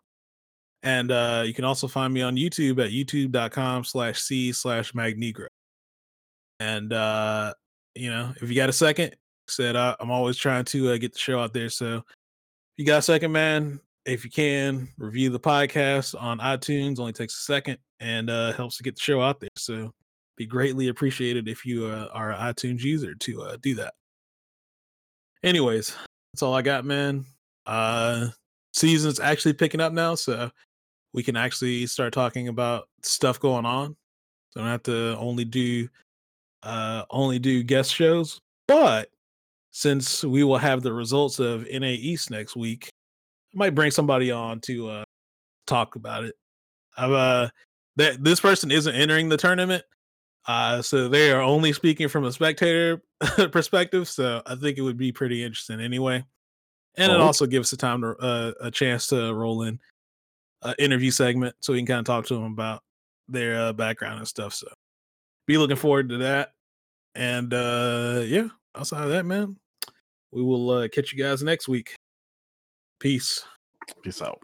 And 0.83 1.11
uh 1.11 1.43
you 1.45 1.53
can 1.53 1.65
also 1.65 1.87
find 1.87 2.13
me 2.13 2.21
on 2.21 2.35
YouTube 2.35 2.83
at 2.83 2.91
youtube.com 2.91 3.83
slash 3.83 4.21
C 4.21 4.51
slash 4.51 4.93
Magnegro. 4.93 5.47
And 6.59 6.91
uh, 6.93 7.53
you 7.95 8.09
know, 8.09 8.33
if 8.41 8.49
you 8.49 8.55
got 8.55 8.69
a 8.69 8.73
second, 8.73 9.15
said 9.47 9.75
uh, 9.75 9.95
I'm 9.99 10.11
always 10.11 10.37
trying 10.37 10.65
to 10.65 10.91
uh, 10.91 10.97
get 10.97 11.13
the 11.13 11.19
show 11.19 11.39
out 11.39 11.53
there. 11.53 11.69
So 11.69 11.97
if 11.97 12.03
you 12.77 12.85
got 12.85 12.99
a 12.99 13.01
second, 13.01 13.31
man, 13.31 13.79
if 14.05 14.23
you 14.23 14.31
can 14.31 14.89
review 14.97 15.29
the 15.29 15.39
podcast 15.39 16.19
on 16.19 16.39
iTunes, 16.39 16.99
only 16.99 17.13
takes 17.13 17.35
a 17.35 17.43
second 17.43 17.77
and 17.99 18.29
uh, 18.29 18.53
helps 18.53 18.77
to 18.77 18.83
get 18.83 18.95
the 18.95 19.01
show 19.01 19.21
out 19.21 19.39
there. 19.39 19.49
So 19.57 19.91
be 20.37 20.45
greatly 20.45 20.87
appreciated 20.87 21.47
if 21.47 21.65
you 21.65 21.85
uh, 21.85 22.07
are 22.13 22.31
an 22.31 22.53
iTunes 22.53 22.81
user 22.81 23.13
to 23.15 23.41
uh, 23.43 23.57
do 23.61 23.75
that. 23.75 23.93
Anyways, 25.43 25.95
that's 26.33 26.43
all 26.43 26.53
I 26.53 26.61
got, 26.61 26.85
man. 26.85 27.25
Uh, 27.65 28.29
season's 28.73 29.19
actually 29.19 29.53
picking 29.53 29.81
up 29.81 29.93
now, 29.93 30.15
so 30.15 30.49
we 31.13 31.23
can 31.23 31.35
actually 31.35 31.85
start 31.87 32.13
talking 32.13 32.47
about 32.47 32.87
stuff 33.03 33.39
going 33.39 33.65
on. 33.65 33.95
So 34.51 34.59
I 34.59 34.63
don't 34.63 34.71
have 34.71 34.83
to 34.83 35.17
only 35.17 35.45
do 35.45 35.87
uh, 36.63 37.03
only 37.09 37.39
do 37.39 37.63
guest 37.63 37.93
shows. 37.93 38.41
But 38.67 39.09
since 39.71 40.23
we 40.23 40.43
will 40.43 40.57
have 40.57 40.81
the 40.81 40.93
results 40.93 41.39
of 41.39 41.65
NA 41.71 41.87
East 41.87 42.31
next 42.31 42.55
week, 42.55 42.89
I 43.53 43.57
might 43.57 43.75
bring 43.75 43.91
somebody 43.91 44.31
on 44.31 44.59
to 44.61 44.89
uh, 44.89 45.03
talk 45.67 45.95
about 45.95 46.23
it. 46.23 46.35
I've, 46.97 47.11
uh, 47.11 47.49
that 47.95 48.23
this 48.23 48.39
person 48.39 48.71
isn't 48.71 48.95
entering 48.95 49.29
the 49.29 49.37
tournament, 49.37 49.83
uh, 50.47 50.81
so 50.81 51.07
they 51.07 51.31
are 51.31 51.41
only 51.41 51.73
speaking 51.73 52.07
from 52.07 52.25
a 52.25 52.31
spectator 52.31 53.01
perspective. 53.51 54.07
So 54.07 54.41
I 54.45 54.55
think 54.55 54.77
it 54.77 54.81
would 54.81 54.97
be 54.97 55.11
pretty 55.11 55.43
interesting 55.43 55.79
anyway, 55.79 56.23
and 56.95 57.11
oh. 57.11 57.15
it 57.15 57.21
also 57.21 57.45
gives 57.45 57.71
the 57.71 57.77
time 57.77 58.01
to 58.01 58.15
uh, 58.17 58.51
a 58.61 58.71
chance 58.71 59.07
to 59.07 59.33
roll 59.33 59.63
in 59.63 59.79
an 60.63 60.75
interview 60.79 61.11
segment 61.11 61.55
so 61.59 61.73
we 61.73 61.79
can 61.79 61.85
kind 61.85 61.99
of 61.99 62.05
talk 62.05 62.25
to 62.27 62.33
them 62.33 62.45
about 62.45 62.81
their 63.27 63.59
uh, 63.59 63.73
background 63.73 64.19
and 64.19 64.27
stuff. 64.27 64.53
So 64.53 64.67
be 65.47 65.57
looking 65.57 65.77
forward 65.77 66.09
to 66.09 66.17
that. 66.17 66.51
And 67.15 67.53
uh 67.53 68.21
yeah, 68.25 68.47
outside 68.75 69.03
of 69.03 69.09
that, 69.09 69.25
man, 69.25 69.57
we 70.31 70.43
will 70.43 70.69
uh 70.69 70.87
catch 70.87 71.11
you 71.11 71.21
guys 71.21 71.41
next 71.41 71.67
week. 71.67 71.95
Peace. 72.99 73.43
Peace 74.03 74.21
out. 74.21 74.39